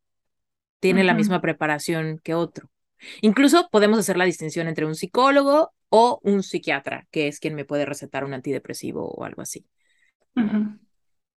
Tiene 0.80 1.04
la 1.04 1.12
misma 1.12 1.42
preparación 1.42 2.20
que 2.22 2.34
otro. 2.34 2.70
Incluso 3.22 3.68
podemos 3.70 3.98
hacer 3.98 4.16
la 4.16 4.24
distinción 4.24 4.68
entre 4.68 4.86
un 4.86 4.94
psicólogo 4.94 5.72
o 5.88 6.20
un 6.22 6.42
psiquiatra, 6.42 7.06
que 7.10 7.28
es 7.28 7.40
quien 7.40 7.54
me 7.54 7.64
puede 7.64 7.86
recetar 7.86 8.24
un 8.24 8.34
antidepresivo 8.34 9.08
o 9.08 9.24
algo 9.24 9.42
así. 9.42 9.66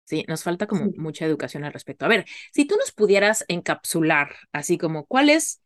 Sí, 0.06 0.26
nos 0.28 0.44
falta 0.44 0.68
como 0.68 0.92
mucha 0.98 1.26
educación 1.26 1.64
al 1.64 1.74
respecto. 1.74 2.06
A 2.06 2.10
ver, 2.10 2.26
si 2.54 2.66
tú 2.66 2.76
nos 2.78 2.92
pudieras 2.92 3.46
encapsular, 3.48 4.36
así 4.52 4.78
como, 4.78 5.06
¿cuáles, 5.06 5.62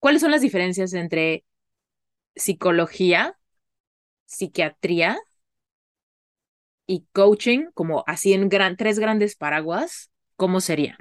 cuáles 0.00 0.22
son 0.22 0.30
las 0.32 0.42
diferencias 0.42 0.92
entre 0.94 1.44
psicología, 2.36 3.38
psiquiatría 4.26 5.18
y 6.86 7.06
coaching, 7.12 7.66
como 7.74 8.04
así 8.06 8.32
en 8.32 8.48
gran, 8.48 8.76
tres 8.76 8.98
grandes 8.98 9.36
paraguas, 9.36 10.10
¿cómo 10.36 10.60
sería? 10.60 10.98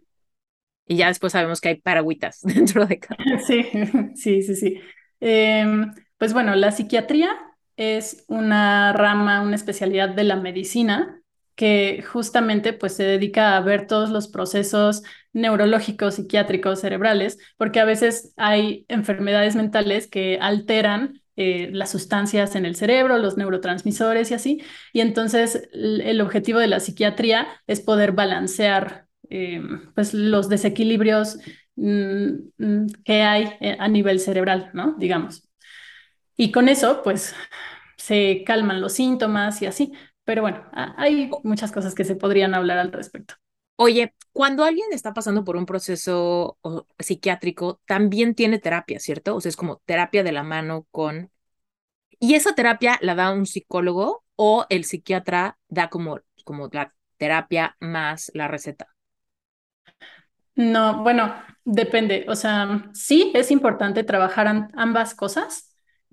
Y 0.88 0.98
ya 0.98 1.08
después 1.08 1.34
sabemos 1.34 1.62
que 1.62 1.70
hay 1.70 1.76
paragüitas 1.82 2.40
dentro 2.44 2.86
de 2.86 3.00
cada. 3.00 3.24
Sí, 3.48 3.66
sí, 4.16 4.42
sí, 4.44 4.56
sí. 4.56 4.80
Em, 5.20 5.92
pues 6.18 6.34
bueno, 6.34 6.56
la 6.56 6.72
psiquiatría 6.72 7.36
es 7.78 8.24
una 8.28 8.94
rama, 8.94 9.42
una 9.42 9.56
especialidad 9.56 10.10
de 10.10 10.24
la 10.24 10.36
medicina 10.36 11.20
que 11.56 12.04
justamente 12.08 12.74
pues 12.74 12.96
se 12.96 13.04
dedica 13.04 13.56
a 13.56 13.62
ver 13.62 13.86
todos 13.88 14.10
los 14.10 14.28
procesos 14.28 15.04
neurológicos, 15.34 16.16
psiquiátricos, 16.16 16.82
cerebrales, 16.82 17.38
porque 17.58 17.80
a 17.80 17.86
veces 17.86 18.34
hay 18.38 18.86
enfermedades 18.90 19.56
mentales 19.56 20.08
que 20.08 20.40
alteran 20.42 21.22
eh, 21.36 21.70
las 21.72 21.92
sustancias 21.92 22.56
en 22.56 22.66
el 22.66 22.76
cerebro, 22.76 23.18
los 23.18 23.38
neurotransmisores 23.38 24.32
y 24.32 24.34
así. 24.34 24.64
Y 24.94 25.02
entonces 25.02 25.70
el 25.74 26.22
objetivo 26.22 26.60
de 26.60 26.68
la 26.68 26.80
psiquiatría 26.80 27.48
es 27.68 27.82
poder 27.82 28.12
balancear 28.12 29.03
eh, 29.34 29.62
pues 29.96 30.14
los 30.14 30.48
desequilibrios 30.48 31.40
mm, 31.76 32.30
mm, 32.60 32.88
que 33.04 33.24
hay 33.24 33.58
eh, 33.62 33.76
a 33.80 33.88
nivel 33.88 34.20
cerebral, 34.20 34.70
¿no? 34.74 34.94
Digamos. 35.00 35.50
Y 36.38 36.52
con 36.52 36.70
eso, 36.70 37.02
pues, 37.04 37.34
se 37.98 38.44
calman 38.46 38.80
los 38.80 38.94
síntomas 38.94 39.62
y 39.64 39.66
así. 39.66 39.94
Pero 40.24 40.44
bueno, 40.44 40.64
hay 40.72 41.32
muchas 41.44 41.72
cosas 41.72 41.96
que 41.96 42.06
se 42.06 42.16
podrían 42.16 42.54
hablar 42.54 42.78
al 42.78 42.92
respecto. 42.92 43.34
Oye, 43.76 44.14
cuando 44.32 44.64
alguien 44.64 44.88
está 44.92 45.14
pasando 45.14 45.44
por 45.44 45.58
un 45.58 45.66
proceso 45.66 46.58
psiquiátrico, 47.00 47.82
también 47.88 48.36
tiene 48.36 48.60
terapia, 48.60 49.00
¿cierto? 49.00 49.36
O 49.36 49.42
sea, 49.42 49.50
es 49.50 49.56
como 49.56 49.82
terapia 49.86 50.24
de 50.24 50.32
la 50.32 50.44
mano 50.44 50.86
con... 50.92 51.32
¿Y 52.20 52.36
esa 52.36 52.54
terapia 52.56 53.00
la 53.02 53.16
da 53.16 53.32
un 53.34 53.48
psicólogo 53.48 54.24
o 54.36 54.66
el 54.70 54.86
psiquiatra 54.86 55.58
da 55.68 55.90
como, 55.90 56.20
como 56.46 56.70
la 56.72 56.94
terapia 57.18 57.76
más 57.80 58.32
la 58.34 58.48
receta? 58.48 58.93
No, 60.56 61.04
bueno, 61.04 61.34
depende. 61.66 62.26
O 62.28 62.36
sea, 62.36 62.90
sí 62.94 63.32
es 63.34 63.52
importante 63.52 64.04
trabajar 64.04 64.70
ambas 64.76 65.16
cosas. 65.16 65.70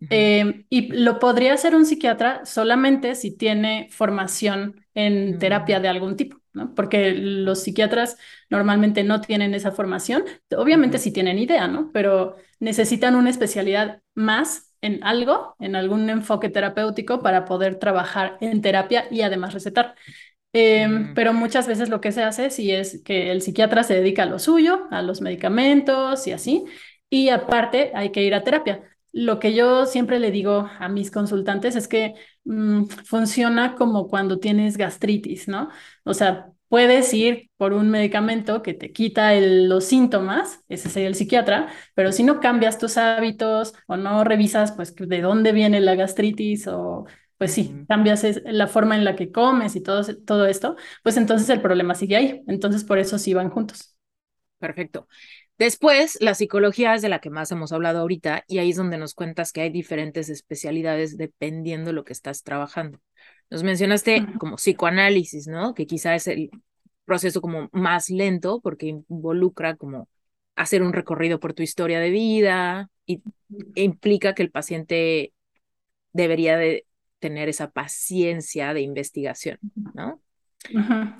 Eh, 0.08 0.64
y 0.70 0.92
lo 0.92 1.18
podría 1.18 1.52
hacer 1.52 1.74
un 1.74 1.84
psiquiatra 1.84 2.46
solamente 2.46 3.14
si 3.14 3.36
tiene 3.36 3.88
formación 3.90 4.86
en 4.94 5.38
terapia 5.38 5.78
mm. 5.78 5.82
de 5.82 5.88
algún 5.88 6.16
tipo, 6.16 6.38
¿no? 6.54 6.74
Porque 6.74 7.12
los 7.12 7.62
psiquiatras 7.62 8.16
normalmente 8.48 9.04
no 9.04 9.20
tienen 9.20 9.52
esa 9.52 9.72
formación. 9.72 10.24
Obviamente 10.56 10.96
sí 10.96 11.12
tienen 11.12 11.38
idea, 11.38 11.68
¿no? 11.68 11.90
Pero 11.92 12.36
necesitan 12.60 13.14
una 13.14 13.28
especialidad 13.28 14.00
más 14.14 14.72
en 14.80 15.04
algo, 15.04 15.54
en 15.60 15.76
algún 15.76 16.08
enfoque 16.08 16.48
terapéutico 16.48 17.20
para 17.20 17.44
poder 17.44 17.74
trabajar 17.78 18.38
en 18.40 18.62
terapia 18.62 19.04
y 19.10 19.20
además 19.20 19.52
recetar. 19.52 19.96
Em, 20.52 21.14
pero 21.14 21.32
muchas 21.32 21.68
veces 21.68 21.88
lo 21.90 22.00
que 22.00 22.10
se 22.12 22.24
hace 22.24 22.50
sí 22.50 22.72
es 22.72 23.02
que 23.04 23.30
el 23.30 23.40
psiquiatra 23.42 23.84
se 23.84 23.94
dedica 23.94 24.24
a 24.24 24.26
lo 24.26 24.38
suyo, 24.40 24.88
a 24.90 25.00
los 25.02 25.20
medicamentos 25.20 26.26
y 26.26 26.32
así, 26.32 26.64
y 27.08 27.28
aparte 27.28 27.92
hay 27.94 28.10
que 28.10 28.22
ir 28.24 28.34
a 28.34 28.42
terapia. 28.42 28.82
Lo 29.12 29.38
que 29.38 29.54
yo 29.54 29.86
siempre 29.86 30.18
le 30.20 30.30
digo 30.32 30.68
a 30.78 30.88
mis 30.88 31.10
consultantes 31.10 31.76
es 31.76 31.86
que 31.88 32.14
mm, 32.44 32.84
funciona 32.86 33.74
como 33.76 34.08
cuando 34.08 34.38
tienes 34.40 34.76
gastritis, 34.76 35.46
¿no? 35.48 35.68
O 36.04 36.14
sea, 36.14 36.50
puedes 36.68 37.12
ir 37.14 37.50
por 37.56 37.72
un 37.72 37.90
medicamento 37.90 38.62
que 38.62 38.74
te 38.74 38.92
quita 38.92 39.32
los 39.40 39.84
síntomas, 39.84 40.60
ese 40.68 40.88
sería 40.88 41.08
el 41.08 41.14
psiquiatra, 41.16 41.68
pero 41.94 42.12
si 42.12 42.22
no 42.24 42.40
cambias 42.40 42.78
tus 42.78 42.96
hábitos 42.96 43.74
o 43.86 43.96
no 43.96 44.24
revisas, 44.24 44.72
pues, 44.72 44.94
de 44.96 45.20
dónde 45.20 45.52
viene 45.52 45.80
la 45.80 45.94
gastritis 45.96 46.66
o 46.68 47.06
pues 47.40 47.54
sí, 47.54 47.74
cambias 47.88 48.22
la 48.44 48.66
forma 48.66 48.96
en 48.96 49.04
la 49.06 49.16
que 49.16 49.32
comes 49.32 49.74
y 49.74 49.80
todo, 49.80 50.02
todo 50.26 50.44
esto, 50.44 50.76
pues 51.02 51.16
entonces 51.16 51.48
el 51.48 51.62
problema 51.62 51.94
sigue 51.94 52.14
ahí. 52.14 52.42
Entonces 52.46 52.84
por 52.84 52.98
eso 52.98 53.16
sí 53.18 53.32
van 53.32 53.48
juntos. 53.48 53.96
Perfecto. 54.58 55.08
Después, 55.56 56.18
la 56.20 56.34
psicología 56.34 56.94
es 56.94 57.00
de 57.00 57.08
la 57.08 57.20
que 57.20 57.30
más 57.30 57.50
hemos 57.50 57.72
hablado 57.72 58.00
ahorita 58.00 58.44
y 58.46 58.58
ahí 58.58 58.68
es 58.68 58.76
donde 58.76 58.98
nos 58.98 59.14
cuentas 59.14 59.52
que 59.52 59.62
hay 59.62 59.70
diferentes 59.70 60.28
especialidades 60.28 61.16
dependiendo 61.16 61.86
de 61.86 61.92
lo 61.94 62.04
que 62.04 62.12
estás 62.12 62.42
trabajando. 62.42 63.00
Nos 63.48 63.62
mencionaste 63.62 64.26
como 64.38 64.56
psicoanálisis, 64.56 65.46
¿no? 65.46 65.72
Que 65.72 65.86
quizá 65.86 66.14
es 66.14 66.26
el 66.26 66.50
proceso 67.06 67.40
como 67.40 67.70
más 67.72 68.10
lento 68.10 68.60
porque 68.60 68.88
involucra 69.08 69.76
como 69.76 70.10
hacer 70.56 70.82
un 70.82 70.92
recorrido 70.92 71.40
por 71.40 71.54
tu 71.54 71.62
historia 71.62 72.00
de 72.00 72.10
vida 72.10 72.90
y 73.06 73.22
implica 73.76 74.34
que 74.34 74.42
el 74.42 74.50
paciente 74.50 75.32
debería 76.12 76.58
de 76.58 76.84
tener 77.20 77.48
esa 77.48 77.70
paciencia 77.70 78.74
de 78.74 78.80
investigación, 78.80 79.58
¿no? 79.94 80.20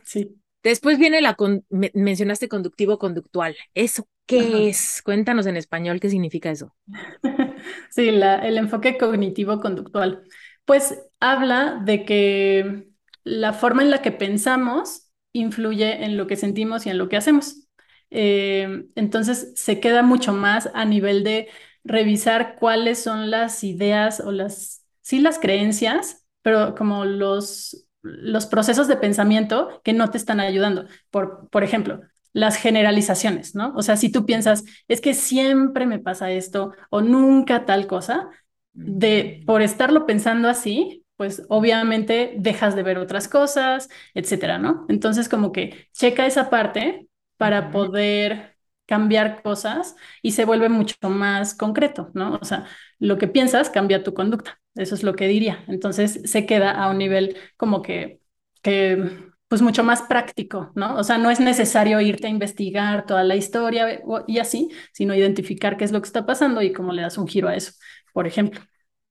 sí. 0.04 0.36
Después 0.62 0.98
viene 0.98 1.22
la, 1.22 1.36
mencionaste 1.70 2.48
conductivo 2.48 2.98
conductual. 2.98 3.56
¿Eso 3.72 4.06
qué 4.26 4.68
es? 4.68 5.00
Cuéntanos 5.02 5.46
en 5.46 5.56
español 5.56 6.00
qué 6.00 6.10
significa 6.10 6.50
eso. 6.50 6.74
sí, 7.90 8.10
la, 8.10 8.36
el 8.46 8.58
enfoque 8.58 8.98
cognitivo 8.98 9.60
conductual. 9.60 10.22
Pues 10.66 11.00
habla 11.18 11.80
de 11.82 12.04
que 12.04 12.88
la 13.24 13.54
forma 13.54 13.82
en 13.82 13.90
la 13.90 14.02
que 14.02 14.12
pensamos 14.12 15.10
influye 15.32 16.04
en 16.04 16.16
lo 16.16 16.26
que 16.26 16.36
sentimos 16.36 16.84
y 16.84 16.90
en 16.90 16.98
lo 16.98 17.08
que 17.08 17.16
hacemos. 17.16 17.66
Eh, 18.10 18.84
entonces 18.96 19.52
se 19.56 19.80
queda 19.80 20.02
mucho 20.02 20.32
más 20.32 20.68
a 20.74 20.84
nivel 20.84 21.24
de 21.24 21.48
revisar 21.84 22.56
cuáles 22.56 23.02
son 23.02 23.30
las 23.30 23.64
ideas 23.64 24.20
o 24.20 24.32
las 24.32 24.79
sí 25.10 25.20
las 25.20 25.38
creencias, 25.38 26.24
pero 26.42 26.74
como 26.74 27.04
los, 27.04 27.86
los 28.02 28.46
procesos 28.46 28.88
de 28.88 28.96
pensamiento 28.96 29.80
que 29.84 29.92
no 29.92 30.10
te 30.10 30.18
están 30.18 30.40
ayudando. 30.40 30.86
Por, 31.10 31.48
por 31.50 31.64
ejemplo, 31.64 32.00
las 32.32 32.56
generalizaciones, 32.56 33.54
¿no? 33.54 33.72
O 33.76 33.82
sea, 33.82 33.96
si 33.96 34.10
tú 34.10 34.24
piensas, 34.24 34.64
es 34.88 35.00
que 35.00 35.14
siempre 35.14 35.86
me 35.86 35.98
pasa 35.98 36.30
esto 36.30 36.72
o 36.90 37.00
nunca 37.02 37.66
tal 37.66 37.86
cosa, 37.86 38.28
de 38.72 39.42
por 39.46 39.62
estarlo 39.62 40.06
pensando 40.06 40.48
así, 40.48 41.04
pues 41.16 41.42
obviamente 41.48 42.34
dejas 42.38 42.76
de 42.76 42.82
ver 42.82 42.98
otras 42.98 43.28
cosas, 43.28 43.88
etcétera, 44.14 44.58
¿no? 44.58 44.86
Entonces, 44.88 45.28
como 45.28 45.52
que 45.52 45.88
checa 45.92 46.26
esa 46.26 46.48
parte 46.50 47.08
para 47.36 47.70
poder 47.72 48.56
cambiar 48.90 49.40
cosas 49.40 49.94
y 50.20 50.32
se 50.32 50.44
vuelve 50.44 50.68
mucho 50.68 50.96
más 51.08 51.54
concreto, 51.54 52.10
¿no? 52.12 52.40
O 52.42 52.44
sea, 52.44 52.66
lo 52.98 53.18
que 53.18 53.28
piensas 53.28 53.70
cambia 53.70 54.02
tu 54.02 54.14
conducta. 54.14 54.60
Eso 54.74 54.96
es 54.96 55.04
lo 55.04 55.14
que 55.14 55.28
diría. 55.28 55.64
Entonces 55.68 56.22
se 56.24 56.44
queda 56.44 56.72
a 56.72 56.90
un 56.90 56.98
nivel 56.98 57.36
como 57.56 57.82
que, 57.82 58.20
que 58.62 59.30
pues 59.46 59.62
mucho 59.62 59.84
más 59.84 60.02
práctico, 60.02 60.72
¿no? 60.74 60.96
O 60.96 61.04
sea, 61.04 61.18
no 61.18 61.30
es 61.30 61.38
necesario 61.38 62.00
irte 62.00 62.26
a 62.26 62.30
investigar 62.30 63.06
toda 63.06 63.22
la 63.22 63.36
historia 63.36 64.02
y 64.26 64.38
así, 64.40 64.70
sino 64.92 65.14
identificar 65.14 65.76
qué 65.76 65.84
es 65.84 65.92
lo 65.92 66.02
que 66.02 66.06
está 66.06 66.26
pasando 66.26 66.60
y 66.60 66.72
cómo 66.72 66.92
le 66.92 67.02
das 67.02 67.16
un 67.16 67.28
giro 67.28 67.48
a 67.48 67.54
eso, 67.54 67.74
por 68.12 68.26
ejemplo. 68.26 68.60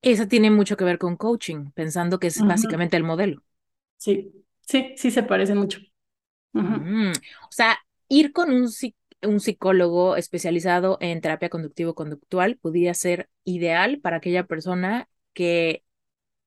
Eso 0.02 0.28
tiene 0.28 0.52
mucho 0.52 0.76
que 0.76 0.84
ver 0.84 0.98
con 0.98 1.16
coaching, 1.16 1.72
pensando 1.72 2.20
que 2.20 2.28
es 2.28 2.42
básicamente 2.46 2.98
el 2.98 3.06
modelo. 3.06 3.44
Sí, 3.96 4.34
sí, 4.60 4.94
sí 4.98 5.10
se 5.10 5.24
parece 5.24 5.56
mucho. 5.56 5.80
Mm, 6.52 7.12
o 7.12 7.52
sea, 7.52 7.78
ir 8.10 8.34
con 8.34 8.52
un, 8.52 8.68
un 9.24 9.40
psicólogo 9.40 10.16
especializado 10.16 10.98
en 11.02 11.22
terapia 11.22 11.50
conductivo-conductual 11.50 12.58
podría 12.58 12.94
ser 12.94 13.30
ideal 13.44 14.00
para 14.00 14.18
aquella 14.18 14.46
persona 14.46 15.10
que 15.34 15.84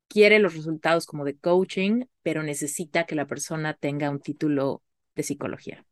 quiere 0.08 0.38
los 0.38 0.54
resultados 0.54 1.06
como 1.06 1.24
de 1.24 1.36
coaching, 1.36 2.04
pero 2.22 2.42
necesita 2.42 3.04
que 3.04 3.14
la 3.14 3.26
persona 3.26 3.74
tenga 3.74 4.10
un 4.10 4.20
título 4.20 4.82
de 5.14 5.22
psicología. 5.22 5.84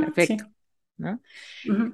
Perfecto. 0.00 0.46
¿no? 0.96 1.20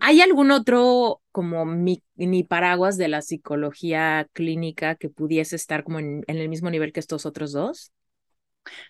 ¿Hay 0.00 0.20
algún 0.20 0.50
otro 0.50 1.22
como 1.32 1.64
mini 1.64 2.44
paraguas 2.44 2.96
de 2.96 3.08
la 3.08 3.22
psicología 3.22 4.28
clínica 4.32 4.94
que 4.94 5.08
pudiese 5.08 5.56
estar 5.56 5.82
como 5.82 5.98
en, 5.98 6.24
el 6.26 6.48
mismo 6.48 6.70
nivel 6.70 6.92
que 6.92 7.00
estos 7.00 7.26
otros 7.26 7.52
dos? 7.52 7.90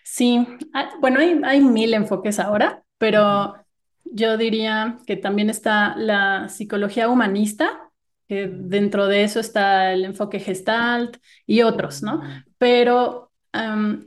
Sí, 0.03 0.45
ah, 0.73 0.91
bueno, 0.99 1.19
hay, 1.19 1.41
hay 1.43 1.61
mil 1.61 1.93
enfoques 1.95 2.39
ahora, 2.39 2.83
pero 2.99 3.62
yo 4.13 4.37
diría 4.37 4.97
que 5.07 5.15
también 5.17 5.49
está 5.49 5.95
la 5.97 6.49
psicología 6.49 7.09
humanista, 7.09 7.91
que 8.27 8.47
dentro 8.47 9.07
de 9.07 9.23
eso 9.23 9.39
está 9.39 9.93
el 9.93 10.05
enfoque 10.05 10.39
gestalt 10.39 11.17
y 11.45 11.61
otros, 11.63 12.03
¿no? 12.03 12.21
Pero 12.57 13.31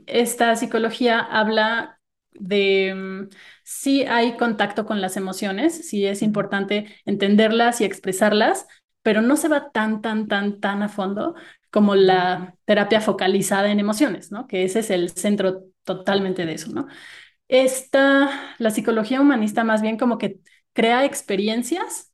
esta 0.07 0.55
psicología 0.55 1.19
habla 1.19 1.99
de 2.33 2.93
mm, 2.95 3.29
si 3.63 4.03
hay 4.03 4.37
contacto 4.37 4.85
con 4.85 5.01
las 5.01 5.17
emociones, 5.17 5.87
si 5.89 6.05
es 6.05 6.21
importante 6.21 6.87
entenderlas 7.05 7.81
y 7.81 7.85
expresarlas, 7.85 8.67
pero 9.01 9.21
no 9.21 9.37
se 9.37 9.47
va 9.47 9.71
tan, 9.71 10.01
tan, 10.01 10.27
tan, 10.27 10.59
tan 10.59 10.83
a 10.83 10.89
fondo 10.89 11.35
como 11.71 11.95
la 11.95 12.55
terapia 12.65 13.01
focalizada 13.01 13.71
en 13.71 13.79
emociones, 13.79 14.31
¿no? 14.31 14.47
Que 14.47 14.63
ese 14.63 14.79
es 14.79 14.89
el 14.89 15.09
centro 15.11 15.63
totalmente 15.83 16.45
de 16.45 16.53
eso, 16.53 16.71
¿no? 16.73 16.87
Esta, 17.47 18.55
la 18.57 18.71
psicología 18.71 19.21
humanista 19.21 19.63
más 19.63 19.81
bien 19.81 19.97
como 19.97 20.17
que 20.17 20.39
crea 20.73 21.05
experiencias 21.05 22.13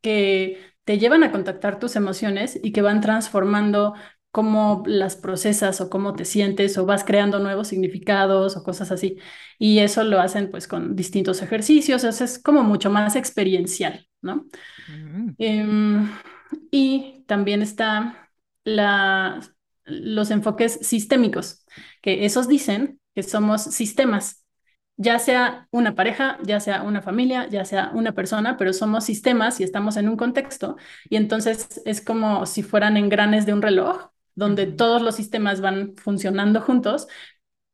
que 0.00 0.58
te 0.84 0.98
llevan 0.98 1.24
a 1.24 1.32
contactar 1.32 1.78
tus 1.78 1.96
emociones 1.96 2.58
y 2.62 2.72
que 2.72 2.82
van 2.82 3.00
transformando 3.00 3.94
cómo 4.30 4.82
las 4.86 5.16
procesas 5.16 5.80
o 5.80 5.90
cómo 5.90 6.14
te 6.14 6.24
sientes 6.24 6.78
o 6.78 6.86
vas 6.86 7.04
creando 7.04 7.38
nuevos 7.40 7.68
significados 7.68 8.56
o 8.56 8.62
cosas 8.62 8.90
así. 8.92 9.18
Y 9.58 9.80
eso 9.80 10.04
lo 10.04 10.20
hacen 10.20 10.50
pues 10.50 10.68
con 10.68 10.94
distintos 10.96 11.42
ejercicios, 11.42 12.04
es 12.04 12.38
como 12.38 12.62
mucho 12.62 12.90
más 12.90 13.16
experiencial, 13.16 14.06
¿no? 14.22 14.46
Mm. 14.88 15.30
Em, 15.38 16.10
y 16.70 17.24
también 17.26 17.62
está 17.62 18.30
la, 18.64 19.40
los 19.84 20.30
enfoques 20.30 20.78
sistémicos, 20.82 21.64
que 22.02 22.24
esos 22.24 22.48
dicen 22.48 23.00
que 23.14 23.22
somos 23.22 23.62
sistemas 23.62 24.44
ya 24.98 25.18
sea 25.20 25.68
una 25.70 25.94
pareja, 25.94 26.38
ya 26.44 26.60
sea 26.60 26.82
una 26.82 27.02
familia, 27.02 27.48
ya 27.48 27.64
sea 27.64 27.90
una 27.94 28.12
persona, 28.12 28.58
pero 28.58 28.74
somos 28.74 29.04
sistemas 29.04 29.60
y 29.60 29.64
estamos 29.64 29.96
en 29.96 30.08
un 30.10 30.16
contexto 30.18 30.76
y 31.08 31.16
entonces 31.16 31.82
es 31.86 32.02
como 32.02 32.46
si 32.46 32.62
fueran 32.64 32.98
engranes 32.98 33.46
de 33.46 33.54
un 33.54 33.62
reloj 33.62 34.10
donde 34.34 34.66
todos 34.66 35.02
los 35.02 35.16
sistemas 35.16 35.60
van 35.62 35.94
funcionando 35.96 36.60
juntos 36.60 37.08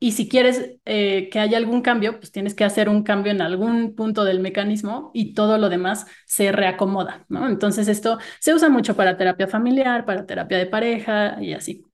y 0.01 0.13
si 0.13 0.29
quieres 0.29 0.77
eh, 0.85 1.31
que 1.31 1.41
haya 1.41 1.57
algún 1.57 1.81
cambio, 1.83 2.19
pues 2.21 2.31
tienes 2.33 2.55
que 2.55 2.65
hacer 2.65 2.89
un 2.91 3.05
cambio 3.05 3.33
en 3.33 3.41
algún 3.41 3.95
punto 3.95 4.25
del 4.25 4.41
mecanismo 4.41 5.11
y 5.15 5.35
todo 5.35 5.57
lo 5.59 5.71
demás 5.71 6.07
se 6.27 6.53
reacomoda, 6.53 7.25
¿no? 7.29 7.49
Entonces 7.49 7.89
esto 7.89 8.19
se 8.41 8.55
usa 8.55 8.69
mucho 8.69 8.97
para 8.97 9.17
terapia 9.17 9.49
familiar, 9.49 10.05
para 10.05 10.27
terapia 10.27 10.59
de 10.59 10.67
pareja 10.67 11.39
y 11.43 11.55
así. 11.55 11.85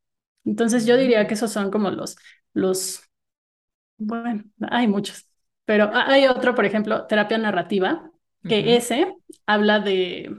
Entonces 0.44 0.86
yo 0.86 0.96
diría 0.96 1.26
que 1.28 1.34
esos 1.34 1.52
son 1.52 1.70
como 1.70 1.90
los, 1.90 2.16
los 2.54 3.02
bueno, 4.00 4.44
hay 4.70 4.88
muchos, 4.88 5.28
pero 5.64 5.90
hay 5.92 6.26
otro, 6.26 6.54
por 6.54 6.64
ejemplo, 6.64 7.06
terapia 7.06 7.38
narrativa, 7.38 8.10
que 8.42 8.74
ese 8.76 9.14
habla 9.46 9.80
de, 9.80 10.34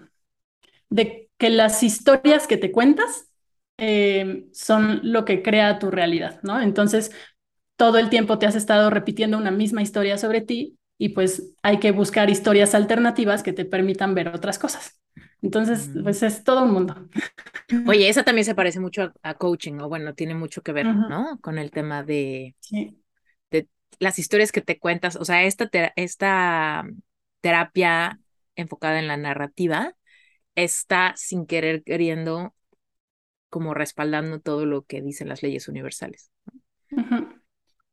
de 0.89 1.29
que 1.37 1.49
las 1.49 1.83
historias 1.83 2.47
que 2.47 2.57
te 2.57 2.71
cuentas 2.71 3.29
eh, 3.77 4.47
son 4.51 4.99
lo 5.03 5.23
que 5.23 5.41
crea 5.41 5.79
tu 5.79 5.91
realidad, 5.91 6.39
¿no? 6.43 6.59
Entonces, 6.59 7.11
todo 7.77 7.97
el 7.97 8.09
tiempo 8.09 8.39
te 8.39 8.45
has 8.45 8.55
estado 8.55 8.89
repitiendo 8.89 9.37
una 9.37 9.51
misma 9.51 9.81
historia 9.81 10.17
sobre 10.17 10.41
ti 10.41 10.77
y 10.97 11.09
pues 11.09 11.53
hay 11.63 11.79
que 11.79 11.91
buscar 11.91 12.29
historias 12.29 12.75
alternativas 12.75 13.41
que 13.41 13.53
te 13.53 13.65
permitan 13.65 14.13
ver 14.13 14.29
otras 14.29 14.59
cosas. 14.59 14.99
Entonces, 15.41 15.89
mm. 15.95 16.03
pues 16.03 16.23
es 16.23 16.43
todo 16.43 16.63
un 16.63 16.71
mundo. 16.71 17.09
Oye, 17.87 18.09
esa 18.09 18.23
también 18.23 18.45
se 18.45 18.53
parece 18.53 18.79
mucho 18.79 19.13
a, 19.23 19.33
coaching, 19.35 19.79
o 19.79 19.87
bueno, 19.87 20.13
tiene 20.13 20.35
mucho 20.35 20.61
que 20.61 20.73
ver, 20.73 20.87
¿no? 20.87 21.39
Con 21.41 21.57
el 21.57 21.71
tema 21.71 22.03
de, 22.03 22.55
sí 22.59 23.00
las 23.99 24.19
historias 24.19 24.51
que 24.51 24.61
te 24.61 24.79
cuentas, 24.79 25.15
o 25.15 25.25
sea, 25.25 25.43
esta, 25.43 25.69
esta 25.95 26.85
terapia 27.41 28.19
enfocada 28.55 28.99
en 28.99 29.07
la 29.07 29.17
narrativa 29.17 29.95
está 30.55 31.13
sin 31.15 31.45
querer 31.45 31.83
queriendo 31.83 32.53
como 33.49 33.73
respaldando 33.73 34.39
todo 34.39 34.65
lo 34.65 34.83
que 34.83 35.01
dicen 35.01 35.29
las 35.29 35.43
leyes 35.43 35.67
universales. 35.67 36.31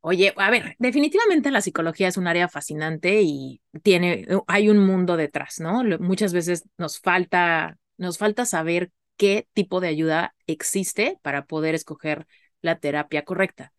Oye, 0.01 0.33
a 0.37 0.51
ver, 0.51 0.77
definitivamente 0.79 1.51
la 1.51 1.61
psicología 1.61 2.09
es 2.09 2.17
un 2.17 2.29
área 2.29 2.49
fascinante 2.49 3.21
y 3.23 3.61
tiene, 3.83 4.27
hay 4.47 4.69
un 4.69 4.79
mundo 4.79 5.17
detrás, 5.17 5.59
¿no? 5.59 5.83
Muchas 5.99 6.33
veces 6.33 6.69
nos 6.79 7.01
falta, 7.01 7.77
nos 7.97 8.17
falta 8.17 8.45
saber 8.47 8.93
qué 9.17 9.49
tipo 9.53 9.81
de 9.81 9.89
ayuda 9.89 10.35
existe 10.47 11.19
para 11.23 11.45
poder 11.47 11.75
escoger 11.75 12.27
la 12.61 12.79
terapia 12.79 13.25
correcta. 13.25 13.73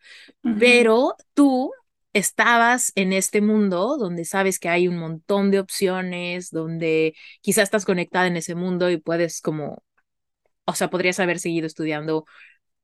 Pero 0.59 1.15
tú 1.33 1.71
estabas 2.13 2.91
en 2.95 3.13
este 3.13 3.41
mundo 3.41 3.97
donde 3.97 4.25
sabes 4.25 4.59
que 4.59 4.69
hay 4.69 4.87
un 4.87 4.97
montón 4.97 5.51
de 5.51 5.59
opciones, 5.59 6.51
donde 6.51 7.15
quizás 7.41 7.65
estás 7.65 7.85
conectada 7.85 8.27
en 8.27 8.37
ese 8.37 8.55
mundo 8.55 8.89
y 8.89 8.97
puedes 8.97 9.41
como, 9.41 9.83
o 10.65 10.73
sea, 10.75 10.89
podrías 10.89 11.19
haber 11.19 11.39
seguido 11.39 11.67
estudiando 11.67 12.25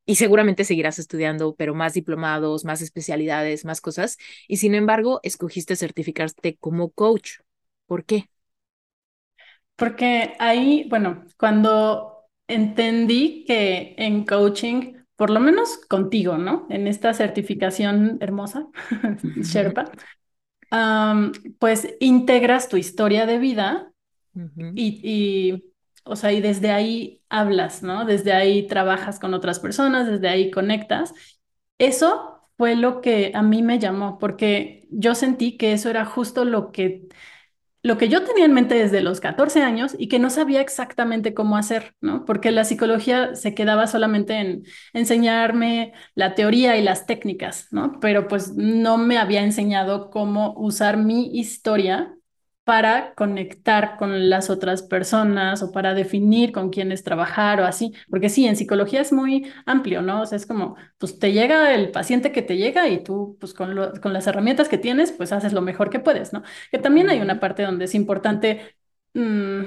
y 0.05 0.15
seguramente 0.15 0.65
seguirás 0.65 0.99
estudiando, 0.99 1.55
pero 1.55 1.75
más 1.75 1.93
diplomados, 1.93 2.65
más 2.65 2.81
especialidades, 2.81 3.65
más 3.65 3.81
cosas. 3.81 4.17
Y 4.47 4.57
sin 4.57 4.75
embargo, 4.75 5.19
escogiste 5.23 5.75
certificarte 5.77 6.57
como 6.57 6.91
coach. 6.91 7.39
¿Por 7.87 8.05
qué? 8.05 8.29
Porque 9.75 10.35
ahí, 10.39 10.87
bueno, 10.89 11.25
cuando 11.37 12.27
entendí 12.47 13.43
que 13.45 13.95
en 13.97 14.25
coaching, 14.25 14.93
por 15.15 15.29
lo 15.29 15.39
menos 15.39 15.77
contigo, 15.89 16.37
¿no? 16.37 16.67
En 16.69 16.87
esta 16.87 17.13
certificación 17.13 18.17
hermosa, 18.21 18.67
Sherpa, 19.41 19.91
pues 21.59 21.87
integras 21.99 22.69
tu 22.69 22.77
historia 22.77 23.25
de 23.25 23.39
vida 23.39 23.91
y, 24.73 25.01
y 25.03 25.73
o 26.05 26.15
sea, 26.15 26.33
y 26.33 26.41
desde 26.41 26.71
ahí 26.71 27.23
hablas, 27.29 27.83
¿no? 27.83 28.05
Desde 28.05 28.33
ahí 28.33 28.67
trabajas 28.67 29.19
con 29.19 29.33
otras 29.33 29.59
personas, 29.59 30.07
desde 30.07 30.29
ahí 30.29 30.51
conectas. 30.51 31.13
Eso 31.77 32.41
fue 32.57 32.75
lo 32.75 33.01
que 33.01 33.31
a 33.35 33.41
mí 33.43 33.63
me 33.63 33.79
llamó, 33.79 34.17
porque 34.19 34.87
yo 34.91 35.15
sentí 35.15 35.57
que 35.57 35.73
eso 35.73 35.89
era 35.89 36.05
justo 36.05 36.45
lo 36.45 36.71
que, 36.71 37.07
lo 37.85 37.99
que 37.99 38.09
yo 38.09 38.23
tenía 38.23 38.45
en 38.45 38.53
mente 38.53 38.73
desde 38.73 39.01
los 39.01 39.19
14 39.19 39.61
años 39.61 39.95
y 39.99 40.07
que 40.07 40.17
no 40.17 40.31
sabía 40.31 40.59
exactamente 40.59 41.35
cómo 41.35 41.55
hacer, 41.55 41.93
¿no? 42.01 42.25
Porque 42.25 42.49
la 42.49 42.63
psicología 42.65 43.35
se 43.35 43.53
quedaba 43.53 43.85
solamente 43.85 44.33
en 44.39 44.63
enseñarme 44.93 45.93
la 46.15 46.33
teoría 46.33 46.77
y 46.77 46.81
las 46.83 47.05
técnicas, 47.05 47.67
¿no? 47.69 47.99
Pero 47.99 48.27
pues 48.27 48.55
no 48.55 48.97
me 48.97 49.19
había 49.19 49.43
enseñado 49.43 50.09
cómo 50.09 50.55
usar 50.57 50.97
mi 50.97 51.37
historia 51.37 52.15
para 52.65 53.13
conectar 53.15 53.95
con 53.97 54.29
las 54.29 54.49
otras 54.49 54.83
personas 54.83 55.63
o 55.63 55.71
para 55.71 55.93
definir 55.93 56.51
con 56.51 56.71
quiénes 56.71 57.03
trabajar 57.03 57.61
o 57.61 57.65
así, 57.65 57.93
porque 58.09 58.29
sí, 58.29 58.47
en 58.47 58.57
psicología 58.57 59.01
es 59.01 59.13
muy 59.13 59.51
amplio, 59.67 60.01
¿no? 60.01 60.23
O 60.23 60.25
sea, 60.27 60.37
es 60.37 60.47
como, 60.47 60.75
pues 60.97 61.19
te 61.19 61.31
llega 61.33 61.75
el 61.75 61.91
paciente 61.91 62.31
que 62.33 62.41
te 62.41 62.57
llega 62.57 62.89
y 62.89 63.03
tú, 63.03 63.37
pues 63.39 63.53
con, 63.53 63.75
con 64.01 64.13
las 64.13 64.27
herramientas 64.27 64.69
que 64.69 64.79
tienes, 64.79 65.11
pues 65.13 65.31
haces 65.31 65.53
lo 65.53 65.61
mejor 65.61 65.89
que 65.91 65.99
puedes, 65.99 66.33
¿no? 66.33 66.43
Que 66.71 66.79
también 66.79 67.09
hay 67.09 67.21
una 67.21 67.39
parte 67.39 67.63
donde 67.63 67.85
es 67.85 67.95
importante 67.95 68.75
mm, 69.13 69.63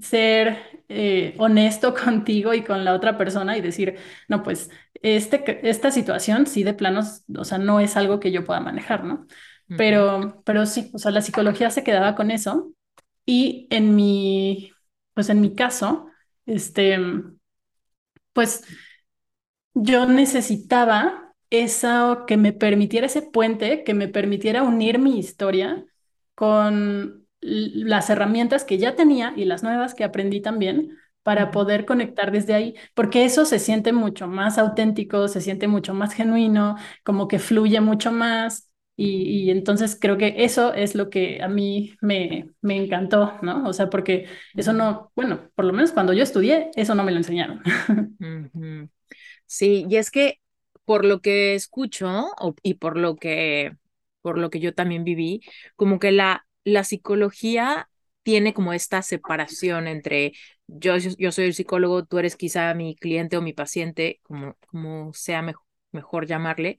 ser 0.00 0.58
eh, 0.88 1.34
honesto 1.38 1.94
contigo 2.04 2.54
y 2.54 2.62
con 2.64 2.84
la 2.84 2.94
otra 2.94 3.16
persona 3.18 3.56
y 3.56 3.60
decir, 3.60 3.96
no, 4.28 4.42
pues 4.42 4.70
este, 5.02 5.68
esta 5.68 5.90
situación 5.90 6.46
sí 6.46 6.64
de 6.64 6.74
planos, 6.74 7.24
o 7.36 7.44
sea, 7.44 7.58
no 7.58 7.80
es 7.80 7.96
algo 7.96 8.20
que 8.20 8.32
yo 8.32 8.44
pueda 8.44 8.60
manejar, 8.60 9.04
¿no? 9.04 9.26
Pero, 9.76 10.42
pero 10.44 10.66
sí, 10.66 10.90
o 10.94 10.98
sea, 10.98 11.10
la 11.10 11.22
psicología 11.22 11.70
se 11.70 11.84
quedaba 11.84 12.14
con 12.14 12.30
eso. 12.30 12.72
Y 13.26 13.66
en 13.70 13.96
mi, 13.96 14.72
pues 15.14 15.28
en 15.30 15.40
mi 15.40 15.54
caso, 15.54 16.08
este, 16.46 16.98
pues 18.32 18.64
yo 19.74 20.06
necesitaba 20.06 21.34
eso 21.50 22.24
que 22.26 22.36
me 22.36 22.52
permitiera 22.52 23.06
ese 23.06 23.22
puente, 23.22 23.84
que 23.84 23.94
me 23.94 24.08
permitiera 24.08 24.62
unir 24.62 24.98
mi 24.98 25.18
historia 25.18 25.84
con 26.34 27.26
las 27.40 28.08
herramientas 28.10 28.64
que 28.64 28.78
ya 28.78 28.96
tenía 28.96 29.34
y 29.36 29.44
las 29.44 29.62
nuevas 29.62 29.94
que 29.94 30.04
aprendí 30.04 30.40
también 30.40 30.96
para 31.22 31.50
poder 31.50 31.86
conectar 31.86 32.32
desde 32.32 32.54
ahí, 32.54 32.74
porque 32.94 33.24
eso 33.24 33.44
se 33.46 33.58
siente 33.58 33.92
mucho 33.92 34.26
más 34.28 34.58
auténtico, 34.58 35.28
se 35.28 35.40
siente 35.40 35.68
mucho 35.68 35.94
más 35.94 36.12
genuino, 36.14 36.76
como 37.02 37.28
que 37.28 37.38
fluye 37.38 37.80
mucho 37.80 38.12
más 38.12 38.70
y, 38.96 39.50
entonces 39.50 39.98
creo 40.00 40.16
que 40.18 40.34
eso 40.44 40.72
es 40.74 40.94
lo 40.94 41.10
que 41.10 41.42
a 41.42 41.48
mí 41.48 41.96
me, 42.00 42.50
me 42.60 42.76
encantó, 42.76 43.34
¿no? 43.42 43.68
O 43.68 43.72
sea, 43.72 43.90
porque 43.90 44.26
eso 44.54 44.72
no, 44.72 45.10
bueno, 45.16 45.50
por 45.54 45.64
lo 45.64 45.72
menos 45.72 45.92
cuando 45.92 46.12
yo 46.12 46.22
estudié, 46.22 46.70
eso 46.76 46.94
no 46.94 47.04
me 47.04 47.12
lo 47.12 47.18
enseñaron. 47.18 47.62
Sí, 49.46 49.86
y 49.88 49.96
es 49.96 50.10
que 50.10 50.40
por 50.84 51.04
lo 51.04 51.20
que 51.20 51.54
escucho 51.54 52.26
y 52.62 52.74
por 52.74 52.96
lo 52.96 53.16
que, 53.16 53.76
por 54.22 54.38
lo 54.38 54.50
que 54.50 54.60
yo 54.60 54.74
también 54.74 55.04
viví, 55.04 55.42
como 55.76 55.98
que 55.98 56.12
la, 56.12 56.46
la 56.64 56.84
psicología 56.84 57.88
tiene 58.22 58.54
como 58.54 58.72
esta 58.72 59.02
separación 59.02 59.86
entre 59.86 60.32
yo, 60.66 60.96
yo 60.96 61.32
soy 61.32 61.44
el 61.46 61.54
psicólogo, 61.54 62.04
tú 62.06 62.18
eres 62.18 62.36
quizá 62.36 62.72
mi 62.74 62.96
cliente 62.96 63.36
o 63.36 63.42
mi 63.42 63.52
paciente, 63.52 64.20
como, 64.22 64.56
como 64.66 65.12
sea 65.12 65.42
mejor 65.92 66.26
llamarle, 66.26 66.78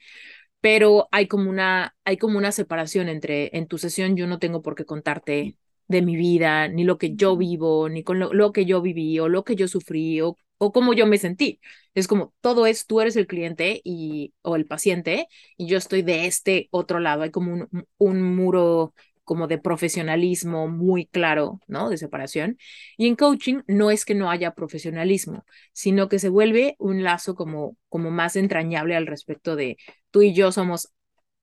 pero 0.66 1.08
hay 1.12 1.28
como 1.28 1.48
una, 1.52 1.96
hay 2.06 2.18
como 2.18 2.40
una 2.40 2.52
separación 2.52 3.08
entre 3.08 3.56
en 3.56 3.68
tu 3.68 3.78
sesión 3.78 4.16
yo 4.16 4.26
no 4.26 4.40
tengo 4.40 4.64
por 4.64 4.74
qué 4.74 4.84
contarte 4.84 5.58
de 5.88 6.02
mi 6.02 6.16
vida, 6.16 6.68
ni 6.68 6.84
lo 6.84 6.98
que 6.98 7.14
yo 7.16 7.38
vivo, 7.38 7.88
ni 7.88 8.04
con 8.04 8.18
lo, 8.20 8.52
que 8.52 8.66
yo 8.66 8.82
viví 8.82 9.20
o 9.20 9.30
lo 9.30 9.44
que 9.44 9.56
yo 9.56 9.68
sufrí 9.68 10.22
o, 10.22 10.38
o 10.58 10.72
cómo 10.72 10.96
yo 10.96 11.06
me 11.06 11.20
sentí. 11.20 11.60
Es 11.94 12.08
como 12.08 12.34
todo 12.42 12.66
es, 12.66 12.88
tú 12.88 13.00
eres 13.00 13.16
el 13.16 13.28
cliente 13.28 13.80
y, 13.84 14.34
o 14.42 14.56
el 14.56 14.66
paciente 14.66 15.28
y 15.56 15.68
yo 15.68 15.78
estoy 15.78 16.02
de 16.02 16.26
este 16.26 16.68
otro 16.72 17.00
lado. 17.00 17.22
Hay 17.22 17.30
como 17.30 17.54
un, 17.54 17.70
un 18.00 18.36
muro 18.36 18.96
como 19.26 19.48
de 19.48 19.58
profesionalismo 19.58 20.68
muy 20.70 21.08
claro, 21.08 21.60
¿no? 21.68 21.90
De 21.90 21.98
separación. 21.98 22.58
Y 22.98 23.08
en 23.08 23.16
coaching 23.18 23.62
no 23.68 23.92
es 23.92 24.06
que 24.06 24.16
no 24.16 24.30
haya 24.32 24.54
profesionalismo, 24.56 25.46
sino 25.74 26.10
que 26.10 26.20
se 26.20 26.30
vuelve 26.30 26.76
un 26.80 27.04
lazo 27.04 27.36
como, 27.36 27.78
como 27.90 28.12
más 28.12 28.36
entrañable 28.38 28.96
al 28.96 29.08
respecto 29.08 29.56
de 29.58 29.78
tú 30.12 30.22
y 30.22 30.34
yo 30.34 30.52
somos 30.54 30.90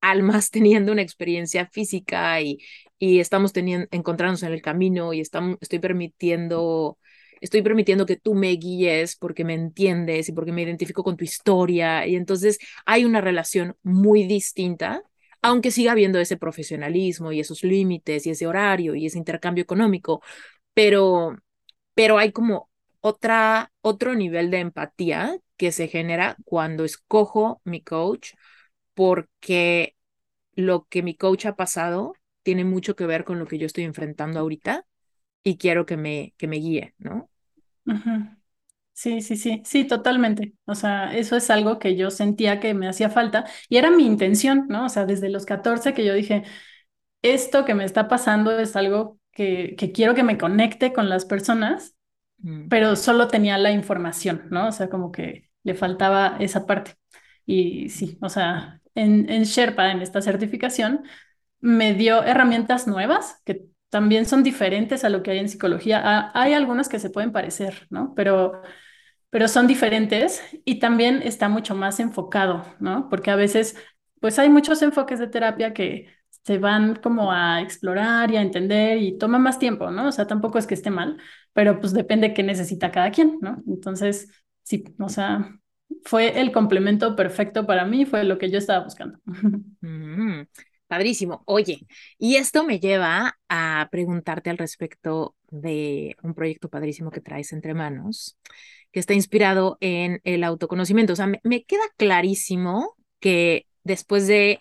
almas 0.01 0.51
teniendo 0.53 0.93
una 0.93 1.03
experiencia 1.03 1.67
física 1.67 2.41
y, 2.41 2.59
y 2.99 3.21
estamos 3.21 3.53
teniendo, 3.53 3.87
encontrándonos 3.91 4.43
en 4.43 4.53
el 4.53 4.63
camino 4.63 5.13
y 5.13 5.21
estoy 5.21 5.79
permitiendo 5.81 6.99
estoy 7.41 7.63
permitiendo 7.63 8.07
que 8.07 8.17
tú 8.17 8.35
me 8.35 8.51
guíes 8.53 9.17
porque 9.17 9.45
me 9.45 9.55
entiendes 9.55 10.29
y 10.29 10.33
porque 10.33 10.53
me 10.53 10.63
identifico 10.63 11.03
con 11.03 11.17
tu 11.17 11.25
historia. 11.25 12.07
Y 12.07 12.15
entonces 12.17 12.59
hay 12.87 13.05
una 13.05 13.21
relación 13.21 13.77
muy 13.83 14.25
distinta 14.29 15.03
aunque 15.43 15.71
siga 15.71 15.93
habiendo 15.93 16.19
ese 16.21 16.37
profesionalismo 16.37 17.33
y 17.33 17.41
esos 17.41 17.63
límites 17.65 18.27
y 18.27 18.31
ese 18.31 18.47
horario 18.47 18.95
y 18.95 19.07
ese 19.07 19.19
intercambio 19.19 19.63
económico, 19.63 20.23
pero, 20.75 21.37
pero 21.95 22.19
hay 22.19 22.33
como 22.33 22.71
otra, 23.01 23.73
otro 23.83 24.15
nivel 24.15 24.51
de 24.51 24.61
empatía 24.61 25.37
que 25.57 25.73
se 25.73 25.89
genera 25.89 26.37
cuando 26.45 26.85
escojo 26.85 27.61
mi 27.65 27.83
coach, 27.83 28.33
porque 28.95 29.97
lo 30.55 30.87
que 30.89 31.03
mi 31.03 31.17
coach 31.17 31.47
ha 31.47 31.57
pasado 31.57 32.15
tiene 32.43 32.65
mucho 32.65 32.97
que 32.97 33.07
ver 33.07 33.25
con 33.25 33.39
lo 33.39 33.47
que 33.47 33.59
yo 33.59 33.67
estoy 33.67 33.85
enfrentando 33.85 34.41
ahorita 34.41 34.87
y 35.45 35.59
quiero 35.59 35.87
que 35.87 35.97
me, 35.99 36.35
que 36.39 36.49
me 36.49 36.57
guíe, 36.59 36.95
¿no? 36.99 37.31
Sí, 39.03 39.21
sí, 39.21 39.37
sí, 39.37 39.63
sí, 39.65 39.85
totalmente. 39.85 40.55
O 40.65 40.77
sea, 40.77 41.13
eso 41.17 41.35
es 41.37 41.51
algo 41.51 41.81
que 41.81 41.97
yo 41.97 42.11
sentía 42.13 42.61
que 42.61 42.73
me 42.73 42.89
hacía 42.89 43.11
falta 43.11 43.45
y 43.69 43.77
era 43.79 43.91
mi 43.91 44.07
intención, 44.07 44.67
¿no? 44.69 44.85
O 44.87 44.89
sea, 44.89 45.07
desde 45.07 45.29
los 45.29 45.45
14 45.45 45.93
que 45.93 46.05
yo 46.05 46.15
dije, 46.15 46.45
esto 47.23 47.65
que 47.65 47.75
me 47.75 47.85
está 47.85 48.09
pasando 48.09 48.59
es 48.59 48.77
algo 48.77 49.19
que, 49.33 49.77
que 49.79 49.93
quiero 49.93 50.15
que 50.15 50.23
me 50.25 50.39
conecte 50.39 50.93
con 50.93 51.09
las 51.09 51.25
personas, 51.27 51.97
mm. 52.39 52.69
pero 52.69 52.97
solo 52.97 53.29
tenía 53.29 53.59
la 53.59 53.73
información, 53.73 54.49
¿no? 54.51 54.69
O 54.69 54.73
sea, 54.73 54.89
como 54.91 55.13
que 55.13 55.51
le 55.65 55.75
faltaba 55.75 56.37
esa 56.41 56.67
parte. 56.67 56.95
Y 57.47 57.91
sí, 57.91 58.19
o 58.23 58.29
sea, 58.31 58.81
en, 58.95 59.31
en 59.31 59.45
Sherpa, 59.45 59.91
en 59.93 60.03
esta 60.03 60.23
certificación, 60.23 61.05
me 61.61 61.95
dio 61.95 62.25
herramientas 62.25 62.87
nuevas 62.87 63.41
que 63.45 63.67
también 63.91 64.27
son 64.27 64.43
diferentes 64.43 65.05
a 65.05 65.11
lo 65.11 65.23
que 65.23 65.33
hay 65.33 65.39
en 65.39 65.49
psicología. 65.49 66.01
Ah, 66.05 66.33
hay 66.35 66.55
algunas 66.55 66.89
que 66.89 66.99
se 66.99 67.11
pueden 67.11 67.33
parecer, 67.33 67.87
¿no? 67.91 68.15
Pero, 68.17 68.63
pero 69.33 69.49
son 69.49 69.67
diferentes 69.67 70.43
y 70.67 70.79
también 70.79 71.23
está 71.23 71.49
mucho 71.49 71.75
más 71.75 72.01
enfocado, 72.01 72.67
¿no? 72.81 73.09
Porque 73.09 73.31
a 73.31 73.37
veces, 73.37 73.77
pues 74.21 74.39
hay 74.39 74.51
muchos 74.51 74.83
enfoques 74.83 75.19
de 75.19 75.27
terapia 75.27 75.73
que 75.73 76.09
se 76.45 76.59
van 76.59 76.97
como 76.97 77.33
a 77.33 77.63
explorar 77.63 78.31
y 78.31 78.37
a 78.37 78.43
entender 78.43 78.99
y 78.99 79.17
toma 79.17 79.39
más 79.39 79.59
tiempo, 79.59 79.91
¿no? 79.91 80.09
O 80.09 80.13
sea, 80.13 80.27
tampoco 80.27 80.59
es 80.59 80.67
que 80.67 80.75
esté 80.75 80.91
mal, 80.91 81.17
pero 81.55 81.81
pues 81.81 81.95
depende 81.95 82.35
qué 82.35 82.43
necesita 82.43 82.93
cada 82.93 83.11
quien, 83.11 83.39
¿no? 83.41 83.63
Entonces, 83.67 84.29
sí, 84.65 84.85
o 84.99 85.09
sea, 85.09 85.59
fue 86.05 86.39
el 86.39 86.53
complemento 86.53 87.17
perfecto 87.17 87.67
para 87.67 87.87
mí, 87.87 88.05
fue 88.05 88.25
lo 88.25 88.37
que 88.37 88.51
yo 88.51 88.59
estaba 88.59 88.85
buscando. 88.85 89.19
Mm. 89.81 90.43
Padrísimo. 90.93 91.43
Oye, 91.47 91.87
y 92.19 92.37
esto 92.37 92.65
me 92.65 92.79
lleva 92.79 93.39
a 93.49 93.89
preguntarte 93.91 94.51
al 94.51 94.59
respecto 94.59 95.35
de 95.51 96.17
un 96.23 96.35
proyecto 96.35 96.69
padrísimo 96.69 97.11
que 97.11 97.23
traes 97.23 97.55
entre 97.55 97.73
manos, 97.73 98.37
que 98.93 99.01
está 99.01 99.15
inspirado 99.15 99.79
en 99.81 100.21
el 100.25 100.45
autoconocimiento. 100.45 101.15
O 101.15 101.17
sea, 101.17 101.27
me, 101.27 101.65
queda 101.65 101.83
clarísimo 101.97 102.97
que 103.21 103.67
después 103.85 104.27
de 104.27 104.61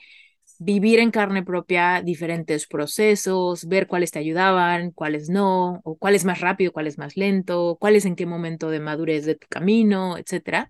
vivir 0.59 0.99
en 0.99 1.11
carne 1.11 1.43
propia 1.43 2.01
diferentes 2.03 2.67
procesos, 2.67 3.65
ver 3.67 3.87
cuáles 3.87 4.11
te 4.11 4.19
ayudaban, 4.19 4.91
cuáles 4.91 5.29
no, 5.29 5.81
o 5.83 5.97
cuál 5.97 6.15
es 6.15 6.23
más 6.23 6.39
rápido, 6.39 6.71
cuál 6.71 6.87
es 6.87 6.97
más 6.97 7.17
lento, 7.17 7.77
cuál 7.79 7.95
es 7.95 8.05
en 8.05 8.15
qué 8.15 8.25
momento 8.25 8.69
de 8.69 8.79
madurez 8.79 9.25
de 9.25 9.35
tu 9.35 9.47
camino, 9.47 10.17
etcétera. 10.17 10.69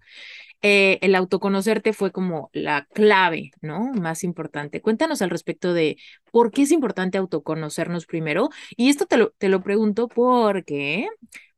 Eh, 0.64 1.00
el 1.02 1.16
autoconocerte 1.16 1.92
fue 1.92 2.12
como 2.12 2.50
la 2.54 2.86
clave, 2.94 3.52
¿no? 3.62 3.92
Más 3.94 4.24
importante. 4.24 4.82
Cuéntanos 4.82 5.22
al 5.22 5.32
respecto 5.32 5.74
de 5.74 5.98
por 6.32 6.52
qué 6.52 6.64
es 6.64 6.72
importante 6.72 7.18
autoconocernos 7.18 8.06
primero. 8.06 8.50
Y 8.78 8.90
esto 8.90 9.08
te 9.08 9.18
lo, 9.18 9.32
te 9.38 9.50
lo 9.50 9.62
pregunto 9.62 10.08
porque 10.08 11.08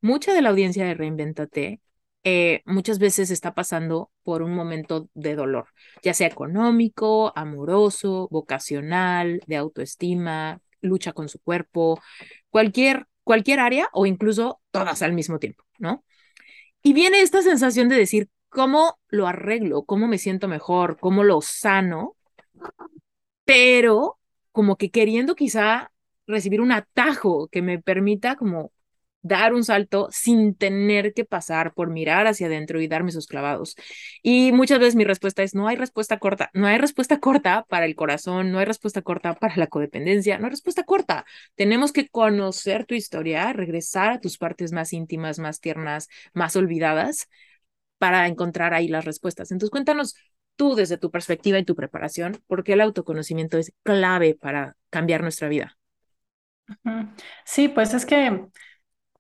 mucha 0.02 0.34
de 0.34 0.42
la 0.42 0.50
audiencia 0.50 0.86
de 0.86 0.94
Reinventate 0.96 1.82
eh, 2.24 2.62
muchas 2.66 3.00
veces 3.00 3.32
está 3.32 3.54
pasando 3.54 4.12
por 4.24 4.42
un 4.42 4.54
momento 4.54 5.10
de 5.14 5.36
dolor, 5.36 5.68
ya 6.02 6.14
sea 6.14 6.28
económico, 6.28 7.34
amoroso, 7.36 8.28
vocacional, 8.32 9.42
de 9.48 9.58
autoestima, 9.58 10.62
lucha 10.82 11.14
con 11.14 11.30
su 11.30 11.40
cuerpo, 11.40 12.00
cualquier, 12.50 13.08
cualquier 13.24 13.60
área 13.60 13.90
o 13.94 14.06
incluso 14.06 14.62
todas 14.72 15.02
al 15.02 15.14
mismo 15.14 15.40
tiempo, 15.40 15.64
¿no? 15.80 16.04
Y 16.82 16.94
viene 16.94 17.22
esta 17.22 17.42
sensación 17.42 17.88
de 17.90 17.96
decir, 17.96 18.30
¿cómo 18.50 19.00
lo 19.08 19.28
arreglo? 19.28 19.84
¿Cómo 19.84 20.08
me 20.08 20.18
siento 20.18 20.48
mejor? 20.50 20.98
¿Cómo 21.00 21.24
lo 21.24 21.42
sano? 21.42 22.18
Pero 23.46 24.20
como 24.52 24.78
que 24.78 24.92
queriendo 24.92 25.36
quizá 25.36 25.92
recibir 26.28 26.62
un 26.62 26.74
atajo 26.74 27.48
que 27.48 27.62
me 27.62 27.82
permita 27.82 28.36
como 28.36 28.73
dar 29.24 29.54
un 29.54 29.64
salto 29.64 30.10
sin 30.12 30.56
tener 30.56 31.14
que 31.14 31.26
pasar 31.26 31.74
por 31.74 31.90
mirar 31.90 32.28
hacia 32.28 32.48
adentro 32.48 32.82
y 32.82 32.88
darme 32.88 33.10
esos 33.10 33.28
clavados. 33.28 33.76
Y 34.22 34.52
muchas 34.52 34.80
veces 34.80 34.96
mi 34.96 35.06
respuesta 35.06 35.44
es, 35.44 35.56
no 35.56 35.68
hay 35.68 35.76
respuesta 35.78 36.20
corta, 36.20 36.50
no 36.54 36.68
hay 36.68 36.78
respuesta 36.78 37.20
corta 37.20 37.66
para 37.70 37.86
el 37.86 37.96
corazón, 37.96 38.52
no 38.52 38.60
hay 38.60 38.66
respuesta 38.66 39.02
corta 39.02 39.34
para 39.36 39.56
la 39.58 39.68
codependencia, 39.68 40.38
no 40.38 40.46
hay 40.46 40.52
respuesta 40.52 40.84
corta. 40.84 41.26
Tenemos 41.56 41.92
que 41.92 42.10
conocer 42.10 42.86
tu 42.86 42.96
historia, 42.96 43.54
regresar 43.54 44.12
a 44.12 44.20
tus 44.20 44.38
partes 44.38 44.72
más 44.74 44.94
íntimas, 44.94 45.40
más 45.40 45.60
tiernas, 45.60 46.10
más 46.34 46.56
olvidadas 46.56 47.30
para 47.98 48.28
encontrar 48.28 48.74
ahí 48.74 48.88
las 48.88 49.06
respuestas. 49.06 49.52
Entonces 49.52 49.72
cuéntanos 49.72 50.16
tú 50.56 50.76
desde 50.76 50.98
tu 50.98 51.12
perspectiva 51.12 51.60
y 51.60 51.66
tu 51.66 51.76
preparación, 51.76 52.42
por 52.48 52.64
qué 52.64 52.74
el 52.74 52.82
autoconocimiento 52.82 53.58
es 53.58 53.74
clave 53.84 54.36
para 54.36 54.76
cambiar 54.90 55.22
nuestra 55.22 55.48
vida. 55.50 55.78
Sí, 57.46 57.68
pues 57.68 57.94
es 57.94 58.06
que 58.06 58.48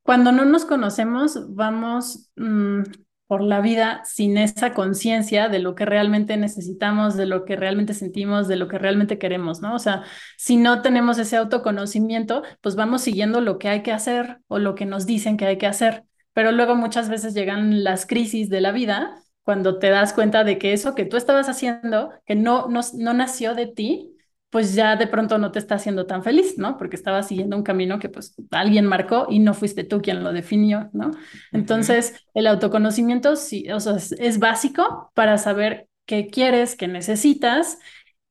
cuando 0.03 0.31
no 0.31 0.45
nos 0.45 0.65
conocemos, 0.65 1.55
vamos 1.55 2.29
mm, 2.35 2.81
por 3.27 3.41
la 3.41 3.61
vida 3.61 4.01
sin 4.05 4.37
esa 4.37 4.73
conciencia 4.73 5.49
de 5.49 5.59
lo 5.59 5.75
que 5.75 5.85
realmente 5.85 6.37
necesitamos, 6.37 7.15
de 7.15 7.25
lo 7.25 7.45
que 7.45 7.55
realmente 7.55 7.93
sentimos, 7.93 8.47
de 8.47 8.57
lo 8.57 8.67
que 8.67 8.77
realmente 8.77 9.17
queremos, 9.17 9.61
¿no? 9.61 9.73
O 9.73 9.79
sea, 9.79 10.03
si 10.37 10.57
no 10.57 10.81
tenemos 10.81 11.17
ese 11.17 11.37
autoconocimiento, 11.37 12.43
pues 12.61 12.75
vamos 12.75 13.01
siguiendo 13.01 13.41
lo 13.41 13.57
que 13.57 13.69
hay 13.69 13.81
que 13.81 13.91
hacer 13.91 14.39
o 14.47 14.59
lo 14.59 14.75
que 14.75 14.85
nos 14.85 15.05
dicen 15.05 15.37
que 15.37 15.45
hay 15.45 15.57
que 15.57 15.67
hacer. 15.67 16.03
Pero 16.33 16.51
luego 16.51 16.75
muchas 16.75 17.09
veces 17.09 17.33
llegan 17.33 17.83
las 17.83 18.05
crisis 18.05 18.49
de 18.49 18.61
la 18.61 18.71
vida 18.71 19.15
cuando 19.43 19.79
te 19.79 19.89
das 19.89 20.13
cuenta 20.13 20.43
de 20.43 20.57
que 20.57 20.73
eso 20.73 20.95
que 20.95 21.05
tú 21.05 21.17
estabas 21.17 21.49
haciendo, 21.49 22.11
que 22.25 22.35
no, 22.35 22.67
no, 22.67 22.81
no 22.97 23.13
nació 23.13 23.55
de 23.55 23.67
ti, 23.67 24.12
pues 24.53 24.75
ya 24.75 24.95
de 24.95 25.07
pronto 25.07 25.39
no 25.39 25.51
te 25.51 25.57
está 25.57 25.73
haciendo 25.73 26.05
tan 26.05 26.23
feliz, 26.23 26.59
¿no? 26.59 26.77
Porque 26.77 26.95
estabas 26.95 27.27
siguiendo 27.27 27.57
un 27.57 27.63
camino 27.63 27.97
que 27.97 28.07
pues 28.07 28.35
alguien 28.51 28.85
marcó 28.85 29.25
y 29.27 29.39
no 29.39 29.55
fuiste 29.55 29.83
tú 29.83 29.99
quien 29.99 30.23
lo 30.23 30.31
definió, 30.31 30.91
¿no? 30.93 31.09
Entonces, 31.51 32.23
el 32.35 32.45
autoconocimiento 32.45 33.35
sí, 33.35 33.67
o 33.71 33.79
sea, 33.79 33.95
es, 33.95 34.37
básico 34.37 35.11
para 35.15 35.39
saber 35.39 35.89
qué 36.05 36.27
quieres, 36.27 36.75
qué 36.75 36.87
necesitas 36.87 37.79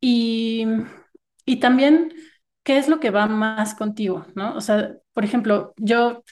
y, 0.00 0.64
y 1.44 1.56
también 1.56 2.14
qué 2.62 2.78
es 2.78 2.86
lo 2.86 3.00
que 3.00 3.10
va 3.10 3.26
más 3.26 3.74
contigo, 3.74 4.24
¿no? 4.36 4.54
O 4.54 4.60
sea, 4.60 4.94
por 5.14 5.24
ejemplo, 5.24 5.74
yo 5.76 6.22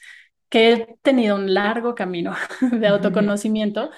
que 0.47 0.71
he 0.71 0.97
tenido 1.01 1.35
un 1.35 1.53
largo 1.53 1.95
camino 1.95 2.33
de 2.71 2.87
autoconocimiento, 2.87 3.91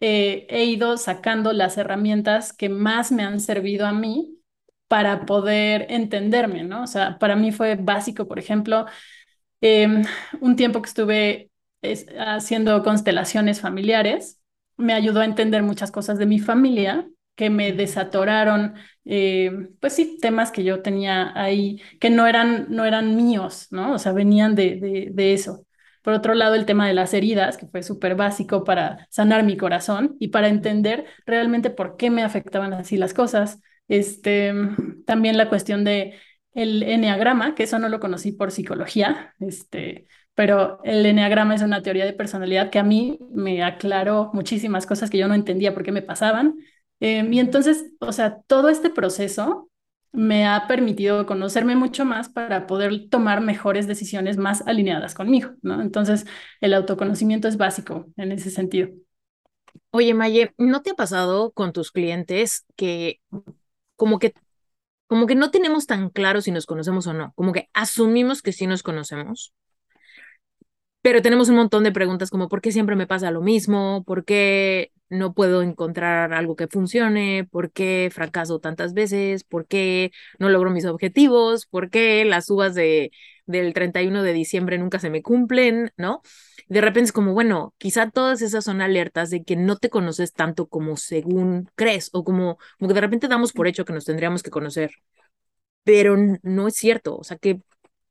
eh, 0.00 0.46
he 0.50 0.64
ido 0.66 0.98
sacando 0.98 1.54
las 1.54 1.78
herramientas 1.78 2.52
que 2.52 2.68
más 2.68 3.10
me 3.10 3.22
han 3.22 3.40
servido 3.40 3.86
a 3.86 3.92
mí 3.92 4.36
para 4.90 5.26
poder 5.26 5.86
entenderme, 5.90 6.64
¿no? 6.64 6.84
O 6.84 6.88
sea, 6.88 7.18
para 7.20 7.36
mí 7.36 7.52
fue 7.52 7.76
básico, 7.76 8.28
por 8.28 8.40
ejemplo, 8.40 8.86
em, 9.60 10.04
un 10.40 10.56
tiempo 10.56 10.82
que 10.82 10.88
estuve 10.88 11.50
haciendo 12.18 12.82
constelaciones 12.82 13.60
familiares, 13.60 14.40
me 14.76 14.94
ayudó 14.94 15.20
a 15.20 15.24
entender 15.24 15.62
muchas 15.62 15.90
cosas 15.90 16.18
de 16.18 16.26
mi 16.26 16.38
familia 16.38 17.08
que 17.36 17.50
me 17.50 17.72
desatoraron, 17.72 18.74
em, 19.04 19.74
pues 19.80 19.94
sí, 19.94 20.18
temas 20.20 20.50
que 20.52 20.64
yo 20.64 20.82
tenía 20.82 21.32
ahí 21.40 21.80
que 22.00 22.10
no 22.10 22.26
eran, 22.26 22.66
no 22.70 22.84
eran 22.84 23.16
míos, 23.16 23.68
¿no? 23.70 23.94
O 23.94 23.98
sea, 23.98 24.12
venían 24.12 24.54
de, 24.54 24.76
de, 24.76 25.08
de 25.12 25.32
eso. 25.34 25.66
Por 26.02 26.14
otro 26.14 26.34
lado, 26.34 26.54
el 26.54 26.66
tema 26.66 26.86
de 26.88 26.94
las 26.94 27.12
heridas, 27.14 27.56
que 27.56 27.66
fue 27.66 27.82
súper 27.82 28.14
básico 28.14 28.64
para 28.64 29.06
sanar 29.10 29.44
mi 29.44 29.56
corazón 29.56 30.16
y 30.18 30.28
para 30.28 30.48
entender 30.48 31.06
realmente 31.26 31.70
por 31.70 31.96
qué 31.96 32.10
me 32.10 32.22
afectaban 32.22 32.72
así 32.74 32.96
las 32.96 33.14
cosas. 33.14 33.60
Este, 33.90 34.54
también 35.04 35.36
la 35.36 35.48
cuestión 35.48 35.82
de 35.82 36.14
el 36.52 36.84
enneagrama, 36.84 37.56
que 37.56 37.64
eso 37.64 37.80
no 37.80 37.88
lo 37.88 37.98
conocí 37.98 38.30
por 38.30 38.52
psicología, 38.52 39.34
este, 39.40 40.06
pero 40.34 40.80
el 40.84 41.04
enneagrama 41.04 41.56
es 41.56 41.62
una 41.62 41.82
teoría 41.82 42.04
de 42.04 42.12
personalidad 42.12 42.70
que 42.70 42.78
a 42.78 42.84
mí 42.84 43.18
me 43.32 43.64
aclaró 43.64 44.30
muchísimas 44.32 44.86
cosas 44.86 45.10
que 45.10 45.18
yo 45.18 45.26
no 45.26 45.34
entendía 45.34 45.74
por 45.74 45.82
qué 45.82 45.90
me 45.90 46.02
pasaban. 46.02 46.54
Em, 47.00 47.32
y 47.32 47.40
entonces, 47.40 47.92
o 47.98 48.12
sea, 48.12 48.40
todo 48.46 48.68
este 48.68 48.90
proceso 48.90 49.68
me 50.12 50.46
ha 50.46 50.66
permitido 50.68 51.26
conocerme 51.26 51.74
mucho 51.74 52.04
más 52.04 52.28
para 52.28 52.68
poder 52.68 53.08
tomar 53.10 53.40
mejores 53.40 53.88
decisiones 53.88 54.36
más 54.36 54.62
alineadas 54.68 55.14
conmigo, 55.14 55.50
¿no? 55.62 55.80
Entonces, 55.82 56.26
el 56.60 56.74
autoconocimiento 56.74 57.48
es 57.48 57.56
básico 57.56 58.06
en 58.16 58.32
ese 58.32 58.50
sentido. 58.50 58.90
Oye, 59.90 60.14
Maye, 60.14 60.52
¿no 60.58 60.82
te 60.82 60.90
ha 60.90 60.94
pasado 60.94 61.50
con 61.52 61.72
tus 61.72 61.90
clientes 61.90 62.64
que 62.76 63.20
como 64.00 64.18
que, 64.18 64.32
como 65.08 65.26
que 65.26 65.34
no 65.34 65.50
tenemos 65.50 65.86
tan 65.86 66.08
claro 66.08 66.40
si 66.40 66.52
nos 66.52 66.64
conocemos 66.64 67.06
o 67.06 67.12
no, 67.12 67.34
como 67.36 67.52
que 67.52 67.68
asumimos 67.74 68.40
que 68.40 68.52
sí 68.54 68.66
nos 68.66 68.82
conocemos, 68.82 69.52
pero 71.02 71.20
tenemos 71.20 71.50
un 71.50 71.56
montón 71.56 71.84
de 71.84 71.92
preguntas 71.92 72.30
como 72.30 72.48
¿por 72.48 72.62
qué 72.62 72.72
siempre 72.72 72.96
me 72.96 73.06
pasa 73.06 73.30
lo 73.30 73.42
mismo? 73.42 74.04
¿Por 74.06 74.24
qué 74.24 74.90
no 75.10 75.34
puedo 75.34 75.62
encontrar 75.62 76.32
algo 76.32 76.56
que 76.56 76.66
funcione? 76.66 77.46
¿Por 77.50 77.72
qué 77.72 78.10
fracaso 78.12 78.58
tantas 78.58 78.94
veces? 78.94 79.44
¿Por 79.44 79.66
qué 79.66 80.12
no 80.38 80.48
logro 80.48 80.70
mis 80.70 80.86
objetivos? 80.86 81.66
¿Por 81.66 81.90
qué 81.90 82.24
las 82.24 82.48
uvas 82.48 82.74
de, 82.74 83.10
del 83.50 83.74
31 83.74 84.22
de 84.22 84.32
diciembre 84.32 84.78
nunca 84.78 84.98
se 84.98 85.10
me 85.10 85.22
cumplen? 85.22 85.92
¿No? 85.96 86.22
de 86.70 86.80
repente 86.80 87.06
es 87.06 87.12
como, 87.12 87.34
bueno, 87.34 87.74
quizá 87.78 88.10
todas 88.10 88.42
esas 88.42 88.64
son 88.64 88.80
alertas 88.80 89.28
de 89.30 89.42
que 89.42 89.56
no 89.56 89.76
te 89.76 89.90
conoces 89.90 90.32
tanto 90.32 90.68
como 90.68 90.96
según 90.96 91.68
crees 91.74 92.10
o 92.12 92.22
como, 92.22 92.58
como 92.78 92.94
de 92.94 93.00
repente 93.00 93.26
damos 93.26 93.52
por 93.52 93.66
hecho 93.66 93.84
que 93.84 93.92
nos 93.92 94.04
tendríamos 94.04 94.44
que 94.44 94.50
conocer, 94.50 94.92
pero 95.84 96.16
no 96.42 96.68
es 96.68 96.74
cierto, 96.74 97.16
o 97.16 97.24
sea, 97.24 97.38
que, 97.38 97.60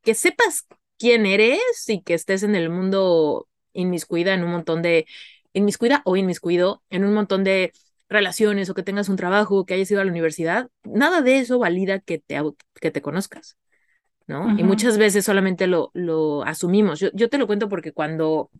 que 0.04 0.14
sepas 0.14 0.68
quién 0.98 1.26
eres 1.26 1.60
y 1.88 2.02
que 2.02 2.14
estés 2.16 2.44
en 2.44 2.56
el 2.56 2.70
mundo 2.70 3.48
inmiscuida 3.74 4.34
en 4.34 4.44
un 4.44 4.52
montón 4.52 4.82
de, 4.82 5.06
inmiscuida 5.54 6.02
o 6.06 6.18
inmiscuido 6.18 6.84
en 6.90 7.06
un 7.06 7.14
montón 7.14 7.46
de 7.46 7.72
relaciones 8.10 8.70
o 8.70 8.74
que 8.74 8.84
tengas 8.84 9.08
un 9.08 9.16
trabajo, 9.16 9.66
que 9.66 9.76
hayas 9.76 9.90
ido 9.92 10.02
a 10.02 10.06
la 10.06 10.12
universidad, 10.12 10.70
nada 10.84 11.22
de 11.22 11.40
eso 11.40 11.60
valida 11.60 12.00
que 12.00 12.20
te, 12.20 12.42
que 12.82 12.92
te 12.92 13.02
conozcas. 13.02 13.58
¿No? 14.30 14.58
Y 14.60 14.64
muchas 14.64 15.00
veces 15.00 15.26
solamente 15.26 15.66
lo, 15.66 15.90
lo 15.96 16.44
asumimos. 16.44 17.00
Yo, 17.00 17.10
yo 17.14 17.30
te 17.30 17.40
lo 17.40 17.48
cuento 17.48 17.68
porque 17.68 17.92
cuando, 17.94 18.52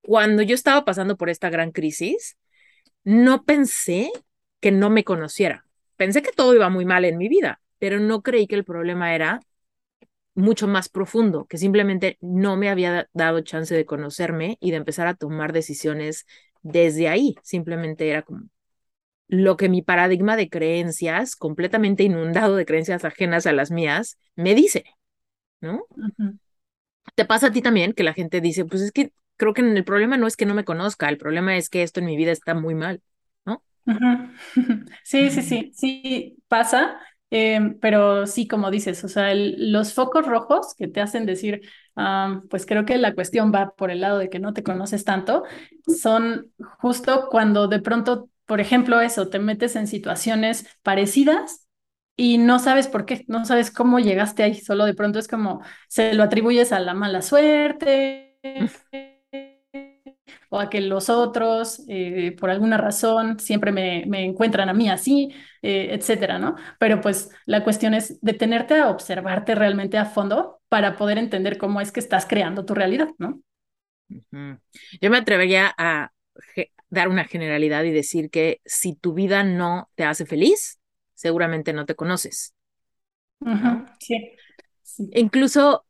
cuando 0.00 0.42
yo 0.42 0.54
estaba 0.54 0.84
pasando 0.86 1.18
por 1.18 1.28
esta 1.28 1.50
gran 1.50 1.72
crisis, 1.72 2.38
no 3.04 3.44
pensé 3.44 4.10
que 4.60 4.72
no 4.72 4.88
me 4.88 5.04
conociera. 5.04 5.66
Pensé 5.96 6.22
que 6.22 6.32
todo 6.32 6.54
iba 6.54 6.70
muy 6.70 6.86
mal 6.86 7.04
en 7.04 7.18
mi 7.18 7.28
vida, 7.28 7.60
pero 7.78 8.00
no 8.00 8.22
creí 8.22 8.46
que 8.46 8.54
el 8.54 8.64
problema 8.64 9.14
era 9.14 9.40
mucho 10.34 10.66
más 10.66 10.88
profundo, 10.88 11.44
que 11.44 11.58
simplemente 11.58 12.16
no 12.22 12.56
me 12.56 12.70
había 12.70 13.10
dado 13.12 13.42
chance 13.42 13.74
de 13.74 13.84
conocerme 13.84 14.56
y 14.58 14.70
de 14.70 14.78
empezar 14.78 15.06
a 15.06 15.14
tomar 15.14 15.52
decisiones 15.52 16.24
desde 16.62 17.08
ahí. 17.08 17.34
Simplemente 17.42 18.08
era 18.08 18.22
como 18.22 18.44
lo 19.28 19.58
que 19.58 19.68
mi 19.68 19.82
paradigma 19.82 20.36
de 20.36 20.48
creencias, 20.48 21.36
completamente 21.36 22.04
inundado 22.04 22.56
de 22.56 22.66
creencias 22.66 23.04
ajenas 23.04 23.46
a 23.46 23.52
las 23.52 23.70
mías, 23.70 24.18
me 24.34 24.54
dice. 24.54 24.84
¿No? 25.60 25.84
¿Te 27.14 27.24
pasa 27.24 27.48
a 27.48 27.52
ti 27.52 27.62
también 27.62 27.92
que 27.92 28.02
la 28.02 28.14
gente 28.14 28.40
dice, 28.40 28.64
pues 28.64 28.82
es 28.82 28.92
que 28.92 29.12
creo 29.36 29.54
que 29.54 29.62
el 29.62 29.84
problema 29.84 30.16
no 30.16 30.26
es 30.26 30.36
que 30.36 30.46
no 30.46 30.54
me 30.54 30.64
conozca, 30.64 31.08
el 31.08 31.18
problema 31.18 31.56
es 31.56 31.68
que 31.68 31.82
esto 31.82 32.00
en 32.00 32.06
mi 32.06 32.16
vida 32.16 32.32
está 32.32 32.54
muy 32.54 32.74
mal, 32.74 33.02
¿no? 33.44 33.62
Sí, 35.04 35.30
sí, 35.30 35.42
sí, 35.42 35.72
sí 35.74 36.36
pasa, 36.48 37.00
em, 37.30 37.78
pero 37.80 38.26
sí, 38.26 38.46
como 38.46 38.70
dices, 38.70 39.02
o 39.04 39.08
sea, 39.08 39.34
los 39.34 39.94
focos 39.94 40.26
rojos 40.26 40.74
que 40.76 40.88
te 40.88 41.00
hacen 41.00 41.26
decir, 41.26 41.62
pues 42.48 42.66
creo 42.66 42.84
que 42.84 42.98
la 42.98 43.14
cuestión 43.14 43.52
va 43.54 43.74
por 43.74 43.90
el 43.90 44.00
lado 44.00 44.18
de 44.18 44.30
que 44.30 44.38
no 44.38 44.52
te 44.52 44.62
conoces 44.62 45.04
tanto, 45.04 45.44
son 45.86 46.52
justo 46.80 47.28
cuando 47.30 47.68
de 47.68 47.80
pronto 47.80 48.28
por 48.46 48.60
ejemplo, 48.60 49.00
eso, 49.00 49.28
te 49.28 49.38
metes 49.38 49.76
en 49.76 49.86
situaciones 49.86 50.66
parecidas 50.82 51.68
y 52.16 52.38
no 52.38 52.58
sabes 52.58 52.88
por 52.88 53.06
qué, 53.06 53.24
no 53.28 53.44
sabes 53.44 53.70
cómo 53.70 53.98
llegaste 53.98 54.42
ahí, 54.42 54.54
solo 54.60 54.84
de 54.84 54.94
pronto 54.94 55.18
es 55.18 55.28
como 55.28 55.62
se 55.88 56.14
lo 56.14 56.22
atribuyes 56.24 56.72
a 56.72 56.80
la 56.80 56.94
mala 56.94 57.22
suerte 57.22 58.38
o 60.50 60.58
a 60.60 60.68
que 60.70 60.80
los 60.80 61.08
otros, 61.10 61.82
eh, 61.88 62.36
por 62.38 62.50
alguna 62.50 62.76
razón, 62.76 63.38
siempre 63.38 63.72
me, 63.72 64.04
me 64.06 64.24
encuentran 64.24 64.68
a 64.68 64.74
mí 64.74 64.88
así, 64.90 65.30
eh, 65.62 65.88
etcétera, 65.92 66.38
¿no? 66.38 66.56
Pero 66.78 67.00
pues 67.00 67.30
la 67.46 67.62
cuestión 67.64 67.94
es 67.94 68.20
detenerte 68.20 68.74
a 68.78 68.90
observarte 68.90 69.54
realmente 69.54 69.98
a 69.98 70.06
fondo 70.06 70.60
para 70.68 70.96
poder 70.96 71.18
entender 71.18 71.58
cómo 71.58 71.80
es 71.80 71.92
que 71.92 72.00
estás 72.00 72.26
creando 72.26 72.64
tu 72.64 72.74
realidad, 72.74 73.08
¿no? 73.18 73.40
Yo 75.00 75.10
me 75.10 75.18
atrevería 75.18 75.74
a 75.78 76.12
dar 76.90 77.08
una 77.08 77.24
generalidad 77.26 77.84
y 77.84 77.92
decir 77.92 78.30
que 78.30 78.60
si 78.66 78.94
tu 78.96 79.14
vida 79.14 79.44
no 79.44 79.90
te 79.96 80.04
hace 80.04 80.26
feliz, 80.26 80.79
seguramente 81.20 81.72
no 81.72 81.86
te 81.86 81.94
conoces. 81.94 82.54
sí. 84.00 84.36
Incluso 85.12 85.86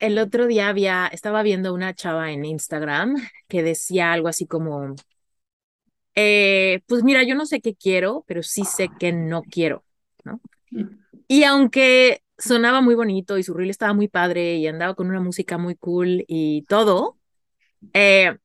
el 0.00 0.18
otro 0.18 0.46
día 0.46 0.68
había, 0.68 1.08
estaba 1.08 1.42
viendo 1.42 1.74
una 1.74 1.94
chava 1.94 2.32
en 2.32 2.44
Instagram 2.44 3.16
que 3.48 3.62
decía 3.62 4.12
algo 4.12 4.28
así 4.28 4.46
como, 4.46 4.94
eh, 6.14 6.80
pues 6.86 7.04
mira, 7.04 7.22
yo 7.22 7.34
no 7.34 7.46
sé 7.46 7.60
qué 7.60 7.74
quiero, 7.74 8.24
pero 8.26 8.42
sí 8.42 8.64
sé 8.64 8.90
que 8.98 9.12
no 9.12 9.42
quiero, 9.42 9.84
¿no? 10.24 10.40
Y 11.28 11.44
aunque 11.44 12.22
sonaba 12.38 12.80
muy 12.80 12.94
bonito 12.94 13.38
y 13.38 13.42
su 13.44 13.54
reel 13.54 13.70
estaba 13.70 13.94
muy 13.94 14.08
padre 14.08 14.56
y 14.56 14.66
andaba 14.66 14.94
con 14.94 15.08
una 15.08 15.20
música 15.20 15.58
muy 15.58 15.76
cool 15.76 16.24
y 16.28 16.62
todo, 16.64 17.18
eh, 17.94 18.36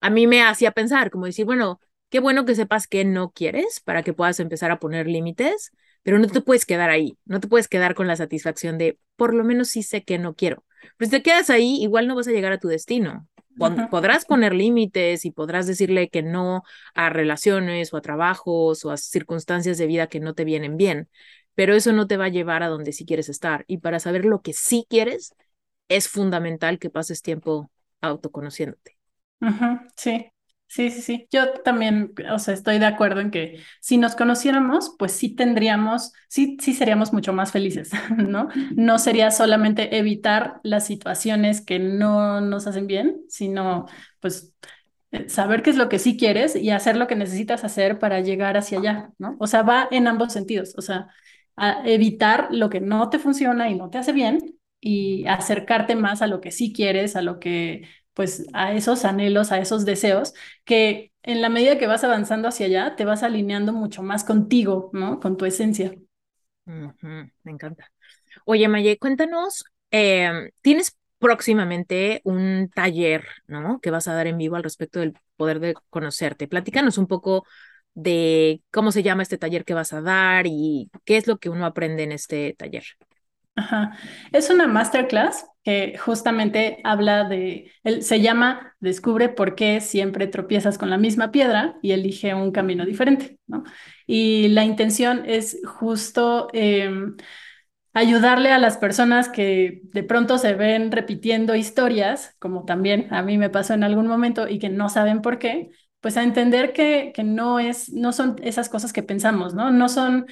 a 0.00 0.10
mí 0.10 0.26
me 0.26 0.42
hacía 0.42 0.72
pensar, 0.72 1.10
como 1.10 1.26
decir, 1.26 1.46
bueno, 1.46 1.80
qué 2.10 2.20
bueno 2.20 2.44
que 2.44 2.54
sepas 2.54 2.86
que 2.86 3.04
no 3.04 3.32
quieres 3.32 3.80
para 3.80 4.02
que 4.02 4.12
puedas 4.12 4.40
empezar 4.40 4.70
a 4.70 4.78
poner 4.78 5.06
límites, 5.06 5.72
pero 6.02 6.18
no 6.18 6.26
te 6.28 6.40
puedes 6.40 6.66
quedar 6.66 6.90
ahí, 6.90 7.16
no 7.24 7.40
te 7.40 7.48
puedes 7.48 7.68
quedar 7.68 7.94
con 7.94 8.06
la 8.06 8.16
satisfacción 8.16 8.78
de, 8.78 8.98
por 9.16 9.34
lo 9.34 9.44
menos 9.44 9.68
sí 9.68 9.82
sé 9.82 10.04
que 10.04 10.18
no 10.18 10.34
quiero. 10.34 10.64
Pero 10.96 11.10
si 11.10 11.16
te 11.16 11.22
quedas 11.22 11.50
ahí, 11.50 11.76
igual 11.82 12.06
no 12.06 12.14
vas 12.14 12.28
a 12.28 12.32
llegar 12.32 12.52
a 12.52 12.58
tu 12.58 12.68
destino. 12.68 13.28
Podrás 13.90 14.24
poner 14.24 14.54
límites 14.54 15.24
y 15.26 15.32
podrás 15.32 15.66
decirle 15.66 16.08
que 16.08 16.22
no 16.22 16.62
a 16.94 17.10
relaciones 17.10 17.92
o 17.92 17.98
a 17.98 18.00
trabajos 18.00 18.84
o 18.84 18.90
a 18.90 18.96
circunstancias 18.96 19.76
de 19.76 19.86
vida 19.86 20.06
que 20.06 20.20
no 20.20 20.34
te 20.34 20.44
vienen 20.44 20.78
bien, 20.78 21.10
pero 21.54 21.74
eso 21.74 21.92
no 21.92 22.06
te 22.06 22.16
va 22.16 22.26
a 22.26 22.28
llevar 22.30 22.62
a 22.62 22.68
donde 22.68 22.92
sí 22.92 23.04
quieres 23.04 23.28
estar. 23.28 23.64
Y 23.66 23.78
para 23.78 24.00
saber 24.00 24.24
lo 24.24 24.40
que 24.40 24.54
sí 24.54 24.86
quieres, 24.88 25.34
es 25.88 26.08
fundamental 26.08 26.78
que 26.78 26.88
pases 26.88 27.20
tiempo 27.22 27.70
autoconociéndote. 28.00 28.96
sí, 29.96 30.32
sí, 30.70 30.90
sí, 30.90 31.02
sí. 31.02 31.28
Yo 31.30 31.52
también, 31.62 32.14
o 32.32 32.38
sea, 32.38 32.54
estoy 32.54 32.78
de 32.78 32.86
acuerdo 32.86 33.20
en 33.20 33.30
que 33.30 33.60
si 33.80 33.98
nos 33.98 34.14
conociéramos, 34.16 34.94
pues 34.98 35.12
sí 35.12 35.34
tendríamos, 35.34 36.12
sí, 36.28 36.56
sí 36.60 36.74
seríamos 36.74 37.12
mucho 37.12 37.32
más 37.32 37.52
felices, 37.52 37.90
¿no? 38.16 38.48
No 38.76 38.98
sería 38.98 39.30
solamente 39.30 39.98
evitar 39.98 40.60
las 40.62 40.86
situaciones 40.86 41.60
que 41.60 41.78
no 41.78 42.40
nos 42.40 42.66
hacen 42.66 42.86
bien, 42.86 43.22
sino 43.28 43.86
pues 44.20 44.54
eh, 45.12 45.28
saber 45.28 45.62
qué 45.62 45.70
es 45.70 45.76
lo 45.76 45.88
que 45.88 45.98
sí 45.98 46.16
quieres 46.16 46.56
y 46.56 46.70
hacer 46.70 46.96
lo 46.96 47.06
que 47.08 47.16
necesitas 47.16 47.64
hacer 47.64 47.98
para 47.98 48.20
llegar 48.20 48.56
hacia 48.56 48.78
allá, 48.78 49.10
¿no? 49.18 49.36
O 49.40 49.46
sea, 49.48 49.62
va 49.62 49.88
en 49.90 50.06
ambos 50.08 50.32
sentidos, 50.32 50.74
o 50.78 50.82
sea, 50.82 51.08
evitar 51.84 52.48
lo 52.50 52.70
que 52.70 52.80
no 52.80 53.10
te 53.10 53.18
funciona 53.18 53.68
y 53.70 53.74
no 53.76 53.90
te 53.90 53.98
hace 53.98 54.12
bien 54.12 54.58
y 54.80 55.26
acercarte 55.26 55.94
más 55.94 56.22
a 56.22 56.26
lo 56.26 56.40
que 56.40 56.50
sí 56.52 56.72
quieres, 56.72 57.16
a 57.16 57.22
lo 57.22 57.38
que 57.38 57.82
pues 58.14 58.46
a 58.52 58.72
esos 58.74 59.04
anhelos, 59.04 59.52
a 59.52 59.58
esos 59.58 59.84
deseos, 59.84 60.34
que 60.64 61.12
en 61.22 61.42
la 61.42 61.48
medida 61.48 61.78
que 61.78 61.86
vas 61.86 62.04
avanzando 62.04 62.48
hacia 62.48 62.66
allá, 62.66 62.96
te 62.96 63.04
vas 63.04 63.22
alineando 63.22 63.72
mucho 63.72 64.02
más 64.02 64.24
contigo, 64.24 64.90
¿no? 64.92 65.20
Con 65.20 65.36
tu 65.36 65.44
esencia. 65.44 65.94
me 67.42 67.52
encanta. 67.52 67.90
Oye, 68.44 68.68
Maye, 68.68 68.98
cuéntanos, 68.98 69.64
em, 69.90 70.50
tienes 70.62 70.96
próximamente 71.18 72.20
un 72.24 72.70
taller, 72.74 73.26
¿no? 73.46 73.80
Que 73.80 73.90
vas 73.90 74.08
a 74.08 74.14
dar 74.14 74.26
en 74.26 74.38
vivo 74.38 74.56
al 74.56 74.62
respecto 74.62 75.00
del 75.00 75.14
poder 75.36 75.60
de 75.60 75.74
conocerte. 75.90 76.48
Platícanos 76.48 76.98
un 76.98 77.06
poco 77.06 77.44
de 77.94 78.62
cómo 78.70 78.92
se 78.92 79.02
llama 79.02 79.22
este 79.22 79.38
taller 79.38 79.64
que 79.64 79.74
vas 79.74 79.92
a 79.92 80.00
dar 80.00 80.46
y 80.46 80.90
qué 81.04 81.16
es 81.16 81.26
lo 81.26 81.38
que 81.38 81.50
uno 81.50 81.66
aprende 81.66 82.04
en 82.04 82.12
este 82.12 82.54
taller. 82.58 82.84
Es 84.32 84.50
una 84.50 84.66
masterclass 84.66 85.46
que 85.62 85.98
justamente 85.98 86.78
habla 86.84 87.24
de, 87.24 87.70
se 88.00 88.20
llama 88.20 88.74
Descubre 88.80 89.28
por 89.28 89.54
qué 89.54 89.80
siempre 89.80 90.26
tropiezas 90.26 90.78
con 90.78 90.88
la 90.90 90.96
misma 90.98 91.30
piedra 91.30 91.76
y 91.82 91.92
elige 91.92 92.34
un 92.34 92.50
camino 92.50 92.86
diferente, 92.86 93.38
¿no? 93.46 93.64
Y 94.06 94.48
la 94.48 94.64
intención 94.64 95.22
es 95.26 95.60
justo 95.66 96.48
em, 96.54 97.16
ayudarle 97.92 98.52
a 98.52 98.58
las 98.58 98.78
personas 98.78 99.28
que 99.28 99.80
de 99.92 100.02
pronto 100.04 100.38
se 100.38 100.54
ven 100.54 100.92
repitiendo 100.92 101.54
historias, 101.54 102.36
como 102.38 102.64
también 102.64 103.12
a 103.12 103.22
mí 103.22 103.38
me 103.38 103.50
pasó 103.50 103.74
en 103.74 103.84
algún 103.84 104.06
momento 104.06 104.48
y 104.48 104.58
que 104.58 104.68
no 104.68 104.88
saben 104.88 105.22
por 105.22 105.38
qué, 105.38 105.70
pues 106.00 106.16
a 106.16 106.22
entender 106.22 106.72
que, 106.72 107.12
que 107.14 107.24
no 107.24 107.58
es, 107.58 107.92
no 107.92 108.12
son 108.12 108.36
esas 108.42 108.68
cosas 108.68 108.92
que 108.92 109.02
pensamos, 109.02 109.54
¿no? 109.54 109.70
No 109.70 109.88
son 109.88 110.26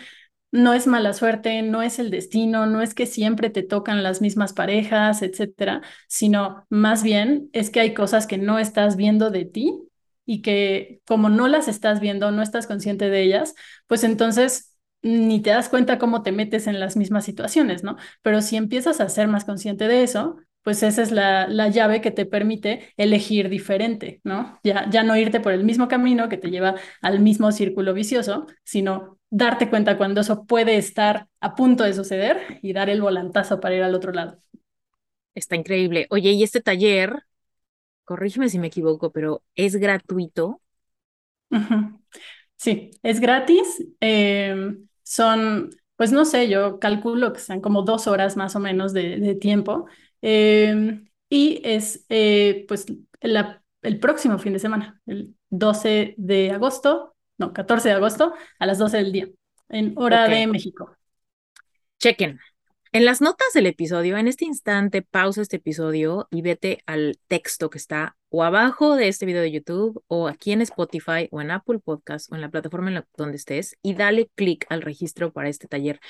no 0.51 0.73
es 0.75 0.87
mala 0.87 1.13
suerte, 1.13 1.63
no 1.63 1.83
es 1.83 1.99
el 1.99 2.11
destino, 2.11 2.67
no 2.67 2.81
es 2.83 2.95
que 2.95 3.07
siempre 3.07 3.51
te 3.51 3.63
tocan 3.63 4.03
las 4.03 4.21
mismas 4.23 4.53
parejas, 4.53 5.23
etcétera, 5.23 5.83
sino 6.09 6.67
más 6.71 7.03
bien 7.03 7.51
es 7.53 7.71
que 7.71 7.81
hay 7.81 7.95
cosas 7.95 8.27
que 8.27 8.39
no 8.39 8.59
estás 8.59 8.97
viendo 8.97 9.31
de 9.31 9.45
ti 9.45 9.75
y 10.27 10.43
que 10.43 11.01
como 11.07 11.29
no 11.29 11.49
las 11.49 11.69
estás 11.69 12.01
viendo, 12.01 12.31
no 12.31 12.43
estás 12.43 12.67
consciente 12.67 13.09
de 13.11 13.23
ellas, 13.23 13.55
pues 13.87 14.05
entonces 14.05 14.75
ni 15.03 15.41
te 15.41 15.51
das 15.51 15.69
cuenta 15.69 15.99
cómo 15.99 16.23
te 16.23 16.33
metes 16.33 16.67
en 16.67 16.81
las 16.81 16.97
mismas 16.97 17.25
situaciones, 17.25 17.85
¿no? 17.85 17.97
Pero 18.23 18.43
si 18.43 18.57
empiezas 18.57 19.01
a 19.01 19.09
ser 19.09 19.29
más 19.29 19.45
consciente 19.45 19.87
de 19.89 20.03
eso, 20.03 20.37
pues 20.63 20.83
esa 20.83 21.03
es 21.03 21.11
la, 21.13 21.49
la, 21.49 21.69
llave 21.69 22.01
que 22.01 22.11
te 22.11 22.27
permite 22.27 22.93
elegir 22.97 23.49
diferente, 23.49 24.21
¿no? 24.25 24.59
Ya, 24.63 24.89
ya 24.91 25.03
no 25.03 25.17
irte 25.17 25.41
por 25.41 25.53
el 25.53 25.65
mismo 25.65 25.89
camino 25.89 26.29
que 26.29 26.37
te 26.37 26.51
lleva 26.51 26.75
al 27.01 27.21
mismo 27.21 27.53
círculo 27.53 27.95
vicioso, 27.95 28.47
sino 28.65 29.19
darte 29.31 29.71
cuenta 29.71 29.97
cuando 29.97 30.21
eso 30.21 30.45
puede 30.45 30.77
estar 30.77 31.27
a 31.41 31.55
punto 31.55 31.85
de 31.85 31.95
suceder 31.95 32.59
y 32.63 32.73
dar 32.73 32.91
el 32.91 33.01
volantazo 33.01 33.61
para 33.61 33.77
ir 33.77 33.83
al 33.83 33.95
otro 33.95 34.13
lado. 34.13 34.39
Está 35.35 35.57
increíble. 35.57 36.07
Oye, 36.11 36.33
y 36.33 36.43
este 36.43 36.61
taller, 36.61 37.23
corrígeme 38.05 38.49
si 38.49 38.59
me 38.59 38.69
equivoco, 38.69 39.13
pero 39.13 39.43
¿es 39.55 39.77
gratuito? 39.77 40.61
Sí, 42.57 42.91
es 43.03 43.21
gratis. 43.21 43.85
Em, 44.01 44.89
son, 45.03 45.71
pues 45.97 46.13
no 46.13 46.25
sé, 46.25 46.49
yo 46.49 46.79
calculo 46.81 47.33
que 47.33 47.41
sean 47.41 47.61
como 47.61 47.83
dos 47.83 48.07
horas 48.09 48.37
más 48.37 48.57
o 48.57 48.61
menos 48.61 48.93
de, 48.93 49.19
de 49.19 49.35
tiempo. 49.37 49.87
Em, 50.23 51.09
y 51.29 51.61
es 51.64 52.05
eh, 52.09 52.64
pues 52.69 52.87
el 53.21 54.01
próximo 54.01 54.39
fin 54.39 54.53
de 54.53 54.59
semana, 54.59 55.01
el 55.07 55.35
12 55.51 56.14
de 56.16 56.51
agosto, 56.51 57.14
no, 57.37 57.53
14 57.53 57.89
de 57.89 57.95
agosto 57.95 58.35
a 58.59 58.66
las 58.66 58.79
12 58.79 58.97
del 58.97 59.12
día, 59.12 59.29
en 59.69 59.95
hora 59.97 60.29
de 60.29 60.47
México. 60.47 60.97
Chequen. 61.99 62.39
En 62.91 63.05
las 63.05 63.21
notas 63.21 63.49
del 63.53 63.66
episodio, 63.66 64.16
en 64.16 64.29
este 64.29 64.47
instante, 64.47 65.03
pausa 65.03 65.43
este 65.43 65.57
episodio 65.57 66.27
y 66.31 66.41
vete 66.41 66.83
al 66.87 67.19
texto 67.29 67.69
que 67.69 67.77
está 67.77 68.16
o 68.31 68.43
abajo 68.43 68.97
de 68.97 69.09
este 69.09 69.26
video 69.26 69.43
de 69.43 69.51
YouTube 69.51 70.03
o 70.07 70.29
aquí 70.29 70.53
en 70.53 70.62
Spotify 70.62 71.29
o 71.31 71.41
en 71.41 71.51
Apple 71.51 71.79
Podcast 71.79 72.31
o 72.33 72.35
en 72.35 72.41
la 72.41 72.51
plataforma 72.51 72.91
en 72.91 73.05
donde 73.16 73.37
estés 73.37 73.76
y 73.83 73.95
dale 73.95 74.31
clic 74.35 74.66
al 74.68 74.83
registro 74.83 75.33
para 75.33 75.49
este 75.49 75.68
taller. 75.68 76.01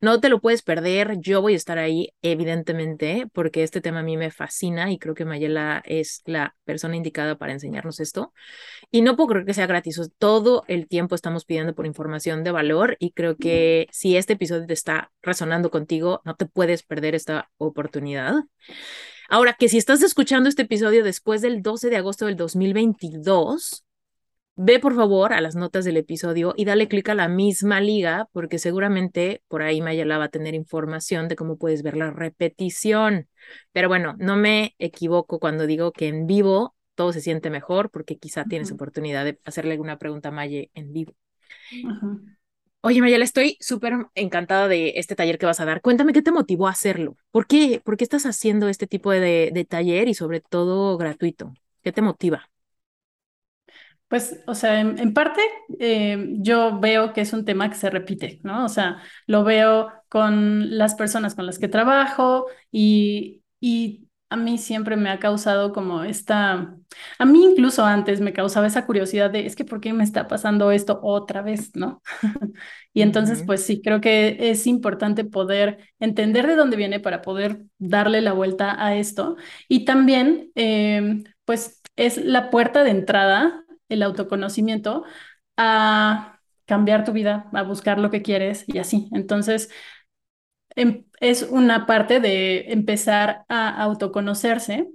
No 0.00 0.20
te 0.20 0.28
lo 0.28 0.40
puedes 0.40 0.62
perder, 0.62 1.18
yo 1.20 1.40
voy 1.40 1.54
a 1.54 1.56
estar 1.56 1.78
ahí 1.78 2.10
evidentemente 2.22 3.26
porque 3.32 3.62
este 3.62 3.80
tema 3.80 4.00
a 4.00 4.02
mí 4.02 4.16
me 4.16 4.30
fascina 4.30 4.90
y 4.90 4.98
creo 4.98 5.14
que 5.14 5.24
Mayela 5.24 5.82
es 5.84 6.22
la 6.24 6.56
persona 6.64 6.96
indicada 6.96 7.36
para 7.38 7.52
enseñarnos 7.52 8.00
esto. 8.00 8.32
Y 8.90 9.02
no 9.02 9.16
puedo 9.16 9.28
creer 9.28 9.46
que 9.46 9.54
sea 9.54 9.66
gratis, 9.66 10.00
todo 10.18 10.64
el 10.68 10.88
tiempo 10.88 11.14
estamos 11.14 11.44
pidiendo 11.44 11.74
por 11.74 11.86
información 11.86 12.44
de 12.44 12.52
valor 12.52 12.96
y 12.98 13.12
creo 13.12 13.36
que 13.36 13.88
si 13.92 14.16
este 14.16 14.34
episodio 14.34 14.66
te 14.66 14.74
está 14.74 15.10
resonando 15.22 15.70
contigo, 15.70 16.20
no 16.24 16.34
te 16.36 16.46
puedes 16.46 16.82
perder 16.82 17.14
esta 17.14 17.50
oportunidad. 17.58 18.34
Ahora, 19.30 19.52
que 19.58 19.68
si 19.68 19.76
estás 19.76 20.02
escuchando 20.02 20.48
este 20.48 20.62
episodio 20.62 21.04
después 21.04 21.42
del 21.42 21.60
12 21.60 21.90
de 21.90 21.96
agosto 21.96 22.24
del 22.24 22.36
2022, 22.36 23.84
ve 24.56 24.80
por 24.80 24.94
favor 24.94 25.34
a 25.34 25.42
las 25.42 25.54
notas 25.54 25.84
del 25.84 25.98
episodio 25.98 26.54
y 26.56 26.64
dale 26.64 26.88
clic 26.88 27.10
a 27.10 27.14
la 27.14 27.28
misma 27.28 27.78
liga, 27.82 28.26
porque 28.32 28.58
seguramente 28.58 29.42
por 29.46 29.60
ahí 29.60 29.82
Mayala 29.82 30.16
va 30.16 30.24
a 30.24 30.28
tener 30.30 30.54
información 30.54 31.28
de 31.28 31.36
cómo 31.36 31.58
puedes 31.58 31.82
ver 31.82 31.98
la 31.98 32.10
repetición. 32.10 33.28
Pero 33.72 33.88
bueno, 33.88 34.16
no 34.18 34.36
me 34.36 34.74
equivoco 34.78 35.38
cuando 35.38 35.66
digo 35.66 35.92
que 35.92 36.08
en 36.08 36.26
vivo 36.26 36.74
todo 36.94 37.12
se 37.12 37.20
siente 37.20 37.50
mejor, 37.50 37.90
porque 37.90 38.16
quizá 38.16 38.46
tienes 38.46 38.72
oportunidad 38.72 39.26
de 39.26 39.38
hacerle 39.44 39.72
alguna 39.72 39.98
pregunta 39.98 40.30
a 40.30 40.32
Maye 40.32 40.70
en 40.72 40.94
vivo. 40.94 41.14
Oye, 42.80 43.00
Mayela, 43.00 43.24
estoy 43.24 43.56
súper 43.60 43.94
encantada 44.14 44.68
de 44.68 44.94
este 44.96 45.16
taller 45.16 45.38
que 45.38 45.46
vas 45.46 45.60
a 45.60 45.64
dar. 45.64 45.80
Cuéntame 45.82 46.12
qué 46.12 46.22
te 46.22 46.30
motivó 46.32 46.68
a 46.68 46.70
hacerlo. 46.70 47.16
¿Por 47.32 47.46
qué, 47.46 47.80
¿Por 47.84 47.96
qué 47.96 48.04
estás 48.04 48.24
haciendo 48.24 48.68
este 48.68 48.86
tipo 48.86 49.10
de, 49.10 49.50
de 49.52 49.64
taller 49.64 50.08
y 50.08 50.14
sobre 50.14 50.40
todo 50.40 50.96
gratuito? 50.96 51.52
¿Qué 51.82 51.92
te 51.92 52.02
motiva? 52.02 52.48
Pues, 54.08 54.40
o 54.46 54.54
sea, 54.54 54.80
en, 54.80 55.12
parte 55.12 55.40
eh, 55.78 56.28
yo 56.38 56.80
veo 56.80 57.12
que 57.12 57.20
es 57.20 57.32
un 57.34 57.44
tema 57.44 57.68
que 57.68 57.76
se 57.76 57.90
repite, 57.90 58.40
¿no? 58.42 58.64
O 58.64 58.68
sea, 58.70 59.02
lo 59.26 59.44
veo 59.44 59.92
con 60.08 60.78
las 60.78 60.94
personas 60.94 61.34
con 61.34 61.44
las 61.46 61.58
que 61.58 61.68
trabajo 61.68 62.46
y, 62.70 63.42
y 63.60 64.07
a 64.30 64.36
mí 64.36 64.58
siempre 64.58 64.96
me 64.96 65.10
ha 65.10 65.18
causado 65.18 65.72
como 65.72 66.04
esta, 66.04 66.76
a 67.18 67.24
mí 67.24 67.44
incluso 67.44 67.84
antes 67.84 68.20
me 68.20 68.32
causaba 68.32 68.66
esa 68.66 68.86
curiosidad 68.86 69.30
de, 69.30 69.46
es 69.46 69.56
que 69.56 69.64
¿por 69.64 69.80
qué 69.80 69.92
me 69.92 70.04
está 70.04 70.28
pasando 70.28 70.70
esto 70.70 71.00
otra 71.02 71.42
vez, 71.42 71.74
¿no? 71.74 72.02
y 72.92 73.02
entonces, 73.02 73.42
pues 73.46 73.64
sí, 73.64 73.80
creo 73.82 74.00
que 74.00 74.36
es 74.50 74.66
importante 74.66 75.24
poder 75.24 75.78
entender 76.00 76.46
de 76.46 76.56
dónde 76.56 76.76
viene 76.76 77.00
para 77.00 77.22
poder 77.22 77.62
darle 77.78 78.20
la 78.20 78.32
vuelta 78.32 78.76
a 78.84 78.94
esto. 78.96 79.36
Y 79.68 79.84
también, 79.84 80.50
eh, 80.54 81.22
pues 81.44 81.80
es 81.96 82.18
la 82.18 82.50
puerta 82.50 82.84
de 82.84 82.90
entrada 82.90 83.64
el 83.88 84.02
autoconocimiento 84.02 85.04
a 85.56 86.40
cambiar 86.66 87.04
tu 87.04 87.12
vida, 87.12 87.48
a 87.54 87.62
buscar 87.62 87.98
lo 87.98 88.10
que 88.10 88.22
quieres 88.22 88.64
y 88.68 88.78
así. 88.78 89.08
Entonces, 89.12 89.70
em, 90.76 91.04
es 91.20 91.42
una 91.42 91.86
parte 91.86 92.20
de 92.20 92.72
empezar 92.72 93.44
a 93.48 93.82
autoconocerse 93.82 94.88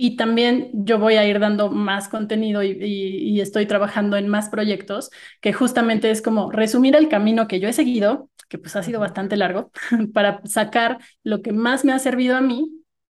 y 0.00 0.16
también 0.16 0.70
yo 0.72 0.98
voy 1.00 1.14
a 1.14 1.26
ir 1.26 1.40
dando 1.40 1.70
más 1.70 2.08
contenido 2.08 2.62
y, 2.62 3.40
estoy 3.40 3.66
trabajando 3.66 4.16
en 4.16 4.28
más 4.28 4.48
proyectos 4.48 5.10
que 5.40 5.52
justamente 5.52 6.10
es 6.10 6.22
como 6.22 6.50
resumir 6.52 6.94
el 6.96 7.08
camino 7.08 7.48
que 7.48 7.60
yo 7.60 7.68
he 7.68 7.72
seguido, 7.72 8.30
que 8.48 8.58
pues 8.58 8.76
ha 8.76 8.82
sido 8.82 9.00
bastante 9.00 9.36
largo, 9.36 9.70
para 10.14 10.40
sacar 10.44 10.98
lo 11.24 11.42
que 11.42 11.52
más 11.52 11.84
me 11.84 11.92
ha 11.92 11.98
servido 11.98 12.36
a 12.36 12.40
mí 12.40 12.70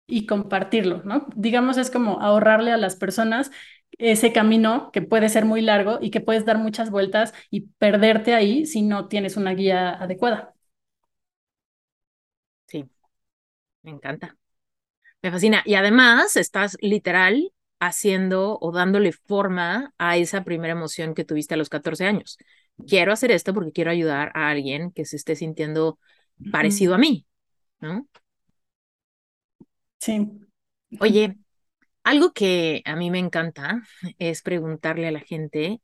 y 0.06 0.26
compartirlo, 0.26 1.02
¿no? 1.04 1.26
Digamos, 1.36 1.76
es 1.76 1.90
como 1.90 2.20
ahorrarle 2.20 2.72
a 2.72 2.76
las 2.78 2.96
personas 2.96 3.50
ese 3.98 4.32
camino 4.32 4.90
que 4.92 5.02
puede 5.02 5.28
ser 5.28 5.44
muy 5.44 5.60
largo 5.62 5.98
y 6.00 6.10
que 6.10 6.20
puedes 6.20 6.44
dar 6.46 6.58
muchas 6.58 6.90
vueltas 6.90 7.34
y 7.50 7.62
perderte 7.78 8.34
ahí 8.34 8.66
si 8.66 8.82
no 8.82 9.08
tienes 9.08 9.36
una 9.36 9.52
guía 9.54 9.90
adecuada. 9.90 10.54
Sí, 12.70 12.88
me 13.82 13.90
encanta. 13.92 14.36
Me 15.22 15.30
fascina. 15.30 15.62
Y 15.66 15.74
además 15.76 16.36
estás 16.36 16.76
literal 16.80 17.52
haciendo 17.80 18.58
o 18.60 18.72
dándole 18.72 19.12
forma 19.12 19.94
a 19.98 20.16
esa 20.18 20.44
primera 20.44 20.72
emoción 20.74 21.14
que 21.14 21.24
tuviste 21.24 21.54
a 21.54 21.58
los 21.58 21.70
14 21.70 22.06
años. 22.06 22.38
Quiero 22.88 23.12
hacer 23.12 23.32
esto 23.32 23.54
porque 23.54 23.72
quiero 23.72 23.90
ayudar 23.90 24.32
a 24.34 24.50
alguien 24.50 24.92
que 24.92 25.04
se 25.06 25.16
esté 25.16 25.36
sintiendo 25.36 25.98
parecido 26.52 26.94
a 26.94 26.98
mí, 26.98 27.26
¿no? 27.80 28.08
Sí. 29.98 30.28
Oye, 31.00 31.36
algo 32.04 32.32
que 32.32 32.82
a 32.86 32.96
mí 32.96 33.10
me 33.10 33.18
encanta 33.20 33.82
es 34.18 34.42
preguntarle 34.42 35.08
a 35.08 35.12
la 35.12 35.20
gente 35.20 35.82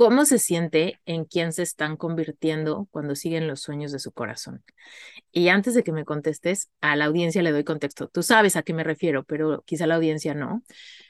cómo 0.00 0.24
se 0.24 0.38
siente 0.38 0.98
en 1.04 1.26
quién 1.26 1.52
se 1.52 1.62
están 1.62 1.98
convirtiendo 1.98 2.88
cuando 2.90 3.14
siguen 3.14 3.46
los 3.46 3.60
sueños 3.60 3.92
de 3.92 3.98
su 3.98 4.12
corazón. 4.12 4.64
Y 5.30 5.48
antes 5.48 5.74
de 5.74 5.82
que 5.82 5.92
me 5.92 6.06
contestes, 6.06 6.70
a 6.80 6.96
la 6.96 7.04
audiencia 7.04 7.42
le 7.42 7.52
doy 7.52 7.64
contexto. 7.64 8.08
Tú 8.08 8.22
sabes 8.22 8.56
a 8.56 8.62
qué 8.62 8.72
me 8.72 8.82
refiero, 8.82 9.24
pero 9.24 9.62
quizá 9.66 9.86
la 9.86 9.96
audiencia 9.96 10.32
no. 10.32 10.62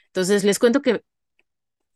Entonces, 0.07 0.43
les 0.43 0.59
cuento 0.59 0.81
que 0.81 1.05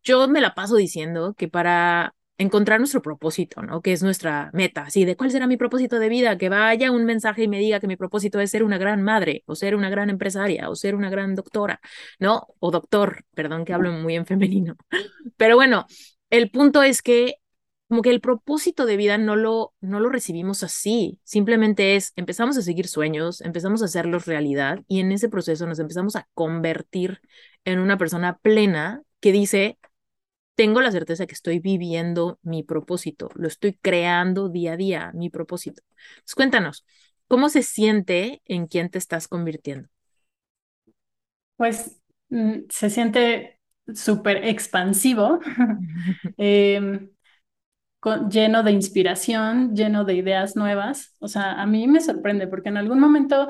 yo 0.05 0.29
me 0.29 0.39
la 0.39 0.55
paso 0.55 0.77
diciendo 0.77 1.33
que 1.33 1.49
para 1.49 2.15
encontrar 2.37 2.79
nuestro 2.79 3.01
propósito, 3.01 3.61
¿no? 3.61 3.81
Que 3.81 3.91
es 3.91 4.01
nuestra 4.01 4.49
meta, 4.53 4.83
así 4.83 5.03
de 5.03 5.17
cuál 5.17 5.31
será 5.31 5.47
mi 5.47 5.57
propósito 5.57 5.99
de 5.99 6.07
vida, 6.07 6.37
que 6.37 6.47
vaya 6.47 6.91
un 6.91 7.03
mensaje 7.03 7.43
y 7.43 7.49
me 7.49 7.59
diga 7.59 7.81
que 7.81 7.87
mi 7.87 7.97
propósito 7.97 8.39
es 8.39 8.51
ser 8.51 8.63
una 8.63 8.77
gran 8.77 9.01
madre, 9.01 9.43
o 9.47 9.55
ser 9.55 9.75
una 9.75 9.89
gran 9.89 10.09
empresaria, 10.09 10.69
o 10.69 10.75
ser 10.77 10.95
una 10.95 11.09
gran 11.09 11.35
doctora, 11.35 11.81
¿no? 12.19 12.47
O 12.59 12.71
doctor, 12.71 13.25
perdón 13.33 13.65
que 13.65 13.73
hablo 13.73 13.91
muy 13.91 14.15
en 14.15 14.25
femenino. 14.25 14.77
Pero 15.35 15.55
bueno, 15.55 15.87
el 16.29 16.49
punto 16.51 16.83
es 16.83 17.01
que 17.01 17.35
como 17.87 18.01
que 18.01 18.09
el 18.09 18.21
propósito 18.21 18.85
de 18.85 18.97
vida 18.97 19.17
no 19.17 19.35
lo, 19.35 19.73
no 19.79 19.99
lo 19.99 20.09
recibimos 20.09 20.63
así, 20.63 21.19
simplemente 21.23 21.95
es, 21.95 22.13
empezamos 22.15 22.57
a 22.57 22.63
seguir 22.63 22.87
sueños, 22.87 23.41
empezamos 23.41 23.81
a 23.81 23.85
hacerlos 23.85 24.25
realidad 24.25 24.79
y 24.87 25.01
en 25.01 25.11
ese 25.11 25.29
proceso 25.29 25.67
nos 25.67 25.79
empezamos 25.79 26.15
a 26.15 26.27
convertir 26.33 27.21
en 27.63 27.79
una 27.79 27.97
persona 27.97 28.37
plena 28.39 29.03
que 29.19 29.31
dice, 29.31 29.77
tengo 30.55 30.81
la 30.81 30.91
certeza 30.91 31.27
que 31.27 31.33
estoy 31.33 31.59
viviendo 31.59 32.39
mi 32.43 32.63
propósito, 32.63 33.29
lo 33.35 33.47
estoy 33.47 33.73
creando 33.81 34.49
día 34.49 34.73
a 34.73 34.77
día, 34.77 35.11
mi 35.13 35.29
propósito. 35.29 35.83
Cuéntanos, 36.35 36.85
¿cómo 37.27 37.49
se 37.49 37.63
siente 37.63 38.41
en 38.45 38.67
quién 38.67 38.89
te 38.89 38.97
estás 38.97 39.27
convirtiendo? 39.27 39.89
Pues 41.57 42.01
mm, 42.29 42.61
se 42.69 42.89
siente 42.89 43.54
súper 43.93 44.45
expansivo, 44.45 45.39
em, 46.37 47.09
lleno 48.29 48.63
de 48.63 48.71
inspiración, 48.71 49.75
lleno 49.75 50.05
de 50.05 50.15
ideas 50.15 50.55
nuevas. 50.55 51.15
O 51.19 51.27
sea, 51.27 51.53
a 51.61 51.65
mí 51.65 51.87
me 51.87 52.01
sorprende 52.01 52.47
porque 52.47 52.69
en 52.69 52.77
algún 52.77 52.99
momento, 52.99 53.47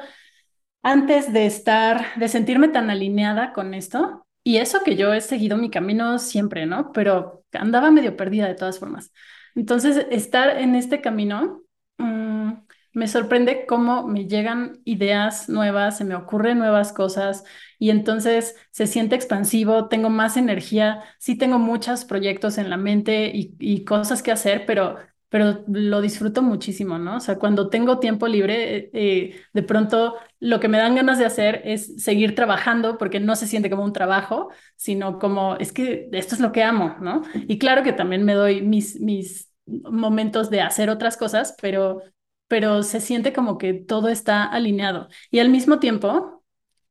antes 0.83 1.33
de 1.33 1.45
estar, 1.45 2.15
de 2.17 2.27
sentirme 2.29 2.69
tan 2.69 2.89
alineada 2.89 3.53
con 3.53 3.73
esto, 3.73 4.25
y 4.43 4.57
eso 4.57 4.81
que 4.85 4.95
yo 4.95 5.13
he 5.13 5.21
seguido 5.21 5.57
mi 5.57 5.71
camino 5.71 6.19
siempre, 6.19 6.65
¿no? 6.67 6.91
Pero 6.93 7.43
andaba 7.53 7.91
medio 7.91 8.15
perdida 8.15 8.47
de 8.47 8.55
todas 8.55 8.79
formas. 8.79 9.11
Entonces, 9.55 10.07
estar 10.11 10.57
en 10.57 10.75
este 10.75 11.01
camino 11.01 11.63
mm, 11.97 12.53
me 12.95 13.07
sorprende 13.07 13.65
cómo 13.67 14.07
me 14.07 14.27
llegan 14.27 14.79
ideas 14.85 15.49
nuevas, 15.49 15.97
se 15.97 16.05
me 16.05 16.15
ocurren 16.15 16.57
nuevas 16.59 16.93
cosas 16.93 17.43
y 17.79 17.89
entonces 17.91 18.55
se 18.71 18.87
siente 18.87 19.15
expansivo, 19.15 19.87
tengo 19.87 20.09
más 20.09 20.37
energía, 20.37 21.03
sí 21.19 21.37
tengo 21.37 21.59
muchos 21.59 22.05
proyectos 22.05 22.57
en 22.57 22.69
la 22.69 22.77
mente 22.77 23.31
y, 23.33 23.55
y 23.59 23.83
cosas 23.85 24.23
que 24.23 24.31
hacer, 24.31 24.65
pero 24.65 24.97
pero 25.29 25.63
lo 25.67 25.99
disfruto 26.01 26.41
muchísimo, 26.41 26.97
¿no? 26.97 27.17
O 27.17 27.19
sea, 27.19 27.37
cuando 27.37 27.69
tengo 27.69 27.99
tiempo 27.99 28.27
libre, 28.27 28.77
eh, 28.77 28.89
eh, 28.93 29.41
de 29.53 29.63
pronto 29.63 30.15
lo 30.39 30.59
que 30.61 30.67
me 30.69 30.77
dan 30.77 30.95
ganas 30.95 31.19
de 31.19 31.25
hacer 31.25 31.61
es 31.65 32.01
seguir 32.01 32.35
trabajando 32.35 32.97
porque 32.97 33.19
no 33.19 33.35
se 33.35 33.47
siente 33.47 33.69
como 33.69 33.83
un 33.83 33.91
trabajo, 33.91 34.49
sino 34.77 35.19
como, 35.19 35.55
es 35.57 35.73
que 35.73 36.07
esto 36.13 36.35
es 36.35 36.41
lo 36.41 36.51
que 36.53 36.63
amo, 36.63 36.95
¿no? 37.01 37.23
Y 37.33 37.57
claro 37.57 37.83
que 37.83 37.91
también 37.93 38.23
me 38.23 38.33
doy 38.33 38.61
mis, 38.61 38.99
mis 39.01 39.51
momentos 39.65 40.49
de 40.49 40.61
hacer 40.61 40.89
otras 40.89 41.17
cosas, 41.17 41.55
pero, 41.61 42.01
pero 42.47 42.83
se 42.83 42.99
siente 43.01 43.33
como 43.33 43.57
que 43.57 43.73
todo 43.73 44.09
está 44.09 44.43
alineado. 44.45 45.07
Y 45.31 45.39
al 45.39 45.49
mismo 45.49 45.79
tiempo 45.79 46.43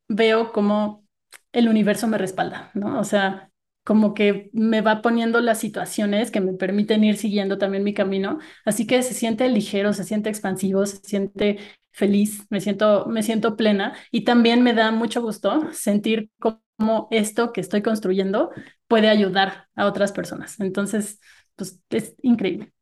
veo 0.09 0.53
como 0.53 1.07
el 1.53 1.69
universo 1.69 2.07
me 2.09 2.19
respalda, 2.19 2.71
¿no? 2.75 3.01
O 3.01 3.05
sea, 3.05 3.51
como 3.85 4.15
que 4.15 4.51
me 4.53 4.81
va 4.81 5.03
poniendo 5.03 5.41
las 5.41 5.59
situaciones 5.61 6.31
que 6.31 6.41
me 6.41 6.55
permiten 6.55 7.05
ir 7.05 7.17
siguiendo 7.17 7.59
también 7.59 7.85
mi 7.85 7.95
camino. 7.95 8.39
Así 8.65 8.87
que 8.87 9.03
se 9.03 9.15
siente 9.15 9.49
ligero, 9.49 9.93
se 9.93 10.05
siente 10.05 10.31
expansivo, 10.31 10.87
se 10.87 10.97
siente 10.99 11.59
feliz, 11.93 12.47
me 12.51 12.61
siento, 12.61 13.07
me 13.07 13.23
siento 13.23 13.57
plena 13.57 13.95
y 14.11 14.25
también 14.25 14.63
me 14.63 14.75
da 14.75 14.91
mucho 14.91 15.23
gusto 15.23 15.73
sentir 15.73 16.31
cómo 16.41 17.09
esto 17.11 17.53
que 17.53 17.61
estoy 17.61 17.83
construyendo 17.83 18.51
puede 18.89 19.09
ayudar 19.09 19.69
a 19.77 19.87
otras 19.87 20.13
personas. 20.13 20.59
Entonces, 20.61 21.21
pues 21.57 21.81
es 21.91 22.15
increíble. 22.23 22.73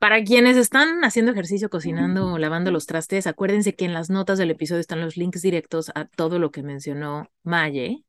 para 0.00 0.24
quienes 0.24 0.56
están 0.56 1.04
haciendo 1.04 1.30
ejercicio, 1.30 1.70
cocinando 1.70 2.32
o 2.32 2.38
lavando 2.38 2.72
los 2.72 2.86
trastes, 2.86 3.28
acuérdense 3.28 3.76
que 3.76 3.84
en 3.84 3.94
las 3.94 4.10
notas 4.10 4.36
del 4.36 4.50
episodio 4.50 4.80
están 4.80 5.00
los 5.00 5.16
links 5.16 5.42
directos 5.42 5.92
a 5.94 6.06
todo 6.06 6.40
lo 6.40 6.50
que 6.50 6.64
mencionó 6.64 7.30
Maye. 7.44 8.04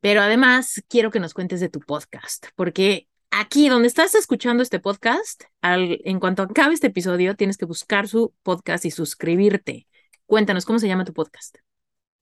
Pero 0.00 0.22
además 0.22 0.82
quiero 0.88 1.10
que 1.10 1.20
nos 1.20 1.34
cuentes 1.34 1.60
de 1.60 1.68
tu 1.68 1.80
podcast, 1.80 2.46
porque 2.56 3.06
aquí 3.34 3.68
donde 3.68 3.88
estás 3.88 4.14
escuchando 4.14 4.62
este 4.62 4.78
podcast, 4.78 5.44
en 5.62 6.20
cuanto 6.20 6.42
acabe 6.42 6.74
este 6.74 6.86
episodio, 6.88 7.34
tienes 7.34 7.56
que 7.56 7.64
buscar 7.64 8.06
su 8.06 8.32
podcast 8.42 8.84
y 8.84 8.90
suscribirte. 8.90 9.88
Cuéntanos, 10.26 10.64
¿cómo 10.64 10.78
se 10.78 10.88
llama 10.88 11.04
tu 11.04 11.12
podcast? 11.12 11.56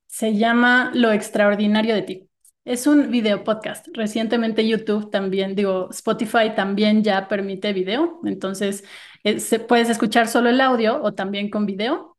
Se 0.07 0.35
llama 0.35 0.91
Lo 0.95 1.13
Extraordinario 1.13 1.95
de 1.95 2.03
ti. 2.03 2.29
Es 2.65 2.87
un 2.87 3.11
video 3.11 3.45
podcast. 3.45 3.89
Recientemente 3.93 4.67
YouTube 4.67 5.11
también, 5.11 5.55
digo, 5.55 5.89
Spotify 5.91 6.55
también 6.55 7.03
ya 7.03 7.29
permite 7.29 7.73
video, 7.73 8.21
entonces 8.25 8.85
eh, 9.25 9.41
se, 9.41 9.59
puedes 9.59 9.91
escuchar 9.91 10.29
solo 10.29 10.49
el 10.49 10.61
audio 10.61 11.03
o 11.03 11.13
también 11.13 11.51
con 11.51 11.67
video. 11.67 12.17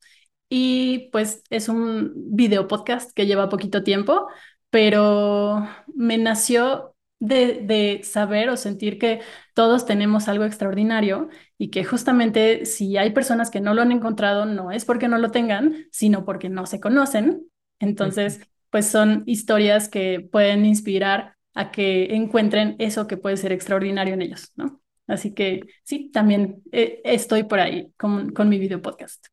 Y 0.49 1.09
pues 1.11 1.43
es 1.49 1.67
un 1.67 2.11
video 2.15 2.67
podcast 2.67 3.11
que 3.13 3.25
lleva 3.25 3.49
poquito 3.49 3.83
tiempo, 3.83 4.27
pero 4.69 5.67
me 5.95 6.17
nació 6.19 6.92
de, 7.23 7.61
de 7.63 8.01
saber 8.03 8.49
o 8.49 8.57
sentir 8.57 8.99
que 8.99 9.21
todos 9.53 9.85
tenemos 9.85 10.27
algo 10.27 10.43
extraordinario 10.43 11.29
y 11.57 11.69
que 11.69 11.85
justamente 11.85 12.65
si 12.65 12.97
hay 12.97 13.11
personas 13.11 13.49
que 13.49 13.61
no 13.61 13.73
lo 13.73 13.81
han 13.81 13.93
encontrado, 13.93 14.45
no 14.45 14.71
es 14.71 14.83
porque 14.83 15.07
no 15.07 15.17
lo 15.17 15.31
tengan, 15.31 15.85
sino 15.89 16.25
porque 16.25 16.49
no 16.49 16.65
se 16.65 16.81
conocen. 16.81 17.47
Entonces, 17.79 18.41
pues 18.69 18.87
son 18.87 19.23
historias 19.25 19.87
que 19.87 20.19
pueden 20.19 20.65
inspirar 20.65 21.37
a 21.53 21.71
que 21.71 22.13
encuentren 22.13 22.75
eso 22.79 23.07
que 23.07 23.15
puede 23.15 23.37
ser 23.37 23.53
extraordinario 23.53 24.15
en 24.15 24.21
ellos, 24.21 24.51
¿no? 24.55 24.81
Así 25.07 25.33
que 25.33 25.61
sí, 25.83 26.09
también 26.11 26.61
eh, 26.73 26.99
estoy 27.05 27.43
por 27.43 27.59
ahí 27.61 27.93
con, 27.97 28.31
con 28.33 28.49
mi 28.49 28.59
video 28.59 28.81
podcast. 28.81 29.32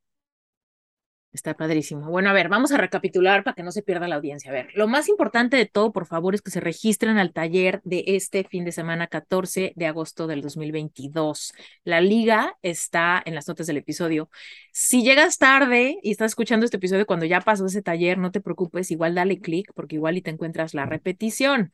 Está 1.32 1.54
padrísimo. 1.54 2.10
Bueno, 2.10 2.28
a 2.28 2.32
ver, 2.32 2.48
vamos 2.48 2.72
a 2.72 2.76
recapitular 2.76 3.44
para 3.44 3.54
que 3.54 3.62
no 3.62 3.70
se 3.70 3.82
pierda 3.82 4.08
la 4.08 4.16
audiencia. 4.16 4.50
A 4.50 4.54
ver, 4.54 4.68
lo 4.74 4.88
más 4.88 5.08
importante 5.08 5.56
de 5.56 5.64
todo, 5.64 5.92
por 5.92 6.06
favor, 6.06 6.34
es 6.34 6.42
que 6.42 6.50
se 6.50 6.58
registren 6.58 7.18
al 7.18 7.32
taller 7.32 7.80
de 7.84 8.02
este 8.08 8.42
fin 8.42 8.64
de 8.64 8.72
semana 8.72 9.06
14 9.06 9.72
de 9.76 9.86
agosto 9.86 10.26
del 10.26 10.42
2022. 10.42 11.52
La 11.84 12.00
liga 12.00 12.56
está 12.62 13.22
en 13.24 13.36
las 13.36 13.46
notas 13.46 13.68
del 13.68 13.76
episodio. 13.76 14.28
Si 14.72 15.04
llegas 15.04 15.38
tarde 15.38 16.00
y 16.02 16.10
estás 16.10 16.32
escuchando 16.32 16.64
este 16.64 16.78
episodio 16.78 17.06
cuando 17.06 17.26
ya 17.26 17.40
pasó 17.40 17.64
ese 17.66 17.80
taller, 17.80 18.18
no 18.18 18.32
te 18.32 18.40
preocupes, 18.40 18.90
igual 18.90 19.14
dale 19.14 19.40
clic 19.40 19.70
porque 19.76 19.94
igual 19.94 20.16
y 20.16 20.22
te 20.22 20.30
encuentras 20.30 20.74
la 20.74 20.84
repetición 20.84 21.70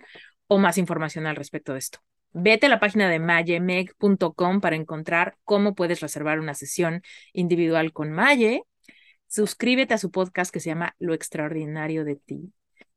o 0.48 0.58
más 0.58 0.76
información 0.76 1.26
al 1.26 1.36
respecto 1.36 1.72
de 1.72 1.78
esto. 1.78 2.00
Vete 2.34 2.66
a 2.66 2.68
la 2.68 2.78
página 2.78 3.08
de 3.08 3.20
mayemeg.com 3.20 4.60
para 4.60 4.76
encontrar 4.76 5.38
cómo 5.44 5.74
puedes 5.74 6.00
reservar 6.00 6.40
una 6.40 6.52
sesión 6.52 7.00
individual 7.32 7.94
con 7.94 8.12
Maye 8.12 8.64
Suscríbete 9.36 9.92
a 9.92 9.98
su 9.98 10.10
podcast 10.10 10.50
que 10.50 10.60
se 10.60 10.70
llama 10.70 10.96
Lo 10.98 11.12
extraordinario 11.12 12.06
de 12.06 12.16
ti. 12.16 12.54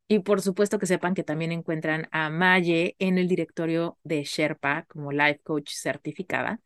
Y 0.08 0.20
por 0.20 0.42
supuesto 0.42 0.80
que 0.80 0.86
sepan 0.86 1.14
que 1.14 1.26
también 1.26 1.52
encuentran 1.52 2.08
a 2.12 2.30
Maye 2.30 2.96
en 2.98 3.18
el 3.18 3.28
directorio 3.28 3.98
de 4.06 4.24
Sherpa 4.24 4.86
como 4.88 5.12
Life 5.12 5.42
Coach 5.44 5.74
certificada, 5.74 6.62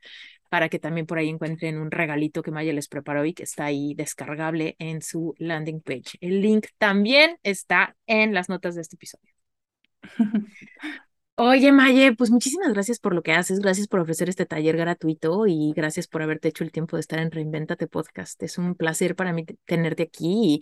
para 0.51 0.69
que 0.69 0.77
también 0.77 1.07
por 1.07 1.17
ahí 1.17 1.27
encuentren 1.27 1.79
un 1.79 1.89
regalito 1.89 2.43
que 2.43 2.51
Maye 2.51 2.71
les 2.71 2.87
preparó 2.87 3.25
y 3.25 3.33
que 3.33 3.41
está 3.41 3.65
ahí 3.65 3.95
descargable 3.95 4.75
en 4.77 5.01
su 5.01 5.33
landing 5.39 5.81
page. 5.81 6.19
El 6.21 6.41
link 6.41 6.67
también 6.77 7.39
está 7.41 7.95
en 8.05 8.35
las 8.35 8.49
notas 8.49 8.75
de 8.75 8.81
este 8.81 8.95
episodio. 8.95 9.33
Oye, 11.35 11.71
Maye, 11.71 12.13
pues 12.15 12.29
muchísimas 12.29 12.71
gracias 12.73 12.99
por 12.99 13.15
lo 13.15 13.23
que 13.23 13.31
haces, 13.31 13.59
gracias 13.59 13.87
por 13.87 13.99
ofrecer 13.99 14.29
este 14.29 14.45
taller 14.45 14.77
gratuito 14.77 15.47
y 15.47 15.73
gracias 15.75 16.07
por 16.07 16.21
haberte 16.21 16.49
hecho 16.49 16.63
el 16.63 16.71
tiempo 16.71 16.95
de 16.95 17.01
estar 17.01 17.17
en 17.19 17.31
Reinventate 17.31 17.87
Podcast. 17.87 18.41
Es 18.43 18.59
un 18.59 18.75
placer 18.75 19.15
para 19.15 19.33
mí 19.33 19.43
tenerte 19.65 20.03
aquí 20.03 20.61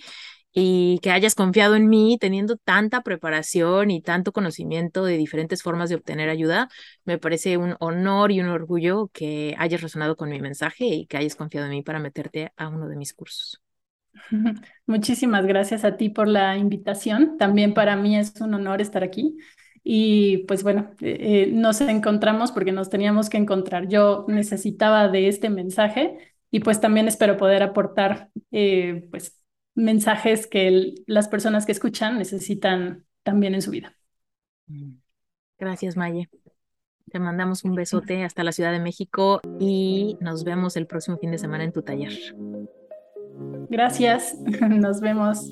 y, 0.53 0.93
y 0.95 0.99
que 0.99 1.11
hayas 1.11 1.35
confiado 1.35 1.75
en 1.75 1.89
mí 1.89 2.17
teniendo 2.21 2.55
tanta 2.55 3.01
preparación 3.01 3.91
y 3.91 4.01
tanto 4.01 4.31
conocimiento 4.31 5.03
de 5.03 5.17
diferentes 5.17 5.61
formas 5.61 5.89
de 5.89 5.95
obtener 5.95 6.29
ayuda. 6.29 6.69
Me 7.03 7.17
parece 7.17 7.57
un 7.57 7.75
honor 7.81 8.31
y 8.31 8.39
un 8.39 8.47
orgullo 8.47 9.09
que 9.13 9.55
hayas 9.57 9.81
resonado 9.81 10.15
con 10.15 10.29
mi 10.29 10.39
mensaje 10.39 10.85
y 10.85 11.05
que 11.05 11.17
hayas 11.17 11.35
confiado 11.35 11.65
en 11.67 11.71
mí 11.73 11.83
para 11.83 11.99
meterte 11.99 12.53
a 12.55 12.69
uno 12.69 12.87
de 12.87 12.95
mis 12.95 13.13
cursos. 13.13 13.61
Muchísimas 14.85 15.45
gracias 15.45 15.83
a 15.85 15.97
ti 15.97 16.09
por 16.09 16.27
la 16.27 16.57
invitación. 16.57 17.37
También 17.37 17.73
para 17.73 17.95
mí 17.95 18.17
es 18.17 18.33
un 18.41 18.53
honor 18.53 18.81
estar 18.81 19.03
aquí. 19.03 19.37
Y 19.83 20.39
pues 20.47 20.63
bueno, 20.63 20.91
eh, 21.01 21.17
eh, 21.19 21.51
nos 21.51 21.81
encontramos 21.81 22.51
porque 22.51 22.71
nos 22.71 22.89
teníamos 22.89 23.29
que 23.29 23.37
encontrar. 23.37 23.87
Yo 23.87 24.25
necesitaba 24.27 25.09
de 25.09 25.27
este 25.27 25.49
mensaje 25.49 26.17
y 26.51 26.59
pues 26.59 26.79
también 26.79 27.07
espero 27.07 27.37
poder 27.37 27.63
aportar 27.63 28.29
eh, 28.51 29.07
pues 29.09 29.39
mensajes 29.73 30.47
que 30.47 30.93
las 31.07 31.27
personas 31.27 31.65
que 31.65 31.71
escuchan 31.71 32.17
necesitan 32.17 33.05
también 33.23 33.55
en 33.55 33.61
su 33.61 33.71
vida. 33.71 33.95
Mm. 34.67 34.95
Gracias, 35.57 35.95
Maye. 35.95 36.29
Te 37.11 37.19
mandamos 37.19 37.63
un 37.63 37.75
besote 37.75 38.23
hasta 38.23 38.43
la 38.43 38.51
Ciudad 38.51 38.71
de 38.71 38.79
México 38.79 39.41
y 39.59 40.17
nos 40.21 40.43
vemos 40.43 40.77
el 40.77 40.87
próximo 40.87 41.17
fin 41.17 41.31
de 41.31 41.37
semana 41.37 41.63
en 41.63 41.71
tu 41.71 41.81
taller. 41.81 42.13
Gracias, 43.69 44.37
nos 44.69 45.01
vemos. 45.01 45.51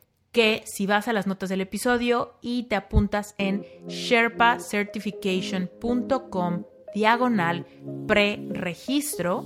que 0.31 0.63
si 0.65 0.87
vas 0.87 1.07
a 1.07 1.13
las 1.13 1.27
notas 1.27 1.49
del 1.49 1.61
episodio 1.61 2.33
y 2.41 2.63
te 2.63 2.75
apuntas 2.75 3.35
en 3.37 3.63
sherpacertification.com 3.87 6.63
diagonal 6.93 7.65
pre-registro, 8.07 9.45